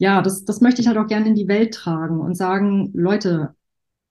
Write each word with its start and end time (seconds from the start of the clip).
ja, 0.00 0.22
das, 0.22 0.46
das 0.46 0.62
möchte 0.62 0.80
ich 0.80 0.88
halt 0.88 0.96
auch 0.96 1.06
gerne 1.06 1.28
in 1.28 1.34
die 1.34 1.46
Welt 1.46 1.74
tragen 1.74 2.20
und 2.20 2.34
sagen, 2.34 2.90
Leute, 2.94 3.54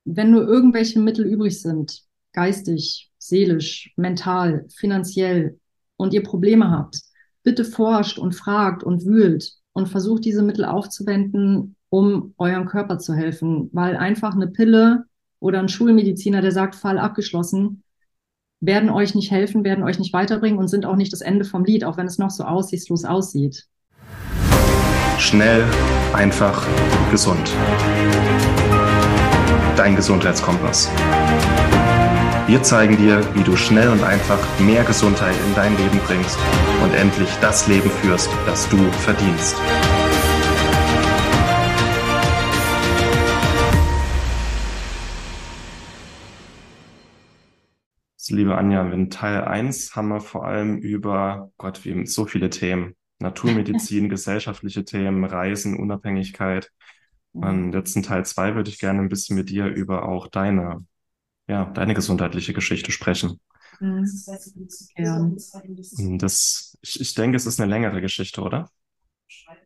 wenn 0.06 0.30
nur 0.30 0.48
irgendwelche 0.48 1.00
Mittel 1.00 1.26
übrig 1.26 1.62
sind, 1.62 2.04
geistig, 2.32 3.12
seelisch, 3.18 3.92
mental, 3.98 4.67
finanziell, 4.70 5.60
und 5.98 6.14
ihr 6.14 6.24
Probleme 6.24 6.72
habt, 6.72 7.02
bitte 7.44 7.66
forscht 7.66 8.20
und 8.20 8.34
fragt 8.34 8.84
und 8.84 9.04
wühlt 9.05 9.52
und 9.73 9.89
versucht 9.89 10.23
diese 10.23 10.44
Mittel 10.44 10.64
aufzuwenden, 10.64 11.75
um 11.89 12.35
eurem 12.37 12.67
Körper 12.67 12.99
zu 12.99 13.13
helfen, 13.13 13.69
weil 13.73 13.97
einfach 13.97 14.33
eine 14.33 14.47
Pille 14.47 15.05
oder 15.39 15.59
ein 15.59 15.69
Schulmediziner, 15.69 16.41
der 16.41 16.53
sagt, 16.53 16.75
Fall 16.75 16.99
abgeschlossen, 16.99 17.83
werden 18.61 18.89
euch 18.89 19.15
nicht 19.15 19.31
helfen, 19.31 19.65
werden 19.65 19.83
euch 19.83 19.99
nicht 19.99 20.13
weiterbringen 20.13 20.59
und 20.59 20.69
sind 20.69 20.85
auch 20.85 20.95
nicht 20.95 21.11
das 21.11 21.21
Ende 21.21 21.45
vom 21.45 21.65
Lied, 21.65 21.83
auch 21.83 21.97
wenn 21.97 22.07
es 22.07 22.19
noch 22.19 22.29
so 22.29 22.43
aussichtslos 22.43 23.03
aussieht. 23.03 23.67
Schnell, 25.20 25.65
einfach, 26.13 26.65
gesund. 27.11 27.53
Dein 29.75 29.98
Gesundheitskompass. 29.98 30.89
Wir 32.48 32.63
zeigen 32.63 32.95
dir, 32.95 33.21
wie 33.35 33.44
du 33.44 33.58
schnell 33.58 33.89
und 33.89 34.02
einfach 34.02 34.39
mehr 34.59 34.85
Gesundheit 34.85 35.35
in 35.45 35.55
dein 35.55 35.77
Leben 35.77 35.99
bringst 36.08 36.39
und 36.81 36.94
endlich 36.95 37.30
das 37.41 37.67
Leben 37.67 37.91
führst, 38.02 38.30
das 38.45 38.67
du 38.70 38.77
verdienst. 38.91 39.58
Liebe 48.30 48.58
Anja, 48.58 48.89
in 48.89 49.09
Teil 49.09 49.44
1 49.44 49.95
haben 49.95 50.08
wir 50.08 50.22
vor 50.22 50.45
allem 50.45 50.77
über, 50.77 51.52
Gott, 51.58 51.83
wie 51.83 52.05
so 52.05 52.25
viele 52.25 52.49
Themen. 52.49 52.95
Naturmedizin, 53.20 54.09
gesellschaftliche 54.09 54.86
Themen, 54.86 55.23
Reisen, 55.23 55.78
Unabhängigkeit. 55.78 56.72
Und 57.32 57.73
jetzt 57.73 57.95
in 57.95 58.04
Teil 58.04 58.26
2 58.26 58.55
würde 58.55 58.70
ich 58.70 58.80
gerne 58.80 59.00
ein 59.00 59.09
bisschen 59.09 59.36
mit 59.36 59.50
dir 59.50 59.67
über 59.67 60.08
auch 60.08 60.28
deine, 60.28 60.86
ja, 61.48 61.66
deine 61.66 61.94
gesundheitliche 61.94 62.53
Geschichte 62.53 62.92
sprechen. 62.92 63.39
Mhm. 63.80 64.06
Ja. 64.98 65.31
Das, 66.17 66.78
ich, 66.81 67.00
ich 67.00 67.14
denke, 67.14 67.38
es 67.38 67.45
ist 67.45 67.59
eine 67.59 67.70
längere 67.70 68.02
Geschichte, 68.02 68.42
oder? 68.42 68.70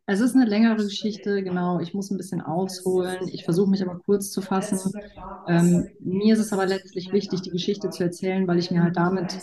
Es 0.05 0.19
ist 0.19 0.35
eine 0.35 0.45
längere 0.45 0.83
Geschichte, 0.83 1.43
genau. 1.43 1.79
Ich 1.79 1.93
muss 1.93 2.11
ein 2.11 2.17
bisschen 2.17 2.41
ausholen. 2.41 3.29
Ich 3.29 3.45
versuche 3.45 3.69
mich 3.69 3.81
aber 3.81 3.99
kurz 3.99 4.31
zu 4.31 4.41
fassen. 4.41 4.91
Ähm, 5.47 5.87
mir 5.99 6.33
ist 6.33 6.41
es 6.41 6.51
aber 6.53 6.65
letztlich 6.65 7.11
wichtig, 7.13 7.41
die 7.41 7.51
Geschichte 7.51 7.89
zu 7.89 8.03
erzählen, 8.03 8.47
weil 8.47 8.59
ich 8.59 8.69
mir 8.69 8.83
halt 8.83 8.97
damit, 8.97 9.37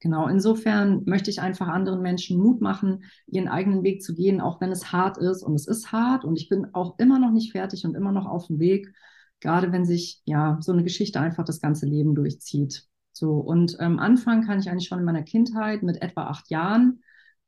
genau, 0.00 0.28
insofern 0.28 1.02
möchte 1.06 1.30
ich 1.30 1.40
einfach 1.40 1.68
anderen 1.68 2.02
Menschen 2.02 2.38
Mut 2.38 2.60
machen, 2.60 3.04
ihren 3.26 3.48
eigenen 3.48 3.82
Weg 3.82 4.02
zu 4.02 4.14
gehen, 4.14 4.40
auch 4.40 4.60
wenn 4.60 4.70
es 4.70 4.92
hart 4.92 5.18
ist. 5.18 5.42
Und 5.42 5.54
es 5.54 5.66
ist 5.66 5.92
hart 5.92 6.24
und 6.24 6.36
ich 6.36 6.48
bin 6.48 6.74
auch 6.74 6.98
immer 6.98 7.18
noch 7.18 7.30
nicht 7.32 7.52
fertig 7.52 7.84
und 7.84 7.94
immer 7.94 8.12
noch 8.12 8.26
auf 8.26 8.46
dem 8.46 8.58
Weg, 8.58 8.92
gerade 9.40 9.72
wenn 9.72 9.84
sich 9.84 10.22
ja 10.24 10.58
so 10.60 10.72
eine 10.72 10.84
Geschichte 10.84 11.20
einfach 11.20 11.44
das 11.44 11.60
ganze 11.60 11.86
Leben 11.86 12.14
durchzieht. 12.14 12.84
So, 13.12 13.32
und 13.34 13.76
ähm, 13.80 13.98
anfangen 13.98 14.46
kann 14.46 14.60
ich 14.60 14.70
eigentlich 14.70 14.88
schon 14.88 15.00
in 15.00 15.04
meiner 15.04 15.22
Kindheit 15.22 15.82
mit 15.82 16.02
etwa 16.02 16.24
acht 16.24 16.50
Jahren 16.50 17.00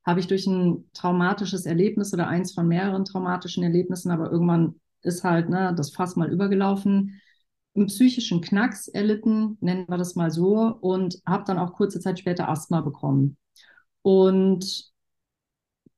habe 0.04 0.20
ich 0.20 0.26
durch 0.26 0.46
ein 0.46 0.90
traumatisches 0.94 1.66
Erlebnis 1.66 2.12
oder 2.12 2.26
eins 2.26 2.52
von 2.52 2.66
mehreren 2.66 3.04
traumatischen 3.04 3.62
Erlebnissen, 3.62 4.10
aber 4.10 4.30
irgendwann 4.30 4.80
ist 5.02 5.24
halt 5.24 5.48
ne, 5.48 5.74
das 5.76 5.92
Fass 5.92 6.16
mal 6.16 6.32
übergelaufen, 6.32 7.20
einen 7.74 7.86
psychischen 7.86 8.40
Knacks 8.40 8.88
erlitten, 8.88 9.56
nennen 9.60 9.86
wir 9.88 9.96
das 9.98 10.16
mal 10.16 10.30
so, 10.30 10.56
und 10.80 11.20
habe 11.26 11.44
dann 11.46 11.58
auch 11.58 11.72
kurze 11.74 12.00
Zeit 12.00 12.18
später 12.18 12.48
Asthma 12.48 12.80
bekommen. 12.80 13.36
Und 14.02 14.90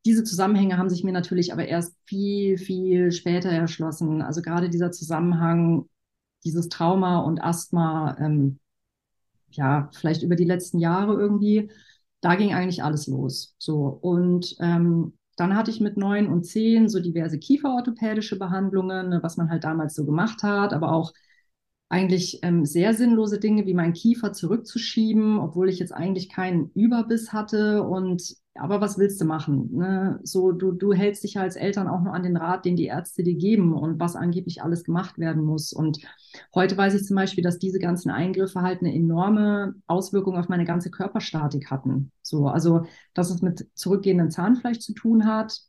diese 0.05 0.25
Zusammenhänge 0.25 0.79
haben 0.79 0.91
sich 0.91 1.05
mir 1.05 1.13
natürlich 1.13 1.53
aber 1.53 1.67
erst 1.67 1.97
viel, 2.05 2.59
viel 2.59 3.13
später 3.13 3.51
erschlossen. 3.51 4.21
Also 4.23 4.43
gerade 4.43 4.69
dieser 4.69 4.91
Zusammenhang, 4.91 5.89
dieses 6.45 6.69
Trauma 6.69 7.21
und 7.21 7.43
Asthma, 7.43 8.17
ähm, 8.19 8.59
ja, 9.51 9.91
vielleicht 9.93 10.23
über 10.23 10.37
die 10.37 10.45
letzten 10.45 10.79
Jahre 10.79 11.15
irgendwie 11.15 11.71
da 12.23 12.37
ging 12.37 12.55
eigentlich 12.55 12.83
alles 12.83 13.07
los. 13.07 13.55
So 13.59 13.87
und 13.89 14.57
ähm, 14.61 15.13
dann 15.37 15.57
hatte 15.57 15.71
ich 15.71 15.81
mit 15.81 15.97
neun 15.97 16.29
und 16.29 16.45
zehn 16.45 16.89
so 16.89 17.01
diverse 17.01 17.39
kieferorthopädische 17.39 18.39
Behandlungen, 18.39 19.11
ne, 19.11 19.23
was 19.23 19.37
man 19.37 19.51
halt 19.51 19.65
damals 19.65 19.95
so 19.95 20.07
gemacht 20.07 20.43
hat, 20.43 20.73
aber 20.73 20.93
auch 20.93 21.13
eigentlich 21.93 22.39
ähm, 22.43 22.65
sehr 22.65 22.95
sinnlose 22.95 23.39
Dinge 23.39 23.67
wie 23.67 23.75
meinen 23.75 23.93
Kiefer 23.93 24.33
zurückzuschieben, 24.33 25.39
obwohl 25.39 25.69
ich 25.69 25.79
jetzt 25.79 25.93
eigentlich 25.93 26.31
keinen 26.31 26.71
Überbiss 26.75 27.35
hatte 27.35 27.83
und 27.83 28.35
aber 28.55 28.81
was 28.81 28.99
willst 28.99 29.21
du 29.21 29.27
machen? 29.27 29.69
Ne? 29.77 30.19
So, 30.23 30.53
du, 30.53 30.73
du 30.73 30.95
hältst 30.95 31.23
dich 31.23 31.35
ja 31.35 31.43
als 31.43 31.57
Eltern 31.57 31.89
auch 31.89 32.01
nur 32.03 32.15
an 32.15 32.23
den 32.23 32.37
Rat, 32.37 32.65
den 32.65 32.77
die 32.77 32.87
Ärzte 32.87 33.23
dir 33.23 33.35
geben 33.35 33.75
und 33.75 34.01
was 34.01 34.17
angeblich 34.17 34.63
alles 34.63 34.85
gemacht 34.85 35.19
werden 35.19 35.43
muss. 35.43 35.73
Und 35.73 36.01
heute 36.55 36.77
weiß 36.79 36.95
ich 36.95 37.05
zum 37.05 37.17
Beispiel, 37.17 37.45
dass 37.45 37.59
diese 37.59 37.79
ganzen 37.79 38.11
Eingriffe 38.11 38.63
halt 38.63 38.81
eine 38.81 38.95
enorme 38.95 39.75
Auswirkung 39.87 40.37
auf 40.37 40.49
meine 40.49 40.65
ganze 40.65 40.91
Körperstatik 40.91 41.71
hatten. 41.71 42.11
So, 42.23 42.47
also, 42.47 42.87
dass 43.13 43.31
es 43.31 43.43
mit 43.43 43.69
zurückgehendem 43.75 44.31
Zahnfleisch 44.31 44.81
zu 44.81 44.95
tun 44.95 45.27
hat, 45.27 45.61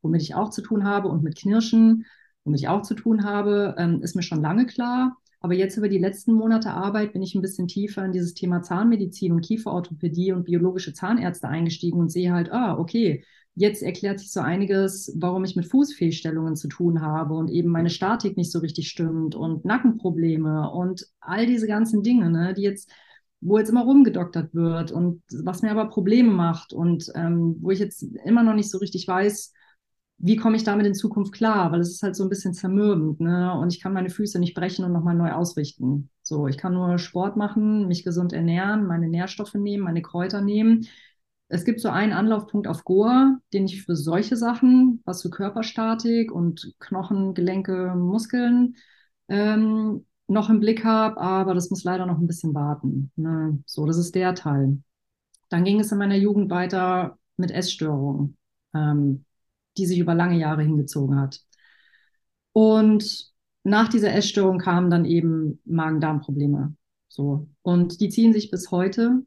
womit 0.00 0.22
ich 0.22 0.34
auch 0.34 0.50
zu 0.50 0.62
tun 0.62 0.84
habe 0.84 1.08
und 1.08 1.22
mit 1.22 1.38
Knirschen, 1.38 2.06
womit 2.44 2.60
ich 2.60 2.68
auch 2.68 2.82
zu 2.82 2.94
tun 2.94 3.24
habe, 3.24 3.76
ähm, 3.78 4.02
ist 4.02 4.16
mir 4.16 4.22
schon 4.22 4.42
lange 4.42 4.66
klar. 4.66 5.16
Aber 5.42 5.54
jetzt 5.54 5.76
über 5.76 5.88
die 5.88 5.98
letzten 5.98 6.32
Monate 6.32 6.70
Arbeit 6.70 7.12
bin 7.12 7.22
ich 7.22 7.34
ein 7.34 7.42
bisschen 7.42 7.66
tiefer 7.66 8.04
in 8.04 8.12
dieses 8.12 8.32
Thema 8.34 8.62
Zahnmedizin 8.62 9.32
und 9.32 9.40
Kieferorthopädie 9.40 10.32
und 10.32 10.44
biologische 10.44 10.94
Zahnärzte 10.94 11.48
eingestiegen 11.48 11.98
und 11.98 12.10
sehe 12.10 12.32
halt, 12.32 12.52
ah, 12.52 12.78
okay, 12.78 13.24
jetzt 13.56 13.82
erklärt 13.82 14.20
sich 14.20 14.30
so 14.30 14.40
einiges, 14.40 15.12
warum 15.16 15.44
ich 15.44 15.56
mit 15.56 15.66
Fußfehlstellungen 15.66 16.54
zu 16.54 16.68
tun 16.68 17.02
habe 17.02 17.34
und 17.34 17.50
eben 17.50 17.70
meine 17.70 17.90
Statik 17.90 18.36
nicht 18.36 18.52
so 18.52 18.60
richtig 18.60 18.88
stimmt 18.88 19.34
und 19.34 19.64
Nackenprobleme 19.64 20.70
und 20.70 21.06
all 21.20 21.44
diese 21.46 21.66
ganzen 21.66 22.02
Dinge, 22.04 22.30
ne, 22.30 22.54
die 22.54 22.62
jetzt 22.62 22.90
wo 23.42 23.58
jetzt 23.58 23.70
immer 23.70 23.82
rumgedoktert 23.82 24.54
wird 24.54 24.92
und 24.92 25.20
was 25.42 25.62
mir 25.62 25.72
aber 25.72 25.86
Probleme 25.86 26.30
macht 26.30 26.72
und 26.72 27.10
ähm, 27.16 27.56
wo 27.60 27.72
ich 27.72 27.80
jetzt 27.80 28.04
immer 28.24 28.44
noch 28.44 28.54
nicht 28.54 28.70
so 28.70 28.78
richtig 28.78 29.08
weiß, 29.08 29.52
wie 30.22 30.36
komme 30.36 30.56
ich 30.56 30.62
damit 30.62 30.86
in 30.86 30.94
Zukunft 30.94 31.32
klar? 31.32 31.72
Weil 31.72 31.80
es 31.80 31.90
ist 31.90 32.02
halt 32.02 32.14
so 32.14 32.22
ein 32.22 32.28
bisschen 32.28 32.54
zermürbend, 32.54 33.20
ne? 33.20 33.52
Und 33.58 33.72
ich 33.72 33.80
kann 33.80 33.92
meine 33.92 34.08
Füße 34.08 34.38
nicht 34.38 34.54
brechen 34.54 34.84
und 34.84 34.92
nochmal 34.92 35.16
neu 35.16 35.32
ausrichten. 35.32 36.10
So, 36.22 36.46
ich 36.46 36.56
kann 36.58 36.74
nur 36.74 36.98
Sport 36.98 37.36
machen, 37.36 37.88
mich 37.88 38.04
gesund 38.04 38.32
ernähren, 38.32 38.86
meine 38.86 39.08
Nährstoffe 39.08 39.54
nehmen, 39.54 39.82
meine 39.82 40.00
Kräuter 40.00 40.40
nehmen. 40.40 40.86
Es 41.48 41.64
gibt 41.64 41.80
so 41.80 41.88
einen 41.88 42.12
Anlaufpunkt 42.12 42.68
auf 42.68 42.84
Goa, 42.84 43.38
den 43.52 43.64
ich 43.64 43.82
für 43.84 43.96
solche 43.96 44.36
Sachen, 44.36 45.02
was 45.04 45.22
für 45.22 45.30
Körperstatik 45.30 46.30
und 46.32 46.72
Knochen, 46.78 47.34
Gelenke, 47.34 47.94
Muskeln 47.96 48.76
ähm, 49.28 50.06
noch 50.28 50.50
im 50.50 50.60
Blick 50.60 50.84
habe, 50.84 51.20
aber 51.20 51.54
das 51.54 51.68
muss 51.70 51.82
leider 51.84 52.06
noch 52.06 52.18
ein 52.18 52.28
bisschen 52.28 52.54
warten. 52.54 53.10
Ne? 53.16 53.58
So, 53.66 53.86
das 53.86 53.98
ist 53.98 54.14
der 54.14 54.34
Teil. 54.36 54.78
Dann 55.48 55.64
ging 55.64 55.80
es 55.80 55.92
in 55.92 55.98
meiner 55.98 56.16
Jugend 56.16 56.48
weiter 56.50 57.18
mit 57.36 57.50
Essstörungen. 57.50 58.36
Ähm, 58.74 59.24
die 59.76 59.86
sich 59.86 59.98
über 59.98 60.14
lange 60.14 60.38
Jahre 60.38 60.62
hingezogen 60.62 61.18
hat. 61.20 61.40
Und 62.52 63.32
nach 63.64 63.88
dieser 63.88 64.12
Essstörung 64.12 64.58
kamen 64.58 64.90
dann 64.90 65.04
eben 65.04 65.60
Magen-Darm-Probleme. 65.64 66.74
So. 67.08 67.48
Und 67.62 68.00
die 68.00 68.08
ziehen 68.08 68.32
sich 68.32 68.50
bis 68.50 68.70
heute. 68.70 69.22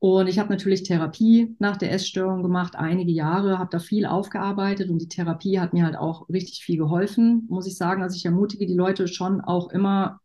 Und 0.00 0.28
ich 0.28 0.38
habe 0.38 0.50
natürlich 0.50 0.84
Therapie 0.84 1.56
nach 1.58 1.76
der 1.76 1.92
Essstörung 1.92 2.42
gemacht, 2.42 2.76
einige 2.76 3.10
Jahre, 3.10 3.58
habe 3.58 3.70
da 3.70 3.80
viel 3.80 4.06
aufgearbeitet 4.06 4.90
und 4.90 5.02
die 5.02 5.08
Therapie 5.08 5.58
hat 5.58 5.72
mir 5.72 5.84
halt 5.84 5.96
auch 5.96 6.28
richtig 6.28 6.62
viel 6.62 6.76
geholfen, 6.76 7.46
muss 7.48 7.66
ich 7.66 7.76
sagen. 7.76 8.02
Also 8.02 8.14
ich 8.14 8.24
ermutige 8.24 8.66
die 8.66 8.74
Leute 8.76 9.08
schon 9.08 9.40
auch 9.40 9.70
immer, 9.70 10.20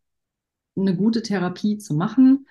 eine 0.76 0.96
gute 0.96 1.24
Therapie 1.24 1.78
zu 1.78 1.96
machen 1.96 2.48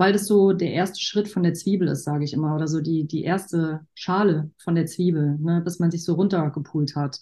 weil 0.00 0.14
das 0.14 0.26
so 0.26 0.54
der 0.54 0.72
erste 0.72 0.98
Schritt 0.98 1.28
von 1.28 1.42
der 1.42 1.52
Zwiebel 1.52 1.86
ist, 1.88 2.04
sage 2.04 2.24
ich 2.24 2.32
immer, 2.32 2.54
oder 2.56 2.66
so 2.66 2.80
die, 2.80 3.06
die 3.06 3.22
erste 3.22 3.86
Schale 3.92 4.50
von 4.56 4.74
der 4.74 4.86
Zwiebel, 4.86 5.36
ne, 5.38 5.60
bis 5.62 5.78
man 5.78 5.90
sich 5.90 6.04
so 6.04 6.14
runtergepult 6.14 6.96
hat. 6.96 7.20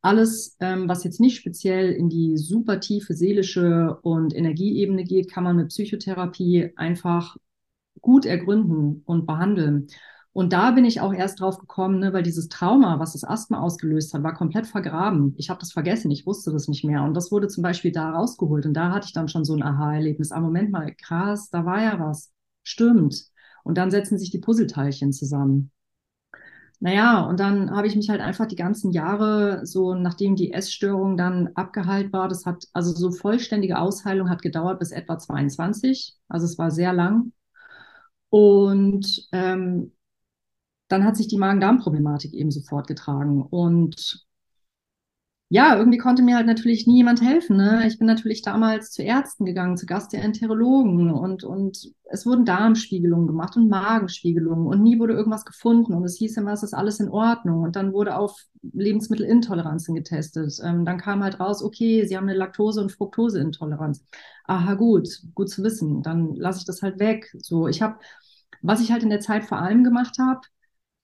Alles, 0.00 0.56
ähm, 0.60 0.88
was 0.88 1.04
jetzt 1.04 1.20
nicht 1.20 1.36
speziell 1.36 1.92
in 1.92 2.08
die 2.08 2.38
super 2.38 2.80
tiefe 2.80 3.12
seelische 3.12 3.98
und 4.00 4.34
Energieebene 4.34 5.04
geht, 5.04 5.30
kann 5.30 5.44
man 5.44 5.56
mit 5.56 5.68
Psychotherapie 5.68 6.72
einfach 6.76 7.36
gut 8.00 8.24
ergründen 8.24 9.02
und 9.04 9.26
behandeln. 9.26 9.88
Und 10.34 10.52
da 10.52 10.72
bin 10.72 10.84
ich 10.84 11.00
auch 11.00 11.14
erst 11.14 11.40
drauf 11.40 11.58
gekommen, 11.58 12.00
ne, 12.00 12.12
weil 12.12 12.24
dieses 12.24 12.48
Trauma, 12.48 12.98
was 12.98 13.12
das 13.12 13.22
Asthma 13.22 13.60
ausgelöst 13.60 14.12
hat, 14.12 14.24
war 14.24 14.34
komplett 14.34 14.66
vergraben. 14.66 15.32
Ich 15.38 15.48
habe 15.48 15.60
das 15.60 15.72
vergessen, 15.72 16.10
ich 16.10 16.26
wusste 16.26 16.50
das 16.50 16.66
nicht 16.66 16.84
mehr. 16.84 17.04
Und 17.04 17.14
das 17.14 17.30
wurde 17.30 17.46
zum 17.46 17.62
Beispiel 17.62 17.92
da 17.92 18.10
rausgeholt. 18.10 18.66
Und 18.66 18.74
da 18.74 18.92
hatte 18.92 19.06
ich 19.06 19.12
dann 19.12 19.28
schon 19.28 19.44
so 19.44 19.54
ein 19.54 19.62
Aha-Erlebnis. 19.62 20.32
Ah, 20.32 20.40
Moment 20.40 20.72
mal, 20.72 20.92
krass, 20.96 21.50
da 21.50 21.64
war 21.64 21.80
ja 21.80 22.00
was. 22.00 22.32
Stimmt. 22.64 23.26
Und 23.62 23.78
dann 23.78 23.92
setzen 23.92 24.18
sich 24.18 24.30
die 24.32 24.40
Puzzleteilchen 24.40 25.12
zusammen. 25.12 25.70
Naja, 26.80 27.22
und 27.22 27.38
dann 27.40 27.70
habe 27.70 27.86
ich 27.86 27.96
mich 27.96 28.10
halt 28.10 28.20
einfach 28.20 28.46
die 28.46 28.56
ganzen 28.56 28.90
Jahre, 28.92 29.64
so 29.64 29.94
nachdem 29.94 30.36
die 30.36 30.52
Essstörung 30.52 31.16
dann 31.16 31.48
abgeheilt 31.54 32.12
war, 32.12 32.28
das 32.28 32.44
hat, 32.44 32.64
also 32.72 32.92
so 32.92 33.10
vollständige 33.12 33.78
Ausheilung 33.78 34.28
hat 34.28 34.42
gedauert 34.42 34.80
bis 34.80 34.90
etwa 34.90 35.18
22. 35.18 36.16
Also 36.28 36.44
es 36.46 36.58
war 36.58 36.70
sehr 36.72 36.92
lang. 36.92 37.32
Und 38.30 39.28
ähm, 39.32 39.92
dann 40.94 41.04
hat 41.04 41.16
sich 41.16 41.26
die 41.28 41.38
Magen-Darm-Problematik 41.38 42.32
eben 42.32 42.52
sofort 42.52 42.86
getragen. 42.86 43.42
Und 43.42 44.24
ja, 45.50 45.76
irgendwie 45.76 45.98
konnte 45.98 46.22
mir 46.22 46.36
halt 46.36 46.46
natürlich 46.46 46.86
nie 46.86 46.96
jemand 46.96 47.20
helfen. 47.20 47.56
Ne? 47.56 47.86
Ich 47.86 47.98
bin 47.98 48.06
natürlich 48.06 48.42
damals 48.42 48.90
zu 48.90 49.02
Ärzten 49.02 49.44
gegangen, 49.44 49.76
zu 49.76 49.86
Gastroenterologen 49.86 51.10
und, 51.12 51.44
und 51.44 51.92
es 52.04 52.26
wurden 52.26 52.44
Darmspiegelungen 52.44 53.26
gemacht 53.26 53.56
und 53.56 53.68
Magenspiegelungen 53.68 54.66
und 54.66 54.82
nie 54.82 54.98
wurde 54.98 55.12
irgendwas 55.14 55.44
gefunden 55.44 55.94
und 55.94 56.04
es 56.04 56.16
hieß 56.16 56.36
immer, 56.38 56.52
es 56.52 56.62
ist 56.62 56.74
alles 56.74 56.98
in 56.98 57.08
Ordnung 57.08 57.62
und 57.62 57.76
dann 57.76 57.92
wurde 57.92 58.16
auf 58.16 58.36
Lebensmittelintoleranzen 58.62 59.94
getestet. 59.94 60.58
Ähm, 60.64 60.84
dann 60.84 60.98
kam 60.98 61.22
halt 61.22 61.38
raus, 61.38 61.62
okay, 61.62 62.04
Sie 62.06 62.16
haben 62.16 62.28
eine 62.28 62.38
Laktose- 62.38 62.80
und 62.80 62.90
Fructoseintoleranz. 62.90 64.04
Aha, 64.46 64.74
gut, 64.74 65.08
gut 65.34 65.50
zu 65.50 65.62
wissen. 65.62 66.02
Dann 66.02 66.34
lasse 66.34 66.60
ich 66.60 66.64
das 66.64 66.82
halt 66.82 66.98
weg. 66.98 67.32
So, 67.38 67.68
ich 67.68 67.82
habe, 67.82 67.98
was 68.62 68.80
ich 68.80 68.90
halt 68.90 69.02
in 69.02 69.10
der 69.10 69.20
Zeit 69.20 69.44
vor 69.44 69.58
allem 69.58 69.84
gemacht 69.84 70.16
habe, 70.18 70.40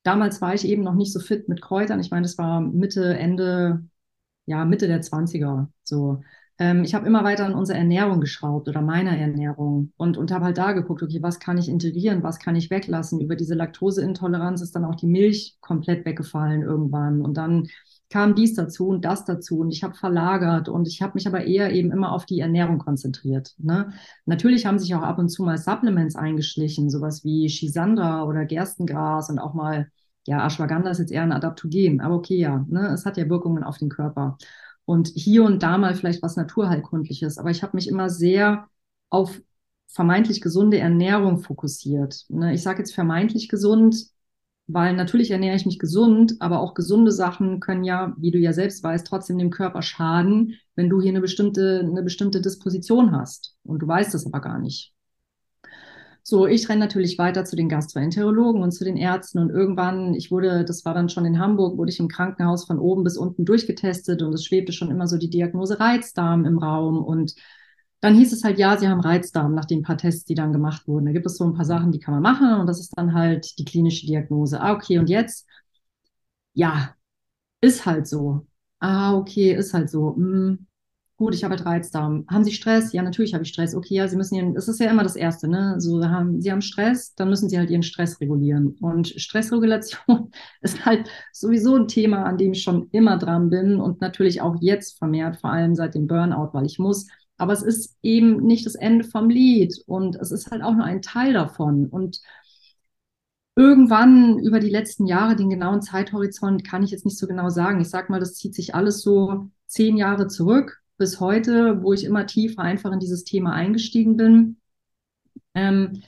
damals 0.02 0.41
war 0.41 0.55
ich 0.55 0.67
eben 0.67 0.82
noch 0.82 0.94
nicht 0.94 1.12
so 1.12 1.20
fit 1.20 1.49
mit 1.49 1.62
Kräutern. 1.62 2.00
Ich 2.00 2.11
meine, 2.11 2.23
das 2.23 2.38
war 2.38 2.61
Mitte, 2.61 3.17
Ende 3.19 3.85
ja, 4.47 4.64
Mitte 4.64 4.88
der 4.88 5.02
20er. 5.02 5.70
So. 5.85 6.23
Ähm, 6.60 6.84
ich 6.84 6.94
habe 6.94 7.06
immer 7.06 7.24
weiter 7.24 7.46
an 7.46 7.54
unsere 7.54 7.78
Ernährung 7.78 8.20
geschraubt 8.20 8.68
oder 8.68 8.82
meiner 8.82 9.16
Ernährung 9.16 9.92
und, 9.96 10.18
und 10.18 10.30
habe 10.30 10.44
halt 10.44 10.58
da 10.58 10.72
geguckt, 10.72 11.02
okay, 11.02 11.22
was 11.22 11.40
kann 11.40 11.56
ich 11.58 11.68
integrieren, 11.68 12.22
was 12.22 12.38
kann 12.38 12.54
ich 12.54 12.70
weglassen. 12.70 13.18
Über 13.20 13.34
diese 13.34 13.54
Laktoseintoleranz 13.54 14.60
ist 14.60 14.76
dann 14.76 14.84
auch 14.84 14.94
die 14.94 15.06
Milch 15.06 15.56
komplett 15.60 16.04
weggefallen 16.04 16.62
irgendwann. 16.62 17.22
Und 17.22 17.38
dann 17.38 17.68
kam 18.10 18.34
dies 18.34 18.54
dazu 18.54 18.88
und 18.88 19.04
das 19.06 19.24
dazu 19.24 19.60
und 19.60 19.70
ich 19.70 19.82
habe 19.82 19.94
verlagert 19.94 20.68
und 20.68 20.86
ich 20.86 21.00
habe 21.00 21.12
mich 21.14 21.26
aber 21.26 21.44
eher 21.44 21.72
eben 21.72 21.92
immer 21.92 22.12
auf 22.12 22.26
die 22.26 22.40
Ernährung 22.40 22.78
konzentriert. 22.78 23.54
Ne? 23.58 23.92
Natürlich 24.26 24.66
haben 24.66 24.78
sich 24.78 24.94
auch 24.94 25.02
ab 25.02 25.18
und 25.18 25.30
zu 25.30 25.44
mal 25.44 25.56
Supplements 25.58 26.16
eingeschlichen, 26.16 26.90
sowas 26.90 27.24
wie 27.24 27.48
Schisandra 27.48 28.24
oder 28.24 28.44
Gerstengras 28.44 29.30
und 29.30 29.38
auch 29.38 29.54
mal 29.54 29.88
ja, 30.26 30.44
Ashwagandha 30.46 30.90
ist 30.90 30.98
jetzt 30.98 31.12
eher 31.12 31.22
ein 31.22 31.32
Adaptogen, 31.32 32.00
aber 32.00 32.16
okay, 32.16 32.36
ja, 32.36 32.64
ne, 32.68 32.88
es 32.88 33.06
hat 33.06 33.16
ja 33.16 33.28
Wirkungen 33.30 33.64
auf 33.64 33.78
den 33.78 33.88
Körper. 33.88 34.36
Und 34.90 35.06
hier 35.14 35.44
und 35.44 35.62
da 35.62 35.78
mal 35.78 35.94
vielleicht 35.94 36.20
was 36.20 36.34
Naturheilkundliches, 36.34 37.38
aber 37.38 37.50
ich 37.50 37.62
habe 37.62 37.76
mich 37.76 37.87
immer 37.87 38.10
sehr 38.10 38.69
auf 39.08 39.40
vermeintlich 39.87 40.40
gesunde 40.40 40.81
Ernährung 40.81 41.38
fokussiert. 41.38 42.25
Ne? 42.28 42.54
Ich 42.54 42.64
sage 42.64 42.81
jetzt 42.81 42.92
vermeintlich 42.92 43.48
gesund, 43.48 44.06
weil 44.66 44.96
natürlich 44.96 45.31
ernähre 45.31 45.54
ich 45.54 45.64
mich 45.64 45.78
gesund, 45.78 46.34
aber 46.40 46.58
auch 46.58 46.75
gesunde 46.75 47.12
Sachen 47.12 47.60
können 47.60 47.84
ja, 47.84 48.16
wie 48.19 48.32
du 48.32 48.38
ja 48.38 48.52
selbst 48.52 48.82
weißt, 48.82 49.06
trotzdem 49.06 49.38
dem 49.38 49.50
Körper 49.50 49.81
schaden, 49.81 50.56
wenn 50.75 50.90
du 50.90 51.00
hier 51.00 51.10
eine 51.10 51.20
bestimmte, 51.20 51.86
eine 51.88 52.02
bestimmte 52.02 52.40
Disposition 52.40 53.12
hast. 53.12 53.54
Und 53.62 53.82
du 53.82 53.86
weißt 53.86 54.12
es 54.16 54.26
aber 54.26 54.40
gar 54.40 54.58
nicht. 54.58 54.93
So, 56.22 56.46
ich 56.46 56.69
renne 56.69 56.81
natürlich 56.81 57.19
weiter 57.19 57.44
zu 57.44 57.56
den 57.56 57.69
Gastroenterologen 57.69 58.62
und 58.62 58.72
zu 58.72 58.84
den 58.84 58.96
Ärzten 58.96 59.38
und 59.38 59.50
irgendwann, 59.50 60.14
ich 60.14 60.31
wurde, 60.31 60.64
das 60.64 60.84
war 60.84 60.94
dann 60.94 61.08
schon 61.08 61.25
in 61.25 61.38
Hamburg, 61.38 61.76
wurde 61.78 61.90
ich 61.90 61.99
im 61.99 62.08
Krankenhaus 62.08 62.67
von 62.67 62.78
oben 62.78 63.05
bis 63.05 63.17
unten 63.17 63.44
durchgetestet 63.44 64.22
und 64.22 64.32
es 64.34 64.44
schwebte 64.44 64.72
schon 64.72 64.90
immer 64.90 65.06
so 65.08 65.17
die 65.19 65.31
Diagnose 65.31 65.81
Reizdarm 65.81 66.44
im 66.44 66.58
Raum 66.58 67.02
und 67.02 67.34
dann 68.00 68.14
hieß 68.14 68.32
es 68.32 68.44
halt, 68.44 68.58
ja, 68.58 68.78
sie 68.78 68.88
haben 68.88 69.00
Reizdarm 69.00 69.55
nach 69.55 69.67
den 69.67 69.82
paar 69.82 69.99
Tests, 69.99 70.25
die 70.25 70.34
dann 70.34 70.52
gemacht 70.55 70.87
wurden. 70.88 71.05
Da 71.06 71.12
gibt 71.12 71.26
es 71.26 71.37
so 71.37 71.44
ein 71.44 71.52
paar 71.55 71.67
Sachen, 71.67 71.93
die 71.93 71.99
kann 72.00 72.14
man 72.14 72.22
machen 72.22 72.55
und 72.61 72.67
das 72.67 72.81
ist 72.81 72.93
dann 72.96 73.12
halt 73.14 73.58
die 73.58 73.64
klinische 73.64 74.06
Diagnose. 74.06 74.61
Ah, 74.61 74.72
okay, 74.72 74.99
und 74.99 75.11
jetzt? 75.11 75.46
Ja, 76.55 76.96
ist 77.62 77.87
halt 77.87 78.08
so. 78.08 78.46
Ah, 78.81 79.14
okay, 79.17 79.55
ist 79.55 79.75
halt 79.75 79.90
so. 79.90 80.17
Hm, 80.17 80.67
Gut, 81.20 81.34
ich 81.34 81.44
habe 81.44 81.55
halt 81.55 81.67
Reizdarm. 81.67 82.25
Haben 82.31 82.44
Sie 82.44 82.52
Stress? 82.52 82.94
Ja, 82.94 83.02
natürlich 83.02 83.34
habe 83.34 83.44
ich 83.44 83.50
Stress. 83.50 83.75
Okay, 83.75 83.93
ja, 83.94 84.08
Sie 84.08 84.17
müssen 84.17 84.37
Ihren, 84.37 84.55
das 84.55 84.69
ist 84.69 84.81
ja 84.81 84.90
immer 84.90 85.02
das 85.02 85.17
Erste, 85.17 85.49
ne? 85.49 85.75
So, 85.78 86.02
haben, 86.08 86.40
Sie 86.40 86.50
haben 86.50 86.62
Stress, 86.62 87.14
dann 87.14 87.28
müssen 87.28 87.50
Sie 87.50 87.58
halt 87.58 87.69
Ihren 87.69 87.82
Stress 87.82 88.19
regulieren. 88.22 88.75
Und 88.81 89.08
Stressregulation 89.08 90.31
ist 90.62 90.87
halt 90.87 91.11
sowieso 91.31 91.76
ein 91.76 91.88
Thema, 91.88 92.25
an 92.25 92.38
dem 92.38 92.52
ich 92.52 92.62
schon 92.62 92.88
immer 92.93 93.19
dran 93.19 93.50
bin 93.50 93.81
und 93.81 94.00
natürlich 94.00 94.40
auch 94.40 94.56
jetzt 94.62 94.96
vermehrt, 94.96 95.37
vor 95.43 95.50
allem 95.52 95.75
seit 95.75 95.94
dem 95.94 96.06
Burnout, 96.06 96.55
weil 96.55 96.64
ich 96.64 96.78
muss. 96.78 97.06
Aber 97.37 97.52
es 97.52 97.62
ist 97.62 97.99
eben 98.02 98.38
nicht 98.46 98.64
das 98.64 98.75
Ende 98.75 99.05
vom 99.05 99.28
Lied 99.28 99.75
und 99.87 100.17
es 100.17 100.31
ist 100.31 100.50
halt 100.50 100.62
auch 100.62 100.75
nur 100.75 100.84
ein 100.87 101.02
Teil 101.02 101.34
davon. 101.34 101.84
Und 101.87 102.20
irgendwann 103.56 104.38
über 104.38 104.58
die 104.61 104.70
letzten 104.70 105.06
Jahre, 105.06 105.37
den 105.37 105.50
genauen 105.50 105.82
Zeithorizont 105.82 106.64
kann 106.67 106.82
ich 106.82 106.90
jetzt 106.90 107.05
nicht 107.05 107.19
so 107.19 107.26
genau 107.26 107.49
sagen. 107.50 107.81
Ich 107.81 107.90
sag 107.90 108.11
mal, 108.11 108.20
das 108.20 108.34
zieht 108.34 108.55
sich 108.55 108.75
alles 108.75 109.02
so 109.02 109.50
zehn 109.67 109.96
Jahre 109.96 110.26
zurück 110.28 110.80
bis 111.00 111.19
heute, 111.19 111.82
wo 111.82 111.93
ich 111.94 112.05
immer 112.05 112.26
tiefer 112.26 112.62
einfach 112.62 112.93
in 112.93 113.00
dieses 113.00 113.25
Thema 113.25 113.55
eingestiegen 113.55 114.17
bin, 114.17 114.58
ähm, 115.55 116.02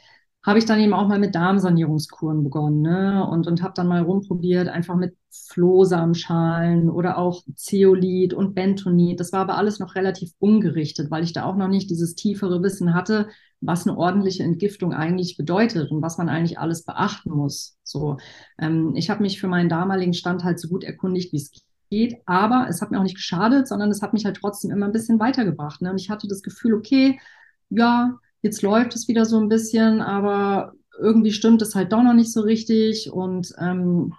habe 0.44 0.58
ich 0.58 0.66
dann 0.66 0.80
eben 0.80 0.92
auch 0.92 1.08
mal 1.08 1.18
mit 1.18 1.34
Darmsanierungskuren 1.34 2.42
begonnen 2.44 2.82
ne? 2.82 3.26
und, 3.26 3.46
und 3.46 3.62
habe 3.62 3.74
dann 3.74 3.86
mal 3.86 4.02
rumprobiert, 4.02 4.68
einfach 4.68 4.96
mit 4.96 5.16
Flohsamenschalen 5.30 6.90
oder 6.90 7.16
auch 7.16 7.42
Zeolit 7.54 8.34
und 8.34 8.54
Bentonit. 8.54 9.18
Das 9.20 9.32
war 9.32 9.40
aber 9.40 9.56
alles 9.56 9.78
noch 9.78 9.94
relativ 9.94 10.32
ungerichtet, 10.38 11.10
weil 11.10 11.24
ich 11.24 11.32
da 11.32 11.44
auch 11.44 11.56
noch 11.56 11.68
nicht 11.68 11.90
dieses 11.90 12.14
tiefere 12.14 12.62
Wissen 12.62 12.92
hatte, 12.92 13.28
was 13.60 13.86
eine 13.86 13.96
ordentliche 13.96 14.42
Entgiftung 14.42 14.92
eigentlich 14.92 15.36
bedeutet 15.36 15.90
und 15.90 16.02
was 16.02 16.18
man 16.18 16.28
eigentlich 16.28 16.58
alles 16.58 16.84
beachten 16.84 17.30
muss. 17.30 17.78
So, 17.84 18.18
ähm, 18.58 18.94
ich 18.96 19.10
habe 19.10 19.22
mich 19.22 19.40
für 19.40 19.48
meinen 19.48 19.68
damaligen 19.68 20.12
Stand 20.12 20.44
halt 20.44 20.58
so 20.60 20.68
gut 20.68 20.84
erkundigt, 20.84 21.32
wie 21.32 21.38
es 21.38 21.52
geht. 21.92 22.16
Aber 22.26 22.66
es 22.68 22.80
hat 22.80 22.90
mir 22.90 22.98
auch 22.98 23.04
nicht 23.04 23.16
geschadet, 23.16 23.68
sondern 23.68 23.90
es 23.90 24.02
hat 24.02 24.14
mich 24.14 24.24
halt 24.24 24.38
trotzdem 24.38 24.70
immer 24.70 24.86
ein 24.86 24.92
bisschen 24.92 25.20
weitergebracht. 25.20 25.82
Ne? 25.82 25.90
Und 25.90 26.00
ich 26.00 26.10
hatte 26.10 26.26
das 26.26 26.42
Gefühl, 26.42 26.74
okay, 26.74 27.20
ja, 27.68 28.18
jetzt 28.40 28.62
läuft 28.62 28.96
es 28.96 29.08
wieder 29.08 29.26
so 29.26 29.38
ein 29.38 29.48
bisschen, 29.48 30.00
aber 30.00 30.72
irgendwie 30.98 31.32
stimmt 31.32 31.62
es 31.62 31.74
halt 31.74 31.92
doch 31.92 32.02
noch 32.02 32.14
nicht 32.14 32.32
so 32.32 32.40
richtig. 32.40 33.12
Und 33.12 33.52
ähm, 33.58 34.14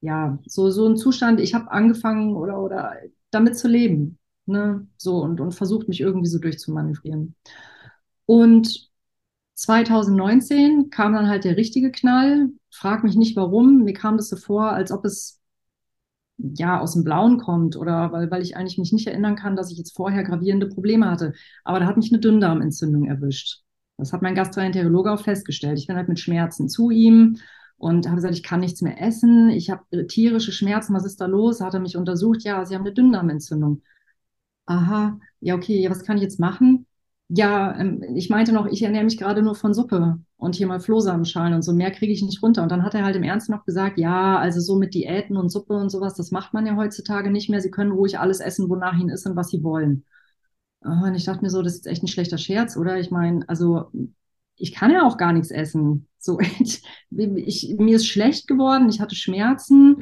ja, 0.00 0.38
so, 0.46 0.70
so 0.70 0.88
ein 0.88 0.96
Zustand, 0.96 1.40
ich 1.40 1.54
habe 1.54 1.70
angefangen 1.70 2.34
oder, 2.34 2.58
oder 2.60 2.94
damit 3.30 3.58
zu 3.58 3.68
leben. 3.68 4.18
Ne? 4.46 4.86
So 4.96 5.18
und, 5.22 5.40
und 5.40 5.52
versucht 5.52 5.86
mich 5.88 6.00
irgendwie 6.00 6.28
so 6.28 6.38
durchzumanövrieren. 6.38 7.34
Und 8.26 8.90
2019 9.54 10.88
kam 10.90 11.12
dann 11.12 11.28
halt 11.28 11.44
der 11.44 11.58
richtige 11.58 11.92
Knall. 11.92 12.48
Frag 12.70 13.04
mich 13.04 13.16
nicht 13.16 13.36
warum. 13.36 13.84
Mir 13.84 13.92
kam 13.92 14.16
das 14.16 14.30
so 14.30 14.36
vor, 14.36 14.70
als 14.70 14.90
ob 14.92 15.04
es 15.04 15.39
ja, 16.56 16.80
aus 16.80 16.94
dem 16.94 17.04
Blauen 17.04 17.38
kommt 17.38 17.76
oder 17.76 18.12
weil, 18.12 18.30
weil 18.30 18.42
ich 18.42 18.56
eigentlich 18.56 18.78
mich 18.78 18.92
nicht 18.92 19.06
erinnern 19.06 19.36
kann, 19.36 19.56
dass 19.56 19.70
ich 19.70 19.78
jetzt 19.78 19.96
vorher 19.96 20.24
gravierende 20.24 20.68
Probleme 20.68 21.10
hatte. 21.10 21.32
Aber 21.64 21.80
da 21.80 21.86
hat 21.86 21.96
mich 21.96 22.10
eine 22.12 22.20
Dünndarmentzündung 22.20 23.06
erwischt. 23.06 23.62
Das 23.98 24.12
hat 24.12 24.22
mein 24.22 24.34
Gastroenterologe 24.34 25.12
auch 25.12 25.22
festgestellt. 25.22 25.78
Ich 25.78 25.86
bin 25.86 25.96
halt 25.96 26.08
mit 26.08 26.18
Schmerzen 26.20 26.68
zu 26.68 26.90
ihm 26.90 27.36
und 27.76 28.06
habe 28.06 28.16
gesagt, 28.16 28.34
ich 28.34 28.42
kann 28.42 28.60
nichts 28.60 28.82
mehr 28.82 29.00
essen. 29.00 29.50
Ich 29.50 29.70
habe 29.70 30.06
tierische 30.06 30.52
Schmerzen. 30.52 30.94
Was 30.94 31.04
ist 31.04 31.20
da 31.20 31.26
los? 31.26 31.60
Hat 31.60 31.74
er 31.74 31.80
mich 31.80 31.96
untersucht? 31.96 32.42
Ja, 32.44 32.64
Sie 32.64 32.74
haben 32.74 32.82
eine 32.82 32.94
Dünndarmentzündung. 32.94 33.82
Aha, 34.66 35.18
ja, 35.40 35.54
okay, 35.56 35.80
ja, 35.82 35.90
was 35.90 36.04
kann 36.04 36.16
ich 36.16 36.22
jetzt 36.22 36.40
machen? 36.40 36.86
Ja, 37.32 37.78
ähm, 37.78 38.02
ich 38.16 38.28
meinte 38.28 38.52
noch, 38.52 38.66
ich 38.66 38.82
ernähre 38.82 39.04
mich 39.04 39.16
gerade 39.16 39.40
nur 39.42 39.54
von 39.54 39.72
Suppe 39.72 40.18
und 40.36 40.56
hier 40.56 40.66
mal 40.66 40.80
Flohsamenschalen 40.80 41.54
und 41.54 41.62
so, 41.62 41.72
mehr 41.72 41.92
kriege 41.92 42.12
ich 42.12 42.22
nicht 42.22 42.42
runter. 42.42 42.62
Und 42.62 42.70
dann 42.72 42.82
hat 42.82 42.94
er 42.94 43.04
halt 43.04 43.14
im 43.14 43.22
Ernst 43.22 43.48
noch 43.48 43.64
gesagt, 43.64 43.98
ja, 43.98 44.36
also 44.38 44.60
so 44.60 44.76
mit 44.76 44.94
Diäten 44.94 45.36
und 45.36 45.48
Suppe 45.48 45.74
und 45.74 45.90
sowas, 45.90 46.14
das 46.14 46.32
macht 46.32 46.52
man 46.54 46.66
ja 46.66 46.74
heutzutage 46.76 47.30
nicht 47.30 47.48
mehr. 47.48 47.60
Sie 47.60 47.70
können 47.70 47.92
ruhig 47.92 48.18
alles 48.18 48.40
essen, 48.40 48.68
wonach 48.68 48.98
ihnen 48.98 49.10
ist 49.10 49.26
und 49.26 49.36
was 49.36 49.48
sie 49.50 49.62
wollen. 49.62 50.04
Und 50.80 51.14
ich 51.14 51.24
dachte 51.24 51.42
mir 51.42 51.50
so, 51.50 51.62
das 51.62 51.74
ist 51.76 51.86
echt 51.86 52.02
ein 52.02 52.08
schlechter 52.08 52.38
Scherz, 52.38 52.76
oder? 52.76 52.98
Ich 52.98 53.10
meine, 53.10 53.48
also 53.48 53.90
ich 54.56 54.72
kann 54.74 54.90
ja 54.90 55.06
auch 55.06 55.16
gar 55.18 55.32
nichts 55.32 55.50
essen. 55.50 56.08
So, 56.18 56.40
ich, 56.60 56.82
ich, 57.10 57.76
mir 57.78 57.96
ist 57.96 58.06
schlecht 58.08 58.48
geworden, 58.48 58.88
ich 58.88 59.00
hatte 59.00 59.16
Schmerzen. 59.16 59.98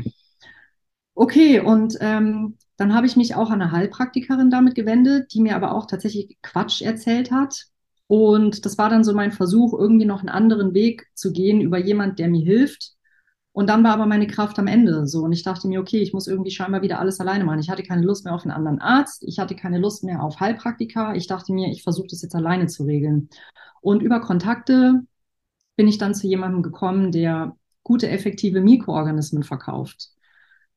Okay, 1.14 1.60
und 1.60 1.96
ähm, 2.00 2.56
dann 2.78 2.94
habe 2.94 3.06
ich 3.06 3.16
mich 3.16 3.34
auch 3.34 3.50
an 3.50 3.60
eine 3.60 3.72
Heilpraktikerin 3.72 4.50
damit 4.50 4.76
gewendet, 4.76 5.34
die 5.34 5.40
mir 5.40 5.56
aber 5.56 5.74
auch 5.74 5.86
tatsächlich 5.86 6.38
Quatsch 6.42 6.80
erzählt 6.80 7.32
hat. 7.32 7.64
Und 8.06 8.64
das 8.64 8.78
war 8.78 8.88
dann 8.88 9.04
so 9.04 9.12
mein 9.12 9.32
Versuch, 9.32 9.74
irgendwie 9.76 10.06
noch 10.06 10.20
einen 10.20 10.28
anderen 10.28 10.72
Weg 10.74 11.08
zu 11.14 11.32
gehen 11.32 11.60
über 11.60 11.78
jemand, 11.78 12.20
der 12.20 12.28
mir 12.28 12.42
hilft. 12.42 12.92
Und 13.50 13.68
dann 13.68 13.82
war 13.82 13.94
aber 13.94 14.06
meine 14.06 14.28
Kraft 14.28 14.60
am 14.60 14.68
Ende 14.68 15.08
so. 15.08 15.24
Und 15.24 15.32
ich 15.32 15.42
dachte 15.42 15.66
mir, 15.66 15.80
okay, 15.80 15.98
ich 15.98 16.12
muss 16.12 16.28
irgendwie 16.28 16.52
scheinbar 16.52 16.80
wieder 16.80 17.00
alles 17.00 17.18
alleine 17.18 17.44
machen. 17.44 17.58
Ich 17.58 17.68
hatte 17.68 17.82
keine 17.82 18.02
Lust 18.02 18.24
mehr 18.24 18.34
auf 18.34 18.44
einen 18.44 18.52
anderen 18.52 18.80
Arzt. 18.80 19.24
Ich 19.26 19.40
hatte 19.40 19.56
keine 19.56 19.78
Lust 19.78 20.04
mehr 20.04 20.22
auf 20.22 20.38
Heilpraktika. 20.38 21.14
Ich 21.16 21.26
dachte 21.26 21.52
mir, 21.52 21.68
ich 21.72 21.82
versuche 21.82 22.06
das 22.08 22.22
jetzt 22.22 22.36
alleine 22.36 22.68
zu 22.68 22.84
regeln. 22.84 23.28
Und 23.80 24.02
über 24.02 24.20
Kontakte 24.20 25.02
bin 25.74 25.88
ich 25.88 25.98
dann 25.98 26.14
zu 26.14 26.28
jemandem 26.28 26.62
gekommen, 26.62 27.10
der 27.10 27.56
gute, 27.82 28.08
effektive 28.08 28.60
Mikroorganismen 28.60 29.42
verkauft. 29.42 30.10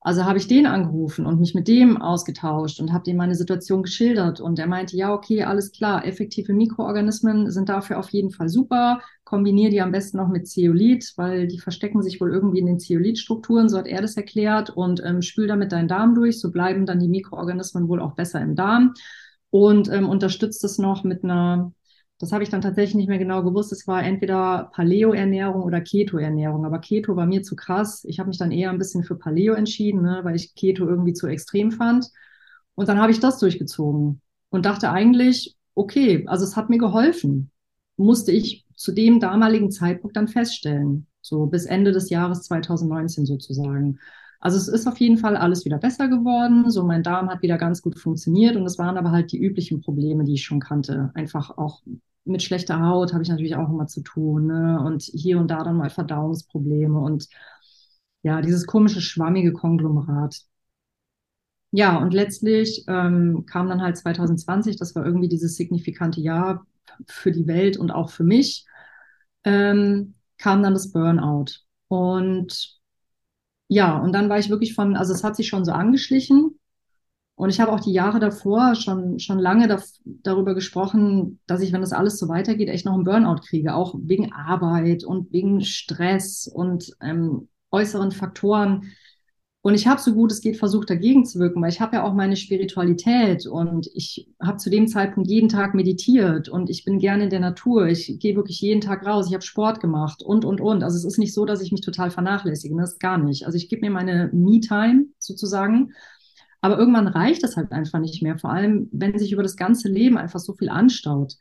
Also 0.03 0.25
habe 0.25 0.39
ich 0.39 0.47
den 0.47 0.65
angerufen 0.65 1.27
und 1.27 1.39
mich 1.39 1.53
mit 1.53 1.67
dem 1.67 2.01
ausgetauscht 2.01 2.79
und 2.79 2.91
habe 2.91 3.03
dem 3.03 3.17
meine 3.17 3.35
Situation 3.35 3.83
geschildert. 3.83 4.41
Und 4.41 4.57
er 4.57 4.65
meinte, 4.65 4.97
ja, 4.97 5.13
okay, 5.13 5.43
alles 5.43 5.71
klar, 5.71 6.03
effektive 6.05 6.53
Mikroorganismen 6.53 7.51
sind 7.51 7.69
dafür 7.69 7.99
auf 7.99 8.09
jeden 8.09 8.31
Fall 8.31 8.49
super. 8.49 8.99
Kombiniere 9.25 9.69
die 9.69 9.81
am 9.81 9.91
besten 9.91 10.17
noch 10.17 10.27
mit 10.27 10.47
Zeolit, 10.47 11.13
weil 11.17 11.47
die 11.47 11.59
verstecken 11.59 12.01
sich 12.01 12.19
wohl 12.19 12.33
irgendwie 12.33 12.59
in 12.59 12.65
den 12.65 12.79
Zeolitstrukturen, 12.79 13.69
so 13.69 13.77
hat 13.77 13.85
er 13.85 14.01
das 14.01 14.17
erklärt. 14.17 14.71
Und 14.71 15.03
ähm, 15.05 15.21
spül 15.21 15.45
damit 15.45 15.71
deinen 15.71 15.87
Darm 15.87 16.15
durch, 16.15 16.39
so 16.39 16.49
bleiben 16.49 16.87
dann 16.87 16.99
die 16.99 17.07
Mikroorganismen 17.07 17.87
wohl 17.87 18.01
auch 18.01 18.15
besser 18.15 18.41
im 18.41 18.55
Darm. 18.55 18.95
Und 19.51 19.87
ähm, 19.91 20.09
unterstützt 20.09 20.63
es 20.63 20.79
noch 20.79 21.03
mit 21.03 21.23
einer 21.23 21.73
das 22.21 22.31
habe 22.31 22.43
ich 22.43 22.49
dann 22.49 22.61
tatsächlich 22.61 22.95
nicht 22.95 23.09
mehr 23.09 23.17
genau 23.17 23.43
gewusst. 23.43 23.71
Es 23.71 23.87
war 23.87 24.03
entweder 24.03 24.69
Paleo-Ernährung 24.73 25.63
oder 25.63 25.81
Keto-Ernährung. 25.81 26.65
Aber 26.65 26.77
Keto 26.77 27.15
war 27.15 27.25
mir 27.25 27.41
zu 27.41 27.55
krass. 27.55 28.05
Ich 28.05 28.19
habe 28.19 28.29
mich 28.29 28.37
dann 28.37 28.51
eher 28.51 28.69
ein 28.69 28.77
bisschen 28.77 29.03
für 29.03 29.15
Paleo 29.15 29.53
entschieden, 29.55 30.03
ne, 30.03 30.19
weil 30.23 30.35
ich 30.35 30.53
Keto 30.53 30.87
irgendwie 30.87 31.13
zu 31.13 31.25
extrem 31.25 31.71
fand. 31.71 32.07
Und 32.75 32.89
dann 32.89 32.99
habe 32.99 33.11
ich 33.11 33.19
das 33.19 33.39
durchgezogen 33.39 34.21
und 34.49 34.65
dachte 34.67 34.91
eigentlich, 34.91 35.55
okay, 35.73 36.23
also 36.27 36.45
es 36.45 36.55
hat 36.55 36.69
mir 36.69 36.77
geholfen. 36.77 37.49
Musste 37.97 38.31
ich 38.31 38.65
zu 38.75 38.91
dem 38.91 39.19
damaligen 39.19 39.71
Zeitpunkt 39.71 40.15
dann 40.15 40.27
feststellen. 40.27 41.07
So 41.21 41.47
bis 41.47 41.65
Ende 41.65 41.91
des 41.91 42.11
Jahres 42.11 42.43
2019 42.43 43.25
sozusagen. 43.25 43.99
Also 44.39 44.57
es 44.57 44.67
ist 44.67 44.87
auf 44.87 44.99
jeden 44.99 45.17
Fall 45.17 45.37
alles 45.37 45.65
wieder 45.65 45.77
besser 45.79 46.07
geworden. 46.07 46.69
So 46.69 46.83
mein 46.83 47.03
Darm 47.03 47.29
hat 47.29 47.41
wieder 47.41 47.57
ganz 47.57 47.81
gut 47.81 47.97
funktioniert 47.97 48.55
und 48.55 48.65
es 48.65 48.77
waren 48.77 48.97
aber 48.97 49.11
halt 49.11 49.31
die 49.31 49.39
üblichen 49.39 49.81
Probleme, 49.81 50.23
die 50.23 50.33
ich 50.35 50.43
schon 50.43 50.59
kannte. 50.59 51.11
Einfach 51.15 51.57
auch 51.57 51.81
mit 52.25 52.43
schlechter 52.43 52.81
Haut 52.81 53.13
habe 53.13 53.23
ich 53.23 53.29
natürlich 53.29 53.55
auch 53.55 53.69
immer 53.69 53.87
zu 53.87 54.01
tun. 54.01 54.47
Ne? 54.47 54.79
Und 54.85 55.03
hier 55.03 55.39
und 55.39 55.49
da 55.49 55.63
dann 55.63 55.77
mal 55.77 55.89
Verdauungsprobleme 55.89 56.99
und 56.99 57.27
ja, 58.23 58.41
dieses 58.41 58.67
komische, 58.67 59.01
schwammige 59.01 59.53
Konglomerat. 59.53 60.41
Ja, 61.71 61.97
und 61.97 62.13
letztlich 62.13 62.83
ähm, 62.87 63.45
kam 63.45 63.69
dann 63.69 63.81
halt 63.81 63.97
2020, 63.97 64.75
das 64.77 64.93
war 64.95 65.05
irgendwie 65.05 65.29
dieses 65.29 65.55
signifikante 65.55 66.19
Jahr 66.19 66.65
für 67.07 67.31
die 67.31 67.47
Welt 67.47 67.77
und 67.77 67.91
auch 67.91 68.09
für 68.09 68.25
mich, 68.25 68.65
ähm, 69.45 70.15
kam 70.37 70.63
dann 70.63 70.73
das 70.73 70.91
Burnout. 70.91 71.45
Und 71.87 72.79
ja, 73.69 73.97
und 73.97 74.13
dann 74.13 74.29
war 74.29 74.39
ich 74.39 74.49
wirklich 74.49 74.75
von, 74.75 74.95
also 74.97 75.13
es 75.13 75.23
hat 75.23 75.35
sich 75.37 75.47
schon 75.47 75.65
so 75.65 75.71
angeschlichen. 75.71 76.59
Und 77.41 77.49
ich 77.49 77.59
habe 77.59 77.71
auch 77.71 77.79
die 77.79 77.91
Jahre 77.91 78.19
davor 78.19 78.75
schon, 78.75 79.17
schon 79.17 79.39
lange 79.39 79.67
da, 79.67 79.81
darüber 80.05 80.53
gesprochen, 80.53 81.39
dass 81.47 81.61
ich, 81.61 81.73
wenn 81.73 81.81
das 81.81 81.91
alles 81.91 82.19
so 82.19 82.27
weitergeht, 82.29 82.69
echt 82.69 82.85
noch 82.85 82.93
einen 82.93 83.03
Burnout 83.03 83.41
kriege, 83.41 83.73
auch 83.73 83.95
wegen 83.97 84.31
Arbeit 84.31 85.03
und 85.03 85.33
wegen 85.33 85.61
Stress 85.61 86.45
und 86.45 86.95
ähm, 87.01 87.47
äußeren 87.71 88.11
Faktoren. 88.11 88.91
Und 89.63 89.73
ich 89.73 89.87
habe 89.87 89.99
so 89.99 90.13
gut 90.13 90.31
es 90.31 90.41
geht 90.41 90.57
versucht, 90.57 90.91
dagegen 90.91 91.25
zu 91.25 91.39
wirken, 91.39 91.63
weil 91.63 91.71
ich 91.71 91.81
habe 91.81 91.95
ja 91.95 92.03
auch 92.03 92.13
meine 92.13 92.35
Spiritualität 92.35 93.47
und 93.47 93.89
ich 93.95 94.29
habe 94.39 94.57
zu 94.57 94.69
dem 94.69 94.87
Zeitpunkt 94.87 95.27
jeden 95.27 95.49
Tag 95.49 95.73
meditiert 95.73 96.47
und 96.47 96.69
ich 96.69 96.85
bin 96.85 96.99
gerne 96.99 97.23
in 97.23 97.31
der 97.31 97.39
Natur. 97.39 97.87
Ich 97.87 98.19
gehe 98.19 98.35
wirklich 98.35 98.61
jeden 98.61 98.81
Tag 98.81 99.03
raus. 99.03 99.25
Ich 99.29 99.33
habe 99.33 99.41
Sport 99.41 99.79
gemacht 99.79 100.21
und, 100.21 100.45
und, 100.45 100.61
und. 100.61 100.83
Also 100.83 100.95
es 100.95 101.05
ist 101.05 101.17
nicht 101.17 101.33
so, 101.33 101.45
dass 101.45 101.63
ich 101.63 101.71
mich 101.71 101.81
total 101.81 102.11
vernachlässige. 102.11 102.75
Das 102.77 102.91
ist 102.91 102.99
gar 102.99 103.17
nicht. 103.17 103.47
Also 103.47 103.57
ich 103.57 103.67
gebe 103.67 103.81
mir 103.81 103.91
meine 103.91 104.29
Me-Time 104.31 105.05
sozusagen. 105.17 105.93
Aber 106.61 106.77
irgendwann 106.77 107.07
reicht 107.07 107.43
das 107.43 107.57
halt 107.57 107.71
einfach 107.71 107.99
nicht 107.99 108.21
mehr. 108.21 108.37
Vor 108.37 108.51
allem, 108.51 108.89
wenn 108.91 109.17
sich 109.17 109.31
über 109.31 109.43
das 109.43 109.57
ganze 109.57 109.89
Leben 109.89 110.17
einfach 110.17 110.39
so 110.39 110.53
viel 110.53 110.69
anstaut. 110.69 111.35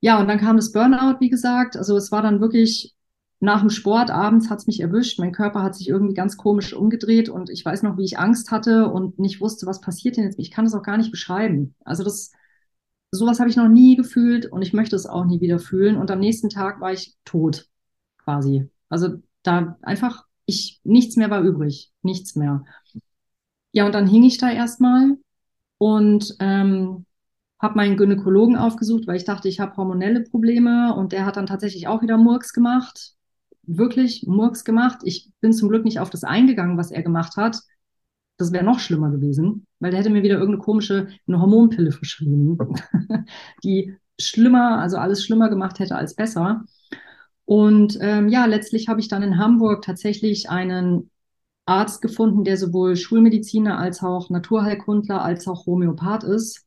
Ja, 0.00 0.20
und 0.20 0.28
dann 0.28 0.38
kam 0.38 0.56
das 0.56 0.72
Burnout, 0.72 1.18
wie 1.20 1.30
gesagt. 1.30 1.76
Also 1.76 1.96
es 1.96 2.12
war 2.12 2.22
dann 2.22 2.40
wirklich 2.40 2.94
nach 3.44 3.60
dem 3.60 3.70
Sport 3.70 4.10
abends 4.10 4.50
hat 4.50 4.60
es 4.60 4.66
mich 4.66 4.80
erwischt. 4.80 5.18
Mein 5.18 5.32
Körper 5.32 5.62
hat 5.62 5.74
sich 5.74 5.88
irgendwie 5.88 6.14
ganz 6.14 6.36
komisch 6.36 6.72
umgedreht 6.72 7.28
und 7.28 7.50
ich 7.50 7.64
weiß 7.64 7.82
noch, 7.82 7.98
wie 7.98 8.04
ich 8.04 8.18
Angst 8.18 8.50
hatte 8.50 8.88
und 8.88 9.18
nicht 9.18 9.40
wusste, 9.40 9.66
was 9.66 9.80
passiert 9.80 10.16
denn 10.16 10.24
jetzt. 10.24 10.38
Ich 10.38 10.50
kann 10.50 10.64
das 10.64 10.74
auch 10.74 10.82
gar 10.82 10.96
nicht 10.96 11.10
beschreiben. 11.10 11.74
Also 11.84 12.04
das, 12.04 12.32
sowas 13.10 13.40
habe 13.40 13.50
ich 13.50 13.56
noch 13.56 13.68
nie 13.68 13.96
gefühlt 13.96 14.46
und 14.46 14.62
ich 14.62 14.72
möchte 14.72 14.96
es 14.96 15.06
auch 15.06 15.26
nie 15.26 15.40
wieder 15.40 15.58
fühlen. 15.58 15.96
Und 15.96 16.10
am 16.10 16.20
nächsten 16.20 16.48
Tag 16.48 16.80
war 16.80 16.92
ich 16.92 17.16
tot, 17.24 17.68
quasi. 18.18 18.70
Also 18.88 19.22
da 19.42 19.76
einfach, 19.82 20.24
ich, 20.46 20.80
nichts 20.84 21.16
mehr 21.16 21.30
war 21.30 21.42
übrig. 21.42 21.92
Nichts 22.02 22.36
mehr. 22.36 22.64
Ja, 23.74 23.86
und 23.86 23.94
dann 23.94 24.06
hing 24.06 24.22
ich 24.24 24.38
da 24.38 24.50
erstmal 24.50 25.18
und 25.78 26.34
ähm, 26.40 27.04
habe 27.60 27.76
meinen 27.76 27.96
Gynäkologen 27.96 28.56
aufgesucht, 28.56 29.06
weil 29.06 29.16
ich 29.16 29.24
dachte, 29.24 29.48
ich 29.48 29.60
habe 29.60 29.76
hormonelle 29.76 30.22
Probleme 30.22 30.94
und 30.94 31.12
der 31.12 31.26
hat 31.26 31.36
dann 31.36 31.46
tatsächlich 31.46 31.88
auch 31.88 32.02
wieder 32.02 32.16
Murks 32.16 32.52
gemacht 32.54 33.14
wirklich 33.66 34.24
Murks 34.26 34.64
gemacht. 34.64 34.98
Ich 35.04 35.30
bin 35.40 35.52
zum 35.52 35.68
Glück 35.68 35.84
nicht 35.84 36.00
auf 36.00 36.10
das 36.10 36.24
eingegangen, 36.24 36.76
was 36.76 36.90
er 36.90 37.02
gemacht 37.02 37.36
hat. 37.36 37.60
Das 38.36 38.52
wäre 38.52 38.64
noch 38.64 38.80
schlimmer 38.80 39.10
gewesen, 39.10 39.66
weil 39.78 39.90
der 39.90 40.00
hätte 40.00 40.10
mir 40.10 40.22
wieder 40.22 40.34
irgendeine 40.34 40.62
komische 40.62 41.08
eine 41.26 41.40
Hormonpille 41.40 41.92
verschrieben, 41.92 42.58
die 43.64 43.94
schlimmer, 44.20 44.80
also 44.80 44.96
alles 44.96 45.24
schlimmer 45.24 45.48
gemacht 45.48 45.78
hätte 45.78 45.96
als 45.96 46.14
besser. 46.14 46.64
Und 47.44 47.98
ähm, 48.00 48.28
ja, 48.28 48.46
letztlich 48.46 48.88
habe 48.88 49.00
ich 49.00 49.08
dann 49.08 49.22
in 49.22 49.38
Hamburg 49.38 49.82
tatsächlich 49.82 50.50
einen 50.50 51.10
Arzt 51.66 52.02
gefunden, 52.02 52.44
der 52.44 52.56
sowohl 52.56 52.96
Schulmediziner 52.96 53.78
als 53.78 54.02
auch 54.02 54.30
Naturheilkundler 54.30 55.22
als 55.22 55.46
auch 55.48 55.66
Homöopath 55.66 56.24
ist 56.24 56.64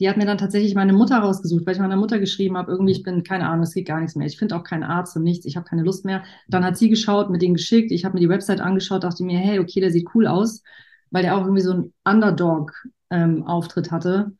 die 0.00 0.08
hat 0.08 0.16
mir 0.16 0.24
dann 0.24 0.38
tatsächlich 0.38 0.74
meine 0.74 0.94
Mutter 0.94 1.18
rausgesucht, 1.18 1.66
weil 1.66 1.74
ich 1.74 1.80
meiner 1.80 1.96
Mutter 1.96 2.18
geschrieben 2.18 2.56
habe, 2.56 2.72
irgendwie, 2.72 2.92
ich 2.92 3.02
bin, 3.02 3.22
keine 3.22 3.46
Ahnung, 3.46 3.64
es 3.64 3.74
geht 3.74 3.86
gar 3.86 4.00
nichts 4.00 4.16
mehr. 4.16 4.26
Ich 4.26 4.38
finde 4.38 4.56
auch 4.56 4.64
keinen 4.64 4.82
Arzt 4.82 5.14
und 5.14 5.22
nichts, 5.22 5.44
ich 5.44 5.56
habe 5.56 5.68
keine 5.68 5.82
Lust 5.82 6.06
mehr. 6.06 6.24
Dann 6.48 6.64
hat 6.64 6.78
sie 6.78 6.88
geschaut, 6.88 7.28
mit 7.28 7.42
denen 7.42 7.54
geschickt, 7.54 7.92
ich 7.92 8.06
habe 8.06 8.14
mir 8.14 8.20
die 8.20 8.30
Website 8.30 8.62
angeschaut, 8.62 9.04
dachte 9.04 9.22
mir, 9.22 9.38
hey, 9.38 9.58
okay, 9.58 9.80
der 9.80 9.92
sieht 9.92 10.08
cool 10.14 10.26
aus, 10.26 10.62
weil 11.10 11.22
der 11.22 11.36
auch 11.36 11.42
irgendwie 11.42 11.60
so 11.60 11.72
einen 11.72 11.92
Underdog-Auftritt 12.04 13.86
ähm, 13.88 13.92
hatte. 13.92 14.32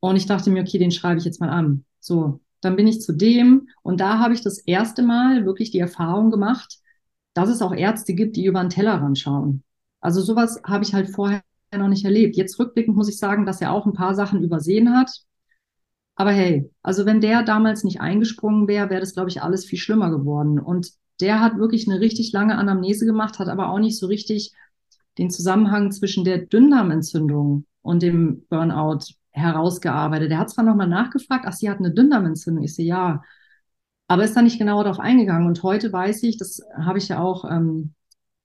Und 0.00 0.16
ich 0.16 0.24
dachte 0.24 0.50
mir, 0.50 0.62
okay, 0.62 0.78
den 0.78 0.90
schreibe 0.90 1.18
ich 1.18 1.26
jetzt 1.26 1.40
mal 1.40 1.50
an. 1.50 1.84
So, 2.00 2.40
dann 2.62 2.76
bin 2.76 2.86
ich 2.86 3.02
zu 3.02 3.12
dem 3.12 3.68
und 3.82 4.00
da 4.00 4.18
habe 4.18 4.32
ich 4.32 4.40
das 4.40 4.58
erste 4.58 5.02
Mal 5.02 5.44
wirklich 5.44 5.70
die 5.70 5.80
Erfahrung 5.80 6.30
gemacht, 6.30 6.78
dass 7.34 7.48
es 7.50 7.62
auch 7.62 7.74
Ärzte 7.74 8.14
gibt, 8.14 8.36
die 8.36 8.46
über 8.46 8.60
den 8.60 8.70
Tellerrand 8.70 9.18
schauen. 9.18 9.62
Also 10.00 10.20
sowas 10.20 10.60
habe 10.64 10.84
ich 10.84 10.94
halt 10.94 11.10
vorher 11.10 11.42
noch 11.76 11.88
nicht 11.88 12.04
erlebt. 12.04 12.36
Jetzt 12.36 12.58
rückblickend 12.58 12.96
muss 12.96 13.08
ich 13.08 13.18
sagen, 13.18 13.46
dass 13.46 13.60
er 13.60 13.72
auch 13.72 13.86
ein 13.86 13.92
paar 13.94 14.14
Sachen 14.14 14.42
übersehen 14.42 14.96
hat. 14.96 15.10
Aber 16.16 16.30
hey, 16.30 16.70
also 16.82 17.06
wenn 17.06 17.20
der 17.20 17.42
damals 17.42 17.82
nicht 17.82 18.00
eingesprungen 18.00 18.68
wäre, 18.68 18.90
wäre 18.90 19.00
das, 19.00 19.14
glaube 19.14 19.30
ich, 19.30 19.42
alles 19.42 19.64
viel 19.64 19.78
schlimmer 19.78 20.10
geworden. 20.10 20.60
Und 20.60 20.92
der 21.20 21.40
hat 21.40 21.58
wirklich 21.58 21.88
eine 21.88 22.00
richtig 22.00 22.32
lange 22.32 22.56
Anamnese 22.56 23.06
gemacht, 23.06 23.38
hat 23.38 23.48
aber 23.48 23.68
auch 23.68 23.78
nicht 23.78 23.98
so 23.98 24.06
richtig 24.06 24.52
den 25.18 25.30
Zusammenhang 25.30 25.92
zwischen 25.92 26.24
der 26.24 26.38
Dünndarmentzündung 26.38 27.66
und 27.82 28.02
dem 28.02 28.44
Burnout 28.48 29.00
herausgearbeitet. 29.30 30.30
Der 30.30 30.38
hat 30.38 30.50
zwar 30.50 30.64
nochmal 30.64 30.88
nachgefragt, 30.88 31.44
ach, 31.46 31.52
sie 31.52 31.68
hat 31.70 31.78
eine 31.78 31.92
Dünndarmentzündung. 31.92 32.64
Ich 32.64 32.74
sehe, 32.74 32.86
ja. 32.86 33.22
Aber 34.14 34.22
ist 34.22 34.36
da 34.36 34.42
nicht 34.42 34.60
genauer 34.60 34.84
darauf 34.84 35.00
eingegangen. 35.00 35.48
Und 35.48 35.64
heute 35.64 35.92
weiß 35.92 36.22
ich, 36.22 36.36
das 36.36 36.62
habe 36.78 36.98
ich 36.98 37.08
ja 37.08 37.18
auch 37.18 37.50
ähm, 37.50 37.94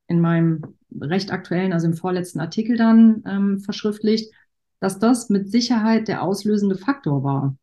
in 0.07 0.19
meinem 0.19 0.63
recht 0.99 1.31
aktuellen, 1.31 1.73
also 1.73 1.85
im 1.85 1.93
vorletzten 1.93 2.39
Artikel 2.39 2.75
dann 2.75 3.21
ähm, 3.27 3.59
verschriftlicht, 3.59 4.33
dass 4.79 4.97
das 4.97 5.29
mit 5.29 5.51
Sicherheit 5.51 6.07
der 6.07 6.23
auslösende 6.23 6.75
Faktor 6.75 7.23
war. 7.23 7.55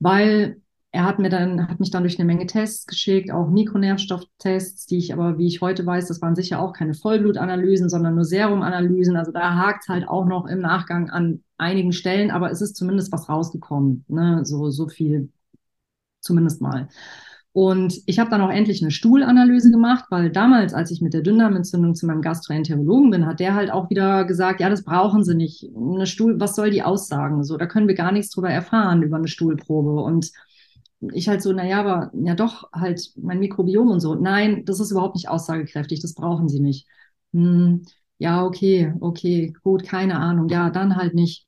Weil 0.00 0.60
er 0.90 1.06
hat 1.06 1.18
mir 1.18 1.30
dann, 1.30 1.66
hat 1.66 1.80
mich 1.80 1.90
dann 1.90 2.02
durch 2.02 2.18
eine 2.18 2.26
Menge 2.26 2.44
Tests 2.44 2.84
geschickt, 2.84 3.30
auch 3.30 3.48
Mikronährstofftests, 3.48 4.84
die 4.84 4.98
ich 4.98 5.14
aber, 5.14 5.38
wie 5.38 5.46
ich 5.46 5.62
heute 5.62 5.86
weiß, 5.86 6.08
das 6.08 6.20
waren 6.20 6.36
sicher 6.36 6.60
auch 6.60 6.74
keine 6.74 6.92
Vollblutanalysen, 6.92 7.88
sondern 7.88 8.16
nur 8.16 8.26
Serumanalysen. 8.26 9.16
Also 9.16 9.32
da 9.32 9.56
hakt 9.56 9.88
halt 9.88 10.06
auch 10.06 10.26
noch 10.26 10.44
im 10.44 10.60
Nachgang 10.60 11.08
an 11.08 11.42
einigen 11.56 11.92
Stellen, 11.92 12.30
aber 12.30 12.50
es 12.50 12.60
ist 12.60 12.76
zumindest 12.76 13.12
was 13.12 13.30
rausgekommen. 13.30 14.04
Ne? 14.08 14.44
So, 14.44 14.68
so 14.68 14.88
viel 14.88 15.30
zumindest 16.20 16.60
mal. 16.60 16.88
Und 17.52 18.00
ich 18.06 18.20
habe 18.20 18.30
dann 18.30 18.40
auch 18.42 18.50
endlich 18.50 18.80
eine 18.80 18.92
Stuhlanalyse 18.92 19.72
gemacht, 19.72 20.04
weil 20.10 20.30
damals, 20.30 20.72
als 20.72 20.92
ich 20.92 21.00
mit 21.00 21.14
der 21.14 21.22
Dünndarmentzündung 21.22 21.96
zu 21.96 22.06
meinem 22.06 22.22
Gastroenterologen 22.22 23.10
bin, 23.10 23.26
hat 23.26 23.40
der 23.40 23.54
halt 23.54 23.72
auch 23.72 23.90
wieder 23.90 24.24
gesagt, 24.24 24.60
ja, 24.60 24.70
das 24.70 24.84
brauchen 24.84 25.24
Sie 25.24 25.34
nicht. 25.34 25.64
Eine 25.76 26.06
Stuhl, 26.06 26.38
was 26.38 26.54
soll 26.54 26.70
die 26.70 26.82
aussagen? 26.84 27.42
So, 27.42 27.56
da 27.56 27.66
können 27.66 27.88
wir 27.88 27.96
gar 27.96 28.12
nichts 28.12 28.30
drüber 28.30 28.50
erfahren 28.50 29.02
über 29.02 29.16
eine 29.16 29.26
Stuhlprobe. 29.26 30.00
Und 30.00 30.30
ich 31.12 31.28
halt 31.28 31.42
so, 31.42 31.52
naja, 31.52 31.80
aber 31.80 32.12
ja 32.14 32.34
doch, 32.34 32.70
halt 32.72 33.10
mein 33.16 33.40
Mikrobiom 33.40 33.88
und 33.90 34.00
so. 34.00 34.14
Nein, 34.14 34.64
das 34.64 34.78
ist 34.80 34.92
überhaupt 34.92 35.16
nicht 35.16 35.28
aussagekräftig, 35.28 36.00
das 36.00 36.14
brauchen 36.14 36.48
Sie 36.48 36.60
nicht. 36.60 36.86
Hm, 37.32 37.82
ja, 38.18 38.44
okay, 38.44 38.92
okay, 39.00 39.52
gut, 39.64 39.82
keine 39.84 40.18
Ahnung. 40.18 40.48
Ja, 40.50 40.70
dann 40.70 40.96
halt 40.96 41.14
nicht. 41.14 41.46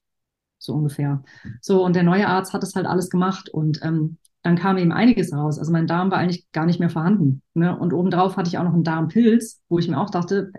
So 0.58 0.74
ungefähr. 0.74 1.22
So, 1.60 1.84
und 1.84 1.96
der 1.96 2.02
neue 2.04 2.28
Arzt 2.28 2.52
hat 2.52 2.62
das 2.62 2.74
halt 2.74 2.86
alles 2.86 3.10
gemacht 3.10 3.48
und 3.50 3.80
ähm, 3.82 4.18
dann 4.42 4.56
kam 4.56 4.76
eben 4.78 4.92
einiges 4.92 5.32
raus. 5.32 5.58
Also 5.58 5.72
mein 5.72 5.86
Darm 5.86 6.10
war 6.10 6.18
eigentlich 6.18 6.50
gar 6.52 6.66
nicht 6.66 6.80
mehr 6.80 6.90
vorhanden. 6.90 7.42
Ne? 7.54 7.76
Und 7.78 7.92
obendrauf 7.92 8.36
hatte 8.36 8.48
ich 8.48 8.58
auch 8.58 8.64
noch 8.64 8.74
einen 8.74 8.84
Darmpilz, 8.84 9.60
wo 9.68 9.78
ich 9.78 9.88
mir 9.88 10.00
auch 10.00 10.10
dachte, 10.10 10.52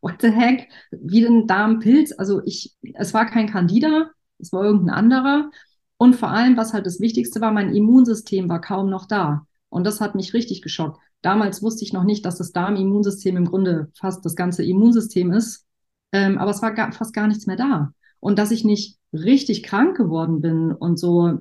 what 0.00 0.20
the 0.20 0.30
heck? 0.30 0.68
Wie 0.90 1.24
ein 1.24 1.46
Darmpilz? 1.46 2.12
Also 2.16 2.42
ich, 2.44 2.74
es 2.94 3.14
war 3.14 3.26
kein 3.26 3.48
Candida, 3.48 4.10
es 4.38 4.52
war 4.52 4.64
irgendein 4.64 4.94
anderer. 4.94 5.50
Und 5.98 6.16
vor 6.16 6.30
allem, 6.30 6.56
was 6.56 6.72
halt 6.72 6.86
das 6.86 7.00
Wichtigste 7.00 7.40
war, 7.40 7.52
mein 7.52 7.74
Immunsystem 7.74 8.48
war 8.48 8.60
kaum 8.60 8.88
noch 8.88 9.06
da. 9.06 9.46
Und 9.68 9.84
das 9.84 10.00
hat 10.00 10.14
mich 10.14 10.32
richtig 10.32 10.62
geschockt. 10.62 10.98
Damals 11.22 11.62
wusste 11.62 11.84
ich 11.84 11.92
noch 11.92 12.04
nicht, 12.04 12.24
dass 12.24 12.38
das 12.38 12.52
Darmimmunsystem 12.52 13.36
im 13.36 13.44
Grunde 13.44 13.90
fast 13.94 14.24
das 14.24 14.34
ganze 14.34 14.64
Immunsystem 14.64 15.30
ist. 15.32 15.66
Ähm, 16.12 16.38
aber 16.38 16.50
es 16.50 16.62
war 16.62 16.72
gar, 16.72 16.90
fast 16.92 17.12
gar 17.12 17.26
nichts 17.26 17.46
mehr 17.46 17.56
da. 17.56 17.92
Und 18.18 18.38
dass 18.38 18.50
ich 18.50 18.64
nicht 18.64 18.98
richtig 19.12 19.62
krank 19.62 19.96
geworden 19.96 20.40
bin 20.40 20.72
und 20.72 20.98
so 20.98 21.38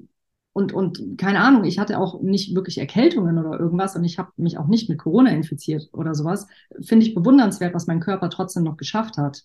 und, 0.59 0.73
und 0.73 1.17
keine 1.17 1.39
Ahnung, 1.39 1.63
ich 1.63 1.79
hatte 1.79 1.97
auch 1.97 2.21
nicht 2.21 2.53
wirklich 2.53 2.77
Erkältungen 2.77 3.37
oder 3.37 3.57
irgendwas 3.59 3.95
und 3.95 4.03
ich 4.03 4.19
habe 4.19 4.31
mich 4.35 4.57
auch 4.57 4.67
nicht 4.67 4.89
mit 4.89 4.99
Corona 4.99 5.31
infiziert 5.31 5.89
oder 5.93 6.13
sowas. 6.13 6.47
Finde 6.81 7.05
ich 7.05 7.15
bewundernswert, 7.15 7.73
was 7.73 7.87
mein 7.87 8.01
Körper 8.01 8.29
trotzdem 8.29 8.63
noch 8.63 8.77
geschafft 8.77 9.17
hat. 9.17 9.43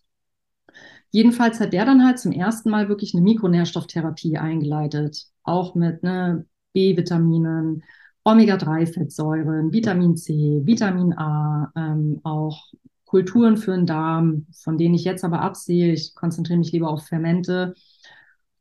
Jedenfalls 1.10 1.60
hat 1.60 1.72
der 1.72 1.84
dann 1.84 2.04
halt 2.04 2.18
zum 2.18 2.32
ersten 2.32 2.70
Mal 2.70 2.88
wirklich 2.88 3.14
eine 3.14 3.22
Mikronährstofftherapie 3.22 4.36
eingeleitet, 4.36 5.26
auch 5.44 5.76
mit 5.76 6.02
ne, 6.02 6.44
B-Vitaminen, 6.72 7.84
Omega-3-Fettsäuren, 8.24 9.72
Vitamin 9.72 10.16
C, 10.16 10.62
Vitamin 10.64 11.12
A, 11.12 11.70
ähm, 11.76 12.20
auch 12.24 12.72
Kulturen 13.04 13.56
für 13.56 13.76
den 13.76 13.86
Darm, 13.86 14.46
von 14.64 14.76
denen 14.76 14.94
ich 14.94 15.04
jetzt 15.04 15.22
aber 15.22 15.40
absehe. 15.40 15.92
Ich 15.92 16.16
konzentriere 16.16 16.58
mich 16.58 16.72
lieber 16.72 16.88
auf 16.90 17.06
Fermente. 17.06 17.74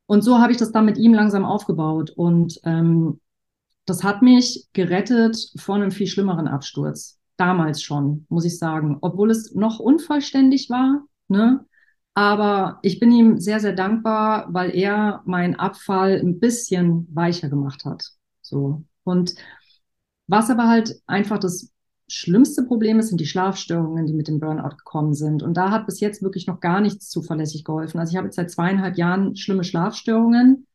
Und 0.06 0.22
so 0.22 0.40
habe 0.40 0.52
ich 0.52 0.58
das 0.58 0.72
dann 0.72 0.86
mit 0.86 0.98
ihm 0.98 1.14
langsam 1.14 1.46
aufgebaut. 1.46 2.12
Und 2.12 2.60
ähm, 2.64 3.20
das 3.86 4.04
hat 4.04 4.22
mich 4.22 4.68
gerettet 4.74 5.52
vor 5.58 5.76
einem 5.76 5.92
viel 5.92 6.08
schlimmeren 6.08 6.48
Absturz. 6.48 7.20
Damals 7.38 7.82
schon, 7.82 8.26
muss 8.30 8.46
ich 8.46 8.58
sagen. 8.58 8.98
Obwohl 9.02 9.32
es 9.32 9.54
noch 9.56 9.80
unvollständig 9.80 10.70
war. 10.70 11.04
Ne? 11.28 11.66
Aber 12.14 12.80
ich 12.84 13.00
bin 13.00 13.12
ihm 13.12 13.40
sehr, 13.40 13.60
sehr 13.60 13.74
dankbar, 13.74 14.48
weil 14.52 14.76
er 14.76 15.22
meinen 15.26 15.56
Abfall 15.56 16.20
ein 16.20 16.40
bisschen 16.40 17.08
weicher 17.12 17.50
gemacht 17.50 17.86
hat. 17.86 18.12
So. 18.42 18.84
Und 19.04 19.36
was 20.28 20.50
aber 20.50 20.68
halt 20.68 21.02
einfach 21.08 21.40
das 21.40 21.73
schlimmste 22.14 22.64
Problem 22.64 23.02
sind 23.02 23.20
die 23.20 23.26
Schlafstörungen, 23.26 24.06
die 24.06 24.14
mit 24.14 24.28
dem 24.28 24.40
Burnout 24.40 24.78
gekommen 24.78 25.14
sind. 25.14 25.44
Und 25.44 25.56
da 25.56 25.72
hat 25.72 25.86
bis 25.86 26.00
jetzt 26.00 26.22
wirklich 26.22 26.48
noch 26.48 26.60
gar 26.60 26.82
nichts 26.82 27.10
zuverlässig 27.10 27.64
geholfen. 27.64 28.00
Also 28.00 28.12
ich 28.12 28.18
habe 28.18 28.28
jetzt 28.28 28.36
seit 28.36 28.52
zweieinhalb 28.52 28.98
Jahren 28.98 29.36
schlimme 29.36 29.64
Schlafstörungen. 29.64 30.68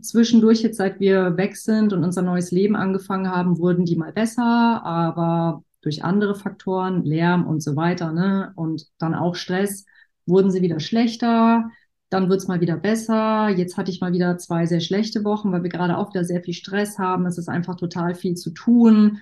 Zwischendurch, 0.00 0.62
jetzt 0.62 0.76
seit 0.76 1.00
wir 1.00 1.36
weg 1.36 1.56
sind 1.56 1.92
und 1.92 2.04
unser 2.04 2.22
neues 2.22 2.50
Leben 2.50 2.76
angefangen 2.76 3.30
haben, 3.30 3.58
wurden 3.58 3.84
die 3.84 3.96
mal 3.96 4.12
besser, 4.12 4.44
aber 4.84 5.64
durch 5.82 6.04
andere 6.04 6.34
Faktoren, 6.34 7.04
Lärm 7.04 7.46
und 7.46 7.62
so 7.62 7.74
weiter, 7.74 8.12
ne, 8.12 8.52
und 8.54 8.86
dann 8.98 9.14
auch 9.14 9.34
Stress, 9.34 9.84
wurden 10.26 10.50
sie 10.50 10.62
wieder 10.62 10.78
schlechter. 10.80 11.70
Dann 12.10 12.28
wird 12.28 12.40
es 12.40 12.48
mal 12.48 12.60
wieder 12.60 12.76
besser. 12.76 13.48
Jetzt 13.48 13.76
hatte 13.76 13.90
ich 13.90 14.00
mal 14.00 14.12
wieder 14.12 14.38
zwei 14.38 14.66
sehr 14.66 14.80
schlechte 14.80 15.24
Wochen, 15.24 15.50
weil 15.50 15.62
wir 15.62 15.70
gerade 15.70 15.96
auch 15.96 16.10
wieder 16.10 16.24
sehr 16.24 16.42
viel 16.42 16.54
Stress 16.54 16.98
haben. 16.98 17.26
Es 17.26 17.38
ist 17.38 17.48
einfach 17.48 17.74
total 17.76 18.14
viel 18.14 18.34
zu 18.34 18.50
tun. 18.50 19.18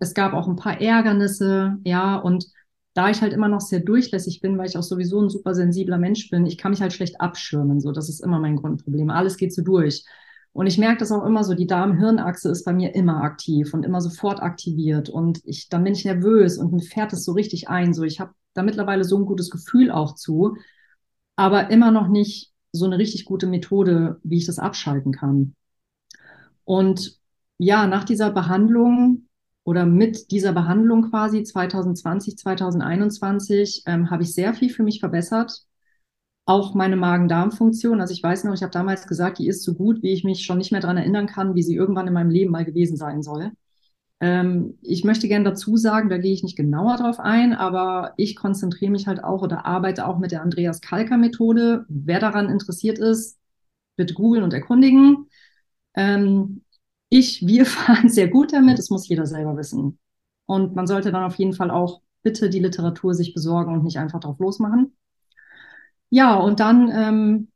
Es 0.00 0.14
gab 0.14 0.32
auch 0.32 0.48
ein 0.48 0.56
paar 0.56 0.80
Ärgernisse, 0.80 1.78
ja, 1.84 2.16
und 2.16 2.46
da 2.94 3.08
ich 3.08 3.22
halt 3.22 3.32
immer 3.32 3.48
noch 3.48 3.60
sehr 3.60 3.80
durchlässig 3.80 4.40
bin, 4.40 4.58
weil 4.58 4.66
ich 4.66 4.76
auch 4.76 4.82
sowieso 4.82 5.20
ein 5.20 5.30
super 5.30 5.54
sensibler 5.54 5.98
Mensch 5.98 6.28
bin, 6.30 6.46
ich 6.46 6.58
kann 6.58 6.72
mich 6.72 6.80
halt 6.82 6.92
schlecht 6.92 7.20
abschirmen. 7.20 7.80
So, 7.80 7.92
das 7.92 8.08
ist 8.08 8.20
immer 8.20 8.40
mein 8.40 8.56
Grundproblem. 8.56 9.10
Alles 9.10 9.36
geht 9.36 9.54
so 9.54 9.62
durch. 9.62 10.04
Und 10.52 10.66
ich 10.66 10.78
merke 10.78 10.98
das 10.98 11.12
auch 11.12 11.24
immer 11.24 11.44
so, 11.44 11.54
die 11.54 11.68
Darm-Hirn-Achse 11.68 12.50
ist 12.50 12.64
bei 12.64 12.72
mir 12.72 12.94
immer 12.94 13.22
aktiv 13.22 13.72
und 13.72 13.84
immer 13.84 14.00
sofort 14.00 14.42
aktiviert. 14.42 15.08
Und 15.08 15.40
ich, 15.44 15.68
dann 15.68 15.84
bin 15.84 15.92
ich 15.92 16.04
nervös 16.04 16.58
und 16.58 16.72
mir 16.72 16.82
fährt 16.82 17.12
es 17.12 17.24
so 17.24 17.32
richtig 17.32 17.68
ein. 17.68 17.94
So, 17.94 18.02
ich 18.02 18.18
habe 18.18 18.32
da 18.54 18.62
mittlerweile 18.62 19.04
so 19.04 19.16
ein 19.16 19.26
gutes 19.26 19.50
Gefühl 19.50 19.92
auch 19.92 20.16
zu, 20.16 20.56
aber 21.36 21.70
immer 21.70 21.92
noch 21.92 22.08
nicht 22.08 22.52
so 22.72 22.84
eine 22.86 22.98
richtig 22.98 23.24
gute 23.24 23.46
Methode, 23.46 24.18
wie 24.24 24.38
ich 24.38 24.46
das 24.46 24.58
abschalten 24.58 25.12
kann. 25.12 25.54
Und 26.64 27.18
ja, 27.58 27.86
nach 27.86 28.04
dieser 28.04 28.30
Behandlung 28.30 29.28
oder 29.70 29.86
mit 29.86 30.32
dieser 30.32 30.52
Behandlung 30.52 31.10
quasi 31.10 31.44
2020, 31.44 32.36
2021 32.36 33.84
ähm, 33.86 34.10
habe 34.10 34.24
ich 34.24 34.34
sehr 34.34 34.52
viel 34.52 34.68
für 34.68 34.82
mich 34.82 34.98
verbessert. 34.98 35.64
Auch 36.44 36.74
meine 36.74 36.96
Magen-Darm-Funktion. 36.96 38.00
Also 38.00 38.12
ich 38.12 38.20
weiß 38.20 38.42
noch, 38.42 38.54
ich 38.54 38.62
habe 38.64 38.72
damals 38.72 39.06
gesagt, 39.06 39.38
die 39.38 39.46
ist 39.46 39.62
so 39.62 39.74
gut, 39.74 40.02
wie 40.02 40.12
ich 40.12 40.24
mich 40.24 40.44
schon 40.44 40.58
nicht 40.58 40.72
mehr 40.72 40.80
daran 40.80 40.96
erinnern 40.96 41.28
kann, 41.28 41.54
wie 41.54 41.62
sie 41.62 41.76
irgendwann 41.76 42.08
in 42.08 42.14
meinem 42.14 42.30
Leben 42.30 42.50
mal 42.50 42.64
gewesen 42.64 42.96
sein 42.96 43.22
soll. 43.22 43.52
Ähm, 44.18 44.76
ich 44.82 45.04
möchte 45.04 45.28
gerne 45.28 45.44
dazu 45.44 45.76
sagen, 45.76 46.08
da 46.08 46.18
gehe 46.18 46.32
ich 46.32 46.42
nicht 46.42 46.56
genauer 46.56 46.96
drauf 46.96 47.20
ein, 47.20 47.54
aber 47.54 48.14
ich 48.16 48.34
konzentriere 48.34 48.90
mich 48.90 49.06
halt 49.06 49.22
auch 49.22 49.42
oder 49.42 49.66
arbeite 49.66 50.04
auch 50.04 50.18
mit 50.18 50.32
der 50.32 50.42
Andreas 50.42 50.80
Kalker 50.80 51.16
Methode. 51.16 51.84
Wer 51.88 52.18
daran 52.18 52.48
interessiert 52.48 52.98
ist, 52.98 53.38
bitte 53.94 54.14
googeln 54.14 54.42
und 54.42 54.52
erkundigen. 54.52 55.28
Ähm, 55.94 56.62
ich, 57.10 57.46
wir 57.46 57.66
fahren 57.66 58.08
sehr 58.08 58.28
gut 58.28 58.52
damit, 58.54 58.78
das 58.78 58.90
muss 58.90 59.08
jeder 59.08 59.26
selber 59.26 59.56
wissen. 59.58 59.98
Und 60.46 60.74
man 60.74 60.86
sollte 60.86 61.12
dann 61.12 61.24
auf 61.24 61.36
jeden 61.36 61.52
Fall 61.52 61.70
auch 61.70 62.00
bitte 62.22 62.50
die 62.50 62.60
Literatur 62.60 63.14
sich 63.14 63.34
besorgen 63.34 63.74
und 63.74 63.84
nicht 63.84 63.98
einfach 63.98 64.20
drauf 64.20 64.38
losmachen. 64.38 64.96
Ja, 66.10 66.34
und 66.34 66.60
dann 66.60 66.90
ähm, 66.92 67.48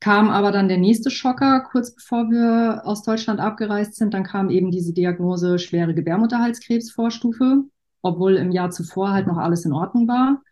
kam 0.00 0.28
aber 0.30 0.52
dann 0.52 0.68
der 0.68 0.78
nächste 0.78 1.10
Schocker, 1.10 1.60
kurz 1.60 1.94
bevor 1.94 2.30
wir 2.30 2.82
aus 2.84 3.02
Deutschland 3.02 3.40
abgereist 3.40 3.96
sind. 3.96 4.14
Dann 4.14 4.24
kam 4.24 4.50
eben 4.50 4.70
diese 4.70 4.92
Diagnose 4.92 5.58
schwere 5.58 5.94
Gebärmutterhalskrebsvorstufe, 5.94 7.64
obwohl 8.02 8.36
im 8.36 8.50
Jahr 8.52 8.70
zuvor 8.70 9.12
halt 9.12 9.26
noch 9.26 9.38
alles 9.38 9.64
in 9.64 9.72
Ordnung 9.72 10.08
war. 10.08 10.42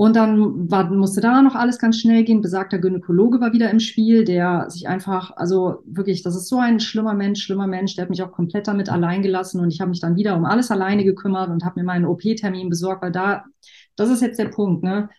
Und 0.00 0.14
dann 0.14 0.70
war, 0.70 0.88
musste 0.90 1.20
da 1.20 1.42
noch 1.42 1.56
alles 1.56 1.80
ganz 1.80 1.98
schnell 1.98 2.22
gehen. 2.22 2.40
Besagter 2.40 2.78
Gynäkologe 2.78 3.40
war 3.40 3.52
wieder 3.52 3.68
im 3.68 3.80
Spiel, 3.80 4.24
der 4.24 4.70
sich 4.70 4.86
einfach, 4.86 5.32
also 5.36 5.82
wirklich, 5.86 6.22
das 6.22 6.36
ist 6.36 6.46
so 6.46 6.60
ein 6.60 6.78
schlimmer 6.78 7.14
Mensch, 7.14 7.42
schlimmer 7.42 7.66
Mensch, 7.66 7.96
der 7.96 8.02
hat 8.02 8.10
mich 8.10 8.22
auch 8.22 8.30
komplett 8.30 8.68
damit 8.68 8.88
allein 8.90 9.22
gelassen 9.22 9.60
und 9.60 9.72
ich 9.72 9.80
habe 9.80 9.88
mich 9.88 10.00
dann 10.00 10.14
wieder 10.14 10.36
um 10.36 10.44
alles 10.44 10.70
alleine 10.70 11.02
gekümmert 11.02 11.50
und 11.50 11.64
habe 11.64 11.80
mir 11.80 11.84
meinen 11.84 12.04
OP-Termin 12.04 12.68
besorgt, 12.70 13.02
weil 13.02 13.10
da, 13.10 13.44
das 13.96 14.08
ist 14.10 14.22
jetzt 14.22 14.38
der 14.38 14.46
Punkt, 14.50 14.84
ne? 14.84 15.10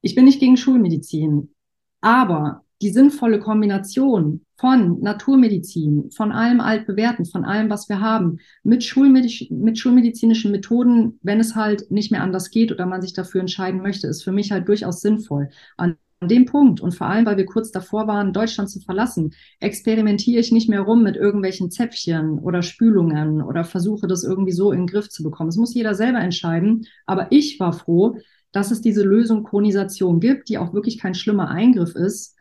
Ich 0.00 0.14
bin 0.14 0.24
nicht 0.24 0.40
gegen 0.40 0.56
Schulmedizin, 0.56 1.54
aber 2.00 2.64
die 2.80 2.90
sinnvolle 2.90 3.40
Kombination 3.40 4.44
von 4.56 5.00
Naturmedizin, 5.00 6.10
von 6.10 6.32
allem 6.32 6.60
altbewährten, 6.60 7.24
von 7.24 7.44
allem, 7.44 7.70
was 7.70 7.88
wir 7.88 8.00
haben, 8.00 8.38
mit, 8.62 8.84
Schulmediz 8.84 9.50
mit 9.50 9.78
schulmedizinischen 9.78 10.50
Methoden, 10.50 11.18
wenn 11.22 11.40
es 11.40 11.54
halt 11.54 11.90
nicht 11.90 12.10
mehr 12.10 12.22
anders 12.22 12.50
geht 12.50 12.72
oder 12.72 12.86
man 12.86 13.02
sich 13.02 13.12
dafür 13.12 13.40
entscheiden 13.40 13.82
möchte, 13.82 14.06
ist 14.06 14.22
für 14.22 14.32
mich 14.32 14.52
halt 14.52 14.68
durchaus 14.68 15.00
sinnvoll. 15.00 15.50
An 15.76 15.96
an 16.20 16.28
dem 16.28 16.46
Punkt 16.46 16.80
und 16.80 16.94
vor 16.94 17.06
allem, 17.06 17.26
weil 17.26 17.36
wir 17.36 17.46
kurz 17.46 17.70
davor 17.70 18.06
waren, 18.08 18.32
Deutschland 18.32 18.70
zu 18.70 18.80
verlassen, 18.80 19.34
experimentiere 19.60 20.40
ich 20.40 20.50
nicht 20.50 20.68
mehr 20.68 20.80
rum 20.80 21.02
mit 21.02 21.16
irgendwelchen 21.16 21.70
Zäpfchen 21.70 22.38
oder 22.40 22.62
Spülungen 22.62 23.40
oder 23.42 23.64
versuche 23.64 24.06
das 24.08 24.24
irgendwie 24.24 24.52
so 24.52 24.72
in 24.72 24.80
den 24.80 24.86
Griff 24.88 25.08
zu 25.08 25.22
bekommen. 25.22 25.48
Es 25.48 25.56
muss 25.56 25.74
jeder 25.74 25.94
selber 25.94 26.18
entscheiden. 26.18 26.86
Aber 27.06 27.28
ich 27.30 27.60
war 27.60 27.72
froh, 27.72 28.18
dass 28.52 28.70
es 28.70 28.80
diese 28.80 29.02
Lösung 29.02 29.44
Chronisation 29.44 30.20
gibt, 30.20 30.48
die 30.48 30.58
auch 30.58 30.72
wirklich 30.72 30.98
kein 30.98 31.14
schlimmer 31.14 31.48
Eingriff 31.48 31.94
ist, 31.94 32.34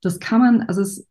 das 0.00 0.18
kann 0.18 0.40
man, 0.40 0.62
also 0.62 0.82
es, 0.82 1.06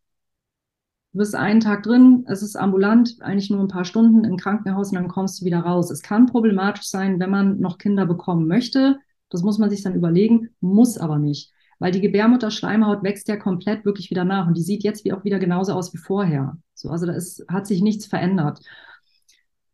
du 1.13 1.19
bist 1.19 1.35
einen 1.35 1.59
Tag 1.59 1.83
drin, 1.83 2.25
es 2.27 2.41
ist 2.41 2.55
ambulant, 2.55 3.17
eigentlich 3.21 3.49
nur 3.49 3.61
ein 3.61 3.67
paar 3.67 3.85
Stunden 3.85 4.23
im 4.23 4.37
Krankenhaus 4.37 4.89
und 4.89 4.95
dann 4.95 5.07
kommst 5.07 5.41
du 5.41 5.45
wieder 5.45 5.59
raus. 5.59 5.91
Es 5.91 6.01
kann 6.01 6.25
problematisch 6.25 6.87
sein, 6.87 7.19
wenn 7.19 7.29
man 7.29 7.59
noch 7.59 7.77
Kinder 7.77 8.05
bekommen 8.05 8.47
möchte. 8.47 8.99
Das 9.29 9.43
muss 9.43 9.57
man 9.57 9.69
sich 9.69 9.83
dann 9.83 9.95
überlegen, 9.95 10.49
muss 10.59 10.97
aber 10.97 11.19
nicht. 11.19 11.51
Weil 11.77 11.91
die 11.91 12.01
Gebärmutterschleimhaut 12.01 13.03
wächst 13.03 13.27
ja 13.27 13.37
komplett 13.37 13.85
wirklich 13.85 14.09
wieder 14.09 14.25
nach 14.25 14.47
und 14.47 14.57
die 14.57 14.61
sieht 14.61 14.83
jetzt 14.83 15.05
wie 15.05 15.13
auch 15.13 15.23
wieder 15.23 15.39
genauso 15.39 15.73
aus 15.73 15.93
wie 15.93 15.97
vorher. 15.97 16.57
So, 16.73 16.89
also 16.89 17.05
da 17.05 17.13
ist, 17.13 17.45
hat 17.47 17.67
sich 17.67 17.81
nichts 17.81 18.05
verändert. 18.05 18.59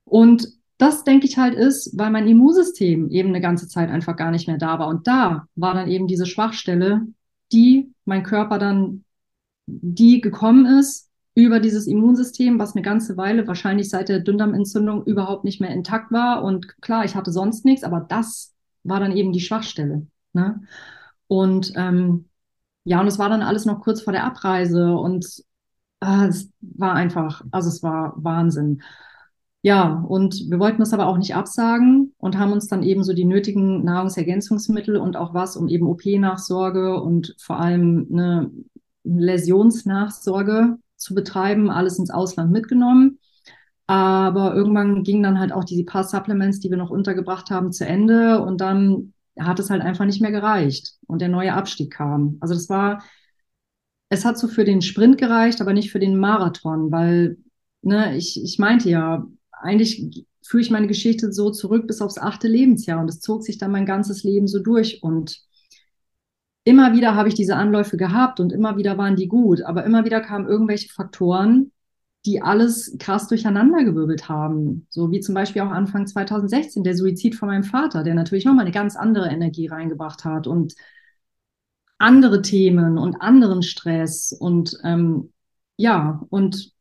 Und 0.03 0.47
das 0.77 1.03
denke 1.03 1.25
ich 1.25 1.37
halt 1.37 1.55
ist, 1.55 1.97
weil 1.97 2.11
mein 2.11 2.27
Immunsystem 2.27 3.09
eben 3.09 3.29
eine 3.29 3.41
ganze 3.41 3.67
Zeit 3.67 3.89
einfach 3.89 4.15
gar 4.17 4.31
nicht 4.31 4.47
mehr 4.47 4.57
da 4.57 4.77
war. 4.77 4.87
Und 4.87 5.07
da 5.07 5.47
war 5.55 5.73
dann 5.73 5.87
eben 5.87 6.07
diese 6.07 6.25
Schwachstelle, 6.25 7.01
die 7.51 7.93
mein 8.03 8.23
Körper 8.23 8.59
dann 8.59 9.04
die 9.67 10.21
gekommen 10.21 10.65
ist 10.65 11.09
über 11.33 11.59
dieses 11.59 11.87
Immunsystem, 11.87 12.59
was 12.59 12.75
eine 12.75 12.81
ganze 12.81 13.17
Weile 13.17 13.47
wahrscheinlich 13.47 13.89
seit 13.89 14.09
der 14.09 14.21
Dünndarmentzündung 14.21 15.03
überhaupt 15.05 15.43
nicht 15.43 15.59
mehr 15.59 15.71
intakt 15.71 16.11
war. 16.11 16.43
Und 16.43 16.81
klar, 16.81 17.03
ich 17.03 17.15
hatte 17.15 17.31
sonst 17.31 17.65
nichts, 17.65 17.83
aber 17.83 17.99
das 17.99 18.53
war 18.83 18.99
dann 18.99 19.11
eben 19.11 19.33
die 19.33 19.41
Schwachstelle. 19.41 20.07
Ne? 20.33 20.61
Und 21.27 21.73
ähm, 21.75 22.29
ja, 22.85 23.01
und 23.01 23.07
es 23.07 23.19
war 23.19 23.29
dann 23.29 23.41
alles 23.41 23.65
noch 23.65 23.81
kurz 23.81 24.01
vor 24.01 24.13
der 24.13 24.23
Abreise 24.23 24.95
und 24.95 25.25
äh, 26.01 26.27
es 26.27 26.51
war 26.61 26.93
einfach, 26.93 27.43
also 27.51 27.69
es 27.69 27.83
war 27.83 28.13
Wahnsinn. 28.17 28.81
Ja, 29.61 30.05
und 30.07 30.35
wir 30.49 30.59
wollten 30.59 30.79
das 30.79 30.93
aber 30.93 31.07
auch 31.07 31.17
nicht 31.17 31.35
absagen 31.35 32.13
und 32.19 32.37
haben 32.37 32.51
uns 32.51 32.67
dann 32.67 32.83
eben 32.83 33.03
so 33.03 33.13
die 33.13 33.25
nötigen 33.25 33.83
Nahrungsergänzungsmittel 33.83 34.95
und 34.97 35.17
auch 35.17 35.33
was, 35.33 35.57
um 35.57 35.67
eben 35.67 35.87
OP-Nachsorge 35.87 37.01
und 37.01 37.35
vor 37.39 37.59
allem 37.59 38.07
eine 38.11 38.51
Läsionsnachsorge 39.05 40.77
zu 40.97 41.15
betreiben, 41.15 41.69
alles 41.69 41.99
ins 41.99 42.09
Ausland 42.09 42.51
mitgenommen. 42.51 43.19
Aber 43.87 44.55
irgendwann 44.55 45.03
gingen 45.03 45.23
dann 45.23 45.39
halt 45.39 45.51
auch 45.51 45.63
diese 45.63 45.85
paar 45.85 46.03
Supplements, 46.03 46.59
die 46.59 46.71
wir 46.71 46.77
noch 46.77 46.89
untergebracht 46.89 47.51
haben, 47.51 47.71
zu 47.71 47.85
Ende 47.85 48.41
und 48.41 48.59
dann 48.61 49.13
hat 49.39 49.59
es 49.59 49.69
halt 49.69 49.81
einfach 49.81 50.05
nicht 50.05 50.21
mehr 50.21 50.31
gereicht 50.31 50.95
und 51.07 51.21
der 51.21 51.29
neue 51.29 51.53
Abstieg 51.53 51.91
kam. 51.91 52.37
Also 52.39 52.53
das 52.53 52.69
war, 52.69 53.03
es 54.09 54.25
hat 54.25 54.37
so 54.37 54.47
für 54.47 54.63
den 54.63 54.81
Sprint 54.81 55.17
gereicht, 55.17 55.61
aber 55.61 55.73
nicht 55.73 55.91
für 55.91 55.99
den 55.99 56.17
Marathon, 56.17 56.91
weil 56.91 57.37
ne, 57.81 58.15
ich, 58.17 58.41
ich 58.41 58.59
meinte 58.59 58.89
ja, 58.89 59.27
eigentlich 59.51 60.25
führe 60.43 60.61
ich 60.61 60.71
meine 60.71 60.87
Geschichte 60.87 61.33
so 61.33 61.49
zurück 61.51 61.87
bis 61.87 62.01
aufs 62.01 62.17
achte 62.17 62.47
Lebensjahr 62.47 62.99
und 62.99 63.09
es 63.09 63.19
zog 63.19 63.43
sich 63.43 63.57
dann 63.57 63.71
mein 63.71 63.85
ganzes 63.85 64.23
Leben 64.23 64.47
so 64.47 64.59
durch 64.59 65.01
und 65.01 65.41
immer 66.65 66.93
wieder 66.93 67.15
habe 67.15 67.29
ich 67.29 67.35
diese 67.35 67.55
Anläufe 67.55 67.95
gehabt 67.95 68.41
und 68.41 68.51
immer 68.51 68.75
wieder 68.75 68.97
waren 68.97 69.15
die 69.15 69.27
gut, 69.27 69.61
aber 69.61 69.85
immer 69.85 70.03
wieder 70.03 70.19
kamen 70.19 70.47
irgendwelche 70.47 70.89
Faktoren, 70.89 71.71
die 72.25 72.41
alles 72.41 72.97
krass 72.99 73.27
durcheinandergewirbelt 73.27 74.27
haben. 74.27 74.87
So 74.89 75.11
wie 75.11 75.19
zum 75.21 75.35
Beispiel 75.35 75.61
auch 75.61 75.69
Anfang 75.69 76.07
2016 76.07 76.83
der 76.83 76.95
Suizid 76.95 77.35
von 77.35 77.49
meinem 77.49 77.63
Vater, 77.63 78.03
der 78.03 78.15
natürlich 78.15 78.45
nochmal 78.45 78.65
eine 78.65 78.73
ganz 78.73 78.95
andere 78.95 79.29
Energie 79.29 79.67
reingebracht 79.67 80.25
hat 80.25 80.47
und 80.47 80.73
andere 81.99 82.41
Themen 82.41 82.97
und 82.97 83.21
anderen 83.21 83.61
Stress 83.63 84.33
und 84.37 84.77
ähm, 84.83 85.31
ja, 85.77 86.21
und 86.29 86.73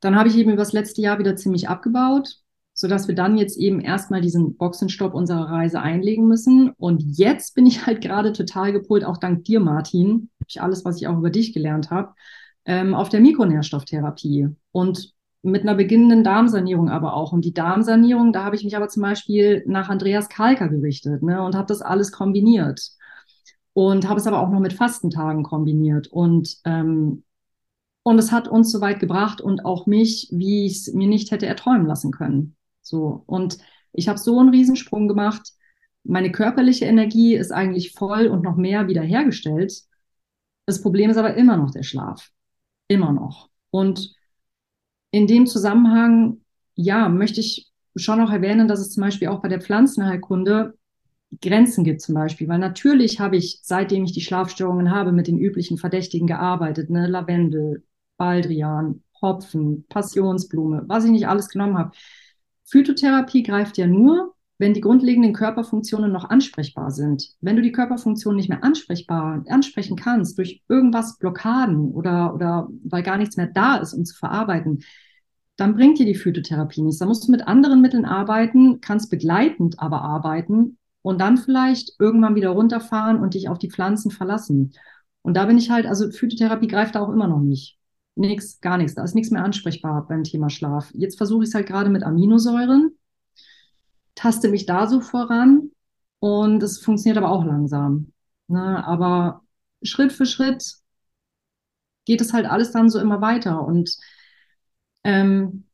dann 0.00 0.16
habe 0.16 0.28
ich 0.28 0.36
eben 0.36 0.50
über 0.50 0.62
das 0.62 0.72
letzte 0.72 1.00
Jahr 1.00 1.18
wieder 1.18 1.36
ziemlich 1.36 1.68
abgebaut, 1.68 2.41
sodass 2.82 3.06
wir 3.06 3.14
dann 3.14 3.38
jetzt 3.38 3.56
eben 3.58 3.80
erstmal 3.80 4.20
diesen 4.20 4.56
Boxenstopp 4.56 5.14
unserer 5.14 5.48
Reise 5.48 5.80
einlegen 5.80 6.26
müssen. 6.26 6.70
Und 6.70 7.00
jetzt 7.16 7.54
bin 7.54 7.64
ich 7.64 7.86
halt 7.86 8.00
gerade 8.00 8.32
total 8.32 8.72
gepolt, 8.72 9.04
auch 9.04 9.18
dank 9.18 9.44
dir, 9.44 9.60
Martin, 9.60 10.30
ich 10.48 10.60
alles, 10.60 10.84
was 10.84 11.00
ich 11.00 11.06
auch 11.06 11.16
über 11.16 11.30
dich 11.30 11.54
gelernt 11.54 11.92
habe, 11.92 12.14
ähm, 12.64 12.96
auf 12.96 13.08
der 13.08 13.20
Mikronährstofftherapie 13.20 14.48
und 14.72 15.12
mit 15.42 15.62
einer 15.62 15.76
beginnenden 15.76 16.24
Darmsanierung 16.24 16.90
aber 16.90 17.14
auch. 17.14 17.30
Und 17.30 17.44
die 17.44 17.54
Darmsanierung, 17.54 18.32
da 18.32 18.42
habe 18.42 18.56
ich 18.56 18.64
mich 18.64 18.76
aber 18.76 18.88
zum 18.88 19.02
Beispiel 19.02 19.62
nach 19.68 19.88
Andreas 19.88 20.28
Kalker 20.28 20.68
gerichtet 20.68 21.22
ne, 21.22 21.40
und 21.40 21.54
habe 21.54 21.68
das 21.68 21.82
alles 21.82 22.10
kombiniert 22.10 22.80
und 23.74 24.08
habe 24.08 24.18
es 24.18 24.26
aber 24.26 24.40
auch 24.40 24.50
noch 24.50 24.58
mit 24.58 24.72
Fastentagen 24.72 25.44
kombiniert 25.44 26.08
und 26.08 26.56
ähm, 26.64 27.22
und 28.02 28.18
es 28.18 28.32
hat 28.32 28.48
uns 28.48 28.72
so 28.72 28.80
weit 28.80 28.98
gebracht 28.98 29.40
und 29.40 29.64
auch 29.64 29.86
mich, 29.86 30.28
wie 30.32 30.66
ich 30.66 30.78
es 30.78 30.92
mir 30.92 31.06
nicht 31.06 31.30
hätte 31.30 31.46
erträumen 31.46 31.86
lassen 31.86 32.10
können. 32.10 32.56
So 32.82 33.22
und 33.26 33.58
ich 33.92 34.08
habe 34.08 34.18
so 34.18 34.38
einen 34.38 34.50
Riesensprung 34.50 35.08
gemacht. 35.08 35.52
Meine 36.04 36.32
körperliche 36.32 36.84
Energie 36.84 37.34
ist 37.34 37.52
eigentlich 37.52 37.92
voll 37.92 38.26
und 38.26 38.42
noch 38.42 38.56
mehr 38.56 38.88
wiederhergestellt. 38.88 39.82
Das 40.66 40.82
Problem 40.82 41.10
ist 41.10 41.16
aber 41.16 41.34
immer 41.34 41.56
noch 41.56 41.70
der 41.70 41.82
Schlaf. 41.82 42.30
Immer 42.88 43.12
noch. 43.12 43.50
Und 43.70 44.14
in 45.10 45.26
dem 45.26 45.46
Zusammenhang, 45.46 46.40
ja, 46.74 47.08
möchte 47.08 47.40
ich 47.40 47.70
schon 47.96 48.18
noch 48.18 48.32
erwähnen, 48.32 48.68
dass 48.68 48.80
es 48.80 48.90
zum 48.90 49.02
Beispiel 49.02 49.28
auch 49.28 49.42
bei 49.42 49.48
der 49.48 49.60
Pflanzenheilkunde 49.60 50.74
Grenzen 51.40 51.84
gibt 51.84 52.02
zum 52.02 52.14
Beispiel, 52.14 52.48
weil 52.48 52.58
natürlich 52.58 53.20
habe 53.20 53.36
ich, 53.36 53.60
seitdem 53.62 54.04
ich 54.04 54.12
die 54.12 54.20
Schlafstörungen 54.20 54.90
habe, 54.90 55.12
mit 55.12 55.28
den 55.28 55.38
üblichen 55.38 55.78
Verdächtigen 55.78 56.26
gearbeitet, 56.26 56.90
ne, 56.90 57.06
Lavendel, 57.06 57.84
Baldrian, 58.18 59.02
Hopfen, 59.20 59.86
Passionsblume, 59.88 60.84
was 60.86 61.04
ich 61.04 61.10
nicht 61.10 61.28
alles 61.28 61.48
genommen 61.48 61.78
habe. 61.78 61.92
Phytotherapie 62.72 63.42
greift 63.42 63.76
ja 63.76 63.86
nur, 63.86 64.34
wenn 64.56 64.72
die 64.72 64.80
grundlegenden 64.80 65.34
Körperfunktionen 65.34 66.10
noch 66.10 66.30
ansprechbar 66.30 66.90
sind. 66.90 67.28
Wenn 67.42 67.56
du 67.56 67.60
die 67.60 67.70
Körperfunktionen 67.70 68.36
nicht 68.36 68.48
mehr 68.48 68.64
ansprechbar, 68.64 69.44
ansprechen 69.48 69.94
kannst 69.94 70.38
durch 70.38 70.62
irgendwas 70.70 71.18
Blockaden 71.18 71.90
oder, 71.92 72.34
oder 72.34 72.70
weil 72.82 73.02
gar 73.02 73.18
nichts 73.18 73.36
mehr 73.36 73.48
da 73.48 73.76
ist, 73.76 73.92
um 73.92 74.06
zu 74.06 74.16
verarbeiten, 74.16 74.84
dann 75.56 75.74
bringt 75.74 75.98
dir 75.98 76.06
die 76.06 76.14
Phytotherapie 76.14 76.80
nichts. 76.80 76.98
Da 76.98 77.04
musst 77.04 77.28
du 77.28 77.30
mit 77.30 77.46
anderen 77.46 77.82
Mitteln 77.82 78.06
arbeiten, 78.06 78.80
kannst 78.80 79.10
begleitend 79.10 79.78
aber 79.78 80.00
arbeiten 80.00 80.78
und 81.02 81.20
dann 81.20 81.36
vielleicht 81.36 81.92
irgendwann 81.98 82.36
wieder 82.36 82.50
runterfahren 82.50 83.20
und 83.20 83.34
dich 83.34 83.50
auf 83.50 83.58
die 83.58 83.70
Pflanzen 83.70 84.10
verlassen. 84.10 84.72
Und 85.20 85.36
da 85.36 85.44
bin 85.44 85.58
ich 85.58 85.68
halt, 85.68 85.84
also 85.84 86.10
Phytotherapie 86.10 86.68
greift 86.68 86.94
da 86.94 87.00
auch 87.00 87.10
immer 87.10 87.28
noch 87.28 87.40
nicht. 87.40 87.78
Nix, 88.14 88.60
gar 88.60 88.76
nichts. 88.76 88.94
Da 88.94 89.04
ist 89.04 89.14
nichts 89.14 89.30
mehr 89.30 89.44
ansprechbar 89.44 90.06
beim 90.06 90.24
Thema 90.24 90.50
Schlaf. 90.50 90.90
Jetzt 90.94 91.16
versuche 91.16 91.44
ich 91.44 91.48
es 91.48 91.54
halt 91.54 91.66
gerade 91.66 91.90
mit 91.90 92.02
Aminosäuren, 92.02 92.96
taste 94.14 94.48
mich 94.48 94.66
da 94.66 94.86
so 94.86 95.00
voran 95.00 95.70
und 96.18 96.62
es 96.62 96.78
funktioniert 96.78 97.18
aber 97.18 97.32
auch 97.32 97.44
langsam. 97.44 98.12
Ne? 98.48 98.84
Aber 98.86 99.42
Schritt 99.82 100.12
für 100.12 100.26
Schritt 100.26 100.76
geht 102.04 102.20
es 102.20 102.32
halt 102.32 102.46
alles 102.46 102.72
dann 102.72 102.90
so 102.90 102.98
immer 102.98 103.20
weiter. 103.20 103.64
Und 103.64 103.96
ähm, 105.04 105.64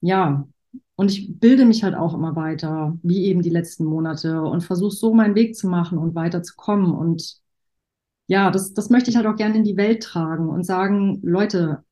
ja, 0.00 0.46
und 0.96 1.10
ich 1.10 1.38
bilde 1.40 1.64
mich 1.64 1.82
halt 1.84 1.94
auch 1.94 2.14
immer 2.14 2.36
weiter, 2.36 2.98
wie 3.02 3.24
eben 3.26 3.42
die 3.42 3.50
letzten 3.50 3.84
Monate 3.84 4.42
und 4.42 4.62
versuche 4.62 4.94
so 4.94 5.14
meinen 5.14 5.34
Weg 5.34 5.56
zu 5.56 5.68
machen 5.68 5.98
und 5.98 6.14
weiterzukommen. 6.14 6.92
Und 6.92 7.40
ja, 8.26 8.50
das, 8.50 8.72
das 8.74 8.90
möchte 8.90 9.10
ich 9.10 9.16
halt 9.16 9.26
auch 9.26 9.36
gerne 9.36 9.56
in 9.56 9.64
die 9.64 9.76
Welt 9.76 10.02
tragen 10.02 10.48
und 10.48 10.64
sagen, 10.64 11.20
Leute, 11.22 11.84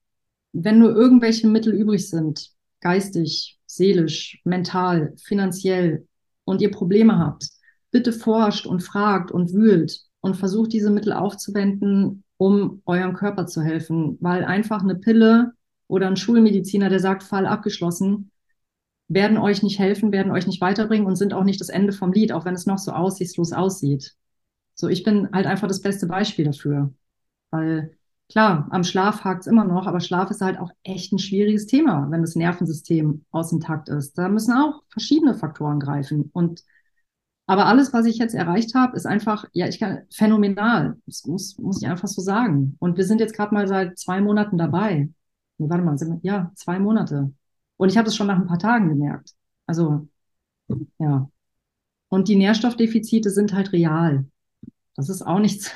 wenn 0.53 0.79
nur 0.79 0.95
irgendwelche 0.95 1.47
Mittel 1.47 1.75
übrig 1.75 2.09
sind, 2.09 2.51
geistig, 2.81 3.59
seelisch, 3.67 4.41
mental, 4.45 5.15
finanziell 5.23 6.07
und 6.45 6.61
ihr 6.61 6.71
Probleme 6.71 7.19
habt, 7.19 7.49
bitte 7.91 8.13
forscht 8.13 8.67
und 8.67 8.83
fragt 8.83 9.31
und 9.31 9.53
wühlt 9.53 10.01
und 10.21 10.37
versucht 10.37 10.73
diese 10.73 10.91
Mittel 10.91 11.13
aufzuwenden, 11.13 12.25
um 12.39 12.83
eurem 12.87 13.15
Körper 13.15 13.47
zu 13.47 13.63
helfen, 13.63 14.17
weil 14.21 14.45
einfach 14.45 14.83
eine 14.83 14.97
Pille 14.97 15.53
oder 15.87 16.09
ein 16.09 16.17
Schulmediziner, 16.17 16.89
der 16.89 17.01
sagt, 17.01 17.23
Fall 17.23 17.47
abgeschlossen, 17.47 18.31
werden 19.09 19.37
euch 19.37 19.63
nicht 19.63 19.79
helfen, 19.79 20.11
werden 20.11 20.33
euch 20.33 20.47
nicht 20.47 20.61
weiterbringen 20.61 21.07
und 21.07 21.17
sind 21.17 21.35
auch 21.35 21.45
nicht 21.45 21.61
das 21.61 21.69
Ende 21.69 21.93
vom 21.93 22.13
Lied, 22.13 22.33
auch 22.33 22.45
wenn 22.45 22.55
es 22.55 22.67
noch 22.67 22.79
so 22.79 22.93
aussichtslos 22.93 23.53
aussieht. 23.53 24.15
So, 24.75 24.89
ich 24.89 25.03
bin 25.03 25.29
halt 25.33 25.47
einfach 25.47 25.69
das 25.69 25.83
beste 25.83 26.07
Beispiel 26.07 26.45
dafür. 26.45 26.93
Weil 27.51 27.97
klar, 28.31 28.69
am 28.71 28.85
Schlaf 28.85 29.25
hakt 29.25 29.43
es 29.43 29.47
immer 29.47 29.65
noch, 29.65 29.87
aber 29.87 30.01
Schlaf 30.01 30.31
ist 30.31 30.41
halt 30.41 30.59
auch 30.59 30.71
echt 30.83 31.13
ein 31.13 31.19
schwieriges 31.19 31.67
Thema, 31.67 32.11
wenn 32.11 32.23
das 32.23 32.37
Nervensystem 32.37 33.25
aus 33.31 33.51
dem 33.51 33.61
Takt 33.61 33.89
ist. 33.89 34.17
Da 34.19 34.29
müssen 34.29 34.55
auch 34.55 34.83
verschiedene 34.89 35.35
Faktoren 35.35 35.81
greifen. 35.81 36.31
Und 36.33 36.65
aber 37.47 37.67
alles, 37.67 37.93
was 37.93 38.07
ich 38.07 38.19
jetzt 38.19 38.35
erreicht 38.35 38.75
habe, 38.75 38.97
ist 38.97 39.07
einfach, 39.07 39.45
ja, 39.53 39.67
ich 39.69 39.79
kann 39.81 40.03
phänomenal. 40.11 40.97
Das 41.07 41.27
muss, 41.27 41.59
muss 41.59 41.83
ich 41.83 41.89
einfach 41.89 42.09
so 42.09 42.23
sagen. 42.23 42.77
Und 42.79 42.97
wir 42.97 43.05
sind 43.05 43.21
jetzt 43.21 43.35
gerade 43.35 43.53
mal 43.55 43.69
seit 43.69 43.99
zwei 43.99 44.21
Monaten 44.21 44.59
dabei. 44.59 45.11
Nee, 45.59 45.69
warte 45.69 45.85
mal, 45.85 45.97
ja, 46.23 46.51
zwei 46.55 46.79
Monate. 46.79 47.33
Und 47.77 47.89
ich 47.91 47.97
habe 47.99 48.07
das 48.07 48.17
schon 48.17 48.29
nach 48.29 48.39
ein 48.39 48.47
paar 48.47 48.59
Tagen 48.59 48.89
gemerkt. 48.89 49.35
Also, 49.67 50.09
ja. 50.99 51.29
Und 52.09 52.29
die 52.29 52.37
Nährstoffdefizite 52.37 53.31
sind 53.31 53.53
halt 53.55 53.73
real. 53.73 54.27
Das 54.95 55.09
ist 55.09 55.23
auch 55.23 55.39
nichts, 55.39 55.71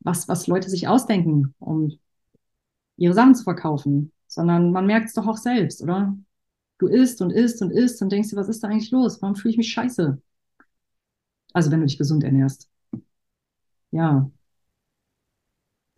was, 0.00 0.28
was 0.28 0.46
Leute 0.46 0.70
sich 0.70 0.88
ausdenken, 0.88 1.54
um 1.58 1.98
ihre 2.96 3.14
Sachen 3.14 3.34
zu 3.34 3.44
verkaufen, 3.44 4.12
sondern 4.26 4.72
man 4.72 4.86
merkt 4.86 5.06
es 5.06 5.14
doch 5.14 5.26
auch 5.26 5.36
selbst, 5.36 5.82
oder? 5.82 6.16
Du 6.78 6.86
isst 6.86 7.20
und 7.22 7.30
isst 7.30 7.60
und 7.62 7.70
isst 7.70 8.02
und 8.02 8.10
denkst 8.10 8.30
dir, 8.30 8.36
was 8.36 8.48
ist 8.48 8.62
da 8.62 8.68
eigentlich 8.68 8.90
los? 8.90 9.20
Warum 9.20 9.34
fühle 9.34 9.52
ich 9.52 9.58
mich 9.58 9.72
scheiße? 9.72 10.20
Also, 11.52 11.70
wenn 11.70 11.80
du 11.80 11.86
dich 11.86 11.98
gesund 11.98 12.22
ernährst. 12.22 12.68
Ja. 13.90 14.30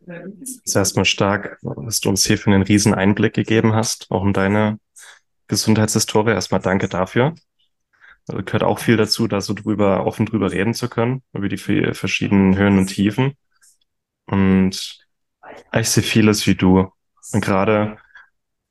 Das 0.06 0.50
ist 0.64 0.76
erstmal 0.76 1.04
stark, 1.04 1.58
dass 1.62 2.00
du 2.00 2.08
uns 2.08 2.24
hier 2.24 2.38
für 2.38 2.50
einen 2.50 2.62
riesen 2.62 2.94
Einblick 2.94 3.34
gegeben 3.34 3.74
hast, 3.74 4.10
auch 4.10 4.24
in 4.24 4.32
deine 4.32 4.78
Gesundheitshistorie. 5.48 6.30
Erstmal 6.30 6.60
danke 6.60 6.88
dafür. 6.88 7.34
Da 8.26 8.40
gehört 8.42 8.62
auch 8.62 8.78
viel 8.78 8.96
dazu, 8.96 9.26
da 9.28 9.40
so 9.40 9.54
drüber, 9.54 10.06
offen 10.06 10.26
drüber 10.26 10.52
reden 10.52 10.74
zu 10.74 10.88
können, 10.88 11.22
über 11.32 11.48
die 11.48 11.56
verschiedenen 11.58 12.56
Höhen 12.56 12.78
und 12.78 12.86
Tiefen. 12.86 13.34
Und 14.26 14.98
ich 15.72 15.88
sehe 15.88 16.02
vieles 16.02 16.46
wie 16.46 16.54
du. 16.54 16.92
Und 17.32 17.44
gerade, 17.44 17.98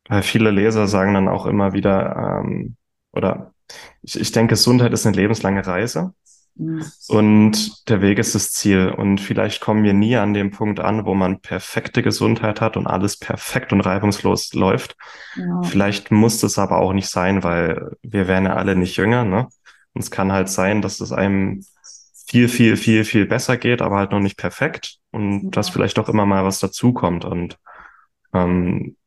weil 0.07 0.23
viele 0.23 0.51
Leser 0.51 0.87
sagen 0.87 1.13
dann 1.13 1.27
auch 1.27 1.45
immer 1.45 1.73
wieder, 1.73 2.41
ähm, 2.43 2.75
oder 3.11 3.53
ich, 4.01 4.19
ich 4.19 4.31
denke, 4.31 4.51
Gesundheit 4.53 4.93
ist 4.93 5.05
eine 5.05 5.15
lebenslange 5.15 5.65
Reise. 5.65 6.13
Und 7.07 7.89
der 7.89 8.01
Weg 8.01 8.19
ist 8.19 8.35
das 8.35 8.51
Ziel. 8.51 8.89
Und 8.89 9.21
vielleicht 9.21 9.61
kommen 9.61 9.83
wir 9.83 9.93
nie 9.93 10.17
an 10.17 10.33
dem 10.33 10.51
Punkt 10.51 10.79
an, 10.79 11.05
wo 11.05 11.13
man 11.13 11.39
perfekte 11.39 12.03
Gesundheit 12.03 12.59
hat 12.59 12.75
und 12.75 12.85
alles 12.85 13.17
perfekt 13.17 13.71
und 13.71 13.81
reibungslos 13.81 14.53
läuft. 14.53 14.97
Ja. 15.35 15.61
Vielleicht 15.63 16.11
muss 16.11 16.41
das 16.41 16.59
aber 16.59 16.79
auch 16.79 16.91
nicht 16.91 17.07
sein, 17.07 17.43
weil 17.43 17.95
wir 18.01 18.27
werden 18.27 18.45
ja 18.45 18.55
alle 18.55 18.75
nicht 18.75 18.97
jünger. 18.97 19.23
Ne? 19.23 19.47
Und 19.93 20.01
es 20.01 20.11
kann 20.11 20.33
halt 20.33 20.49
sein, 20.49 20.81
dass 20.81 20.99
es 20.99 21.13
einem 21.13 21.63
viel, 22.27 22.49
viel, 22.49 22.75
viel, 22.75 23.05
viel 23.05 23.25
besser 23.25 23.55
geht, 23.55 23.81
aber 23.81 23.97
halt 23.97 24.11
noch 24.11 24.19
nicht 24.19 24.37
perfekt. 24.37 24.97
Und 25.11 25.43
ja. 25.43 25.49
dass 25.51 25.69
vielleicht 25.69 25.97
auch 25.97 26.09
immer 26.09 26.25
mal 26.25 26.43
was 26.43 26.59
dazukommt. 26.59 27.23
Und 27.23 27.57
ähm, 28.33 28.97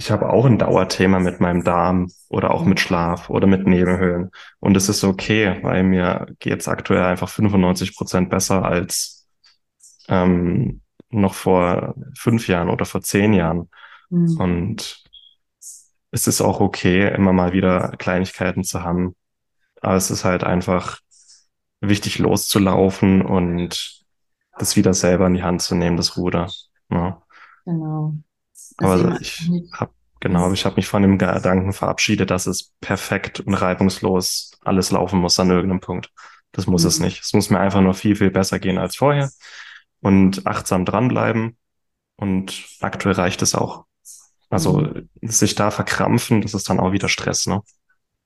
ich 0.00 0.10
habe 0.10 0.30
auch 0.30 0.46
ein 0.46 0.56
Dauerthema 0.56 1.18
mit 1.18 1.40
meinem 1.40 1.62
Darm 1.62 2.10
oder 2.30 2.52
auch 2.52 2.64
mit 2.64 2.80
Schlaf 2.80 3.28
oder 3.28 3.46
mit 3.46 3.66
Nebenhöhlen. 3.66 4.30
Und 4.58 4.74
es 4.74 4.88
ist 4.88 5.04
okay, 5.04 5.58
weil 5.62 5.82
mir 5.82 6.34
geht 6.38 6.60
es 6.60 6.68
aktuell 6.68 7.02
einfach 7.02 7.28
95 7.28 7.94
Prozent 7.94 8.30
besser 8.30 8.64
als 8.64 9.28
ähm, 10.08 10.80
noch 11.10 11.34
vor 11.34 11.96
fünf 12.16 12.48
Jahren 12.48 12.70
oder 12.70 12.86
vor 12.86 13.02
zehn 13.02 13.34
Jahren. 13.34 13.68
Mhm. 14.08 14.40
Und 14.40 15.04
es 16.12 16.26
ist 16.26 16.40
auch 16.40 16.60
okay, 16.60 17.14
immer 17.14 17.34
mal 17.34 17.52
wieder 17.52 17.92
Kleinigkeiten 17.98 18.64
zu 18.64 18.82
haben. 18.82 19.14
Aber 19.82 19.96
es 19.96 20.10
ist 20.10 20.24
halt 20.24 20.44
einfach 20.44 21.00
wichtig 21.82 22.18
loszulaufen 22.18 23.20
und 23.20 24.02
das 24.58 24.76
wieder 24.76 24.94
selber 24.94 25.26
in 25.26 25.34
die 25.34 25.42
Hand 25.42 25.60
zu 25.60 25.74
nehmen, 25.74 25.98
das 25.98 26.16
Ruder. 26.16 26.50
Ja. 26.90 27.20
Genau. 27.66 28.14
Aber 28.80 29.20
ich 29.20 29.48
habe 29.72 29.92
genau, 30.20 30.52
ich 30.52 30.64
habe 30.64 30.76
mich 30.76 30.86
von 30.86 31.02
dem 31.02 31.18
Gedanken 31.18 31.72
verabschiedet, 31.72 32.30
dass 32.30 32.46
es 32.46 32.72
perfekt 32.80 33.40
und 33.40 33.54
reibungslos 33.54 34.52
alles 34.62 34.90
laufen 34.90 35.20
muss 35.20 35.40
an 35.40 35.50
irgendeinem 35.50 35.80
Punkt. 35.80 36.10
Das 36.52 36.66
muss 36.66 36.82
mhm. 36.82 36.88
es 36.88 37.00
nicht. 37.00 37.22
Es 37.22 37.32
muss 37.32 37.50
mir 37.50 37.60
einfach 37.60 37.80
nur 37.80 37.94
viel, 37.94 38.16
viel 38.16 38.30
besser 38.30 38.58
gehen 38.58 38.78
als 38.78 38.96
vorher 38.96 39.30
und 40.00 40.46
achtsam 40.46 40.84
dranbleiben. 40.84 41.56
Und 42.16 42.66
aktuell 42.80 43.14
reicht 43.14 43.40
es 43.40 43.54
auch. 43.54 43.84
Also 44.50 44.80
mhm. 44.80 45.08
sich 45.22 45.54
da 45.54 45.70
verkrampfen, 45.70 46.42
das 46.42 46.54
ist 46.54 46.68
dann 46.68 46.80
auch 46.80 46.92
wieder 46.92 47.08
Stress, 47.08 47.46
ne? 47.46 47.62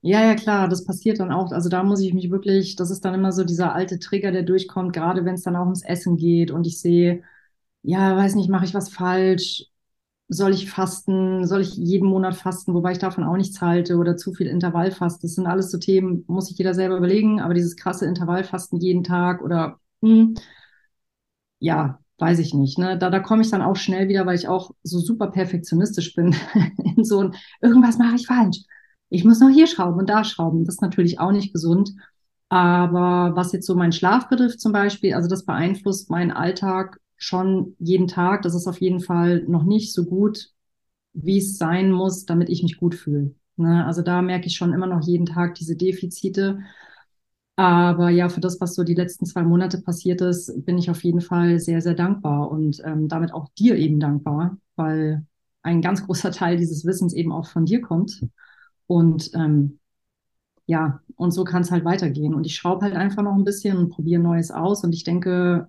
Ja, 0.06 0.22
ja, 0.22 0.34
klar, 0.34 0.68
das 0.68 0.84
passiert 0.84 1.18
dann 1.18 1.32
auch. 1.32 1.50
Also 1.52 1.70
da 1.70 1.82
muss 1.82 2.00
ich 2.00 2.12
mich 2.12 2.30
wirklich, 2.30 2.76
das 2.76 2.90
ist 2.90 3.06
dann 3.06 3.14
immer 3.14 3.32
so 3.32 3.42
dieser 3.42 3.74
alte 3.74 3.98
Trigger, 3.98 4.32
der 4.32 4.42
durchkommt, 4.42 4.92
gerade 4.92 5.24
wenn 5.24 5.34
es 5.34 5.42
dann 5.44 5.56
auch 5.56 5.64
ums 5.64 5.82
Essen 5.82 6.18
geht 6.18 6.50
und 6.50 6.66
ich 6.66 6.78
sehe, 6.78 7.22
ja, 7.82 8.14
weiß 8.14 8.34
nicht, 8.34 8.50
mache 8.50 8.66
ich 8.66 8.74
was 8.74 8.90
falsch? 8.90 9.64
Soll 10.28 10.52
ich 10.52 10.70
fasten, 10.70 11.46
soll 11.46 11.60
ich 11.60 11.76
jeden 11.76 12.08
Monat 12.08 12.34
fasten, 12.34 12.74
wobei 12.74 12.92
ich 12.92 12.98
davon 12.98 13.24
auch 13.24 13.36
nichts 13.36 13.60
halte 13.60 13.96
oder 13.96 14.16
zu 14.16 14.32
viel 14.32 14.46
Intervallfasten. 14.46 15.28
Das 15.28 15.34
sind 15.34 15.46
alles 15.46 15.70
so 15.70 15.78
Themen, 15.78 16.24
muss 16.26 16.46
sich 16.48 16.58
jeder 16.58 16.74
selber 16.74 16.96
überlegen, 16.96 17.40
aber 17.40 17.54
dieses 17.54 17.76
krasse 17.76 18.06
Intervallfasten 18.06 18.80
jeden 18.80 19.04
Tag 19.04 19.42
oder 19.42 19.78
hm, 20.02 20.34
ja, 21.58 21.98
weiß 22.18 22.38
ich 22.38 22.54
nicht. 22.54 22.78
Ne? 22.78 22.98
Da, 22.98 23.10
da 23.10 23.20
komme 23.20 23.42
ich 23.42 23.50
dann 23.50 23.62
auch 23.62 23.76
schnell 23.76 24.08
wieder, 24.08 24.26
weil 24.26 24.36
ich 24.36 24.48
auch 24.48 24.70
so 24.82 24.98
super 24.98 25.28
perfektionistisch 25.28 26.14
bin 26.14 26.34
in 26.96 27.04
so 27.04 27.20
ein, 27.20 27.34
irgendwas 27.60 27.98
mache 27.98 28.16
ich 28.16 28.26
falsch. 28.26 28.58
Ich 29.10 29.24
muss 29.24 29.40
noch 29.40 29.50
hier 29.50 29.66
schrauben 29.66 29.98
und 29.98 30.10
da 30.10 30.24
schrauben. 30.24 30.64
Das 30.64 30.76
ist 30.76 30.82
natürlich 30.82 31.20
auch 31.20 31.32
nicht 31.32 31.52
gesund. 31.52 31.90
Aber 32.48 33.32
was 33.34 33.52
jetzt 33.52 33.66
so 33.66 33.74
meinen 33.74 33.92
Schlaf 33.92 34.28
betrifft 34.28 34.60
zum 34.60 34.72
Beispiel, 34.72 35.14
also 35.14 35.28
das 35.28 35.44
beeinflusst 35.44 36.10
meinen 36.10 36.30
Alltag 36.30 36.98
schon 37.24 37.74
jeden 37.78 38.06
Tag. 38.08 38.42
Das 38.42 38.54
ist 38.54 38.66
auf 38.66 38.80
jeden 38.80 39.00
Fall 39.00 39.44
noch 39.48 39.64
nicht 39.64 39.92
so 39.92 40.04
gut, 40.04 40.50
wie 41.12 41.38
es 41.38 41.58
sein 41.58 41.90
muss, 41.90 42.26
damit 42.26 42.48
ich 42.50 42.62
mich 42.62 42.76
gut 42.76 42.94
fühle. 42.94 43.34
Ne? 43.56 43.84
Also 43.86 44.02
da 44.02 44.22
merke 44.22 44.46
ich 44.46 44.56
schon 44.56 44.72
immer 44.72 44.86
noch 44.86 45.06
jeden 45.06 45.26
Tag 45.26 45.54
diese 45.54 45.76
Defizite. 45.76 46.58
Aber 47.56 48.10
ja, 48.10 48.28
für 48.28 48.40
das, 48.40 48.60
was 48.60 48.74
so 48.74 48.82
die 48.82 48.94
letzten 48.94 49.26
zwei 49.26 49.42
Monate 49.44 49.80
passiert 49.80 50.20
ist, 50.20 50.64
bin 50.64 50.76
ich 50.76 50.90
auf 50.90 51.04
jeden 51.04 51.20
Fall 51.20 51.60
sehr, 51.60 51.80
sehr 51.80 51.94
dankbar 51.94 52.50
und 52.50 52.82
ähm, 52.84 53.08
damit 53.08 53.32
auch 53.32 53.48
dir 53.56 53.76
eben 53.76 54.00
dankbar, 54.00 54.58
weil 54.76 55.24
ein 55.62 55.80
ganz 55.80 56.02
großer 56.06 56.32
Teil 56.32 56.56
dieses 56.56 56.84
Wissens 56.84 57.14
eben 57.14 57.32
auch 57.32 57.46
von 57.46 57.64
dir 57.64 57.80
kommt. 57.80 58.26
Und 58.86 59.30
ähm, 59.34 59.78
ja, 60.66 61.00
und 61.16 61.32
so 61.32 61.44
kann 61.44 61.62
es 61.62 61.70
halt 61.70 61.84
weitergehen. 61.84 62.34
Und 62.34 62.44
ich 62.46 62.56
schraube 62.56 62.82
halt 62.82 62.94
einfach 62.94 63.22
noch 63.22 63.34
ein 63.34 63.44
bisschen 63.44 63.76
und 63.76 63.90
probiere 63.90 64.22
Neues 64.22 64.50
aus. 64.50 64.82
Und 64.84 64.94
ich 64.94 65.04
denke, 65.04 65.68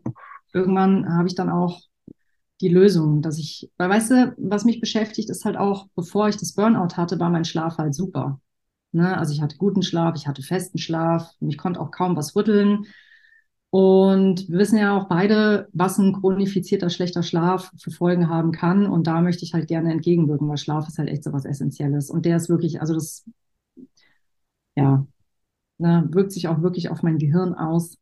irgendwann 0.55 1.07
habe 1.13 1.27
ich 1.27 1.35
dann 1.35 1.49
auch 1.49 1.81
die 2.61 2.69
Lösung, 2.69 3.21
dass 3.21 3.37
ich, 3.37 3.69
weil 3.77 3.89
weißt 3.89 4.11
du, 4.11 4.35
was 4.37 4.65
mich 4.65 4.79
beschäftigt, 4.79 5.29
ist 5.29 5.45
halt 5.45 5.57
auch, 5.57 5.87
bevor 5.95 6.29
ich 6.29 6.37
das 6.37 6.53
Burnout 6.53 6.95
hatte, 6.95 7.19
war 7.19 7.29
mein 7.29 7.45
Schlaf 7.45 7.77
halt 7.77 7.93
super. 7.93 8.39
Ne? 8.93 9.17
Also 9.17 9.33
ich 9.33 9.41
hatte 9.41 9.57
guten 9.57 9.83
Schlaf, 9.83 10.15
ich 10.15 10.27
hatte 10.27 10.41
festen 10.41 10.77
Schlaf, 10.77 11.29
ich 11.41 11.57
konnte 11.57 11.81
auch 11.81 11.91
kaum 11.91 12.15
was 12.15 12.35
rütteln. 12.35 12.85
Und 13.71 14.47
wir 14.47 14.59
wissen 14.59 14.77
ja 14.77 14.97
auch 14.97 15.09
beide, 15.09 15.67
was 15.73 15.97
ein 15.97 16.13
chronifizierter 16.13 16.89
schlechter 16.89 17.23
Schlaf 17.23 17.71
für 17.77 17.91
Folgen 17.91 18.29
haben 18.29 18.53
kann. 18.53 18.87
Und 18.87 19.05
da 19.07 19.19
möchte 19.19 19.43
ich 19.43 19.53
halt 19.53 19.67
gerne 19.67 19.91
entgegenwirken, 19.91 20.47
weil 20.47 20.57
Schlaf 20.57 20.87
ist 20.87 20.97
halt 20.97 21.09
echt 21.09 21.25
so 21.25 21.33
was 21.33 21.43
Essentielles. 21.43 22.09
Und 22.09 22.25
der 22.25 22.37
ist 22.37 22.47
wirklich, 22.47 22.79
also 22.79 22.93
das, 22.93 23.25
ja, 24.75 25.05
ne, 25.77 26.07
wirkt 26.11 26.31
sich 26.31 26.47
auch 26.47 26.61
wirklich 26.61 26.89
auf 26.89 27.03
mein 27.03 27.17
Gehirn 27.17 27.53
aus 27.53 27.97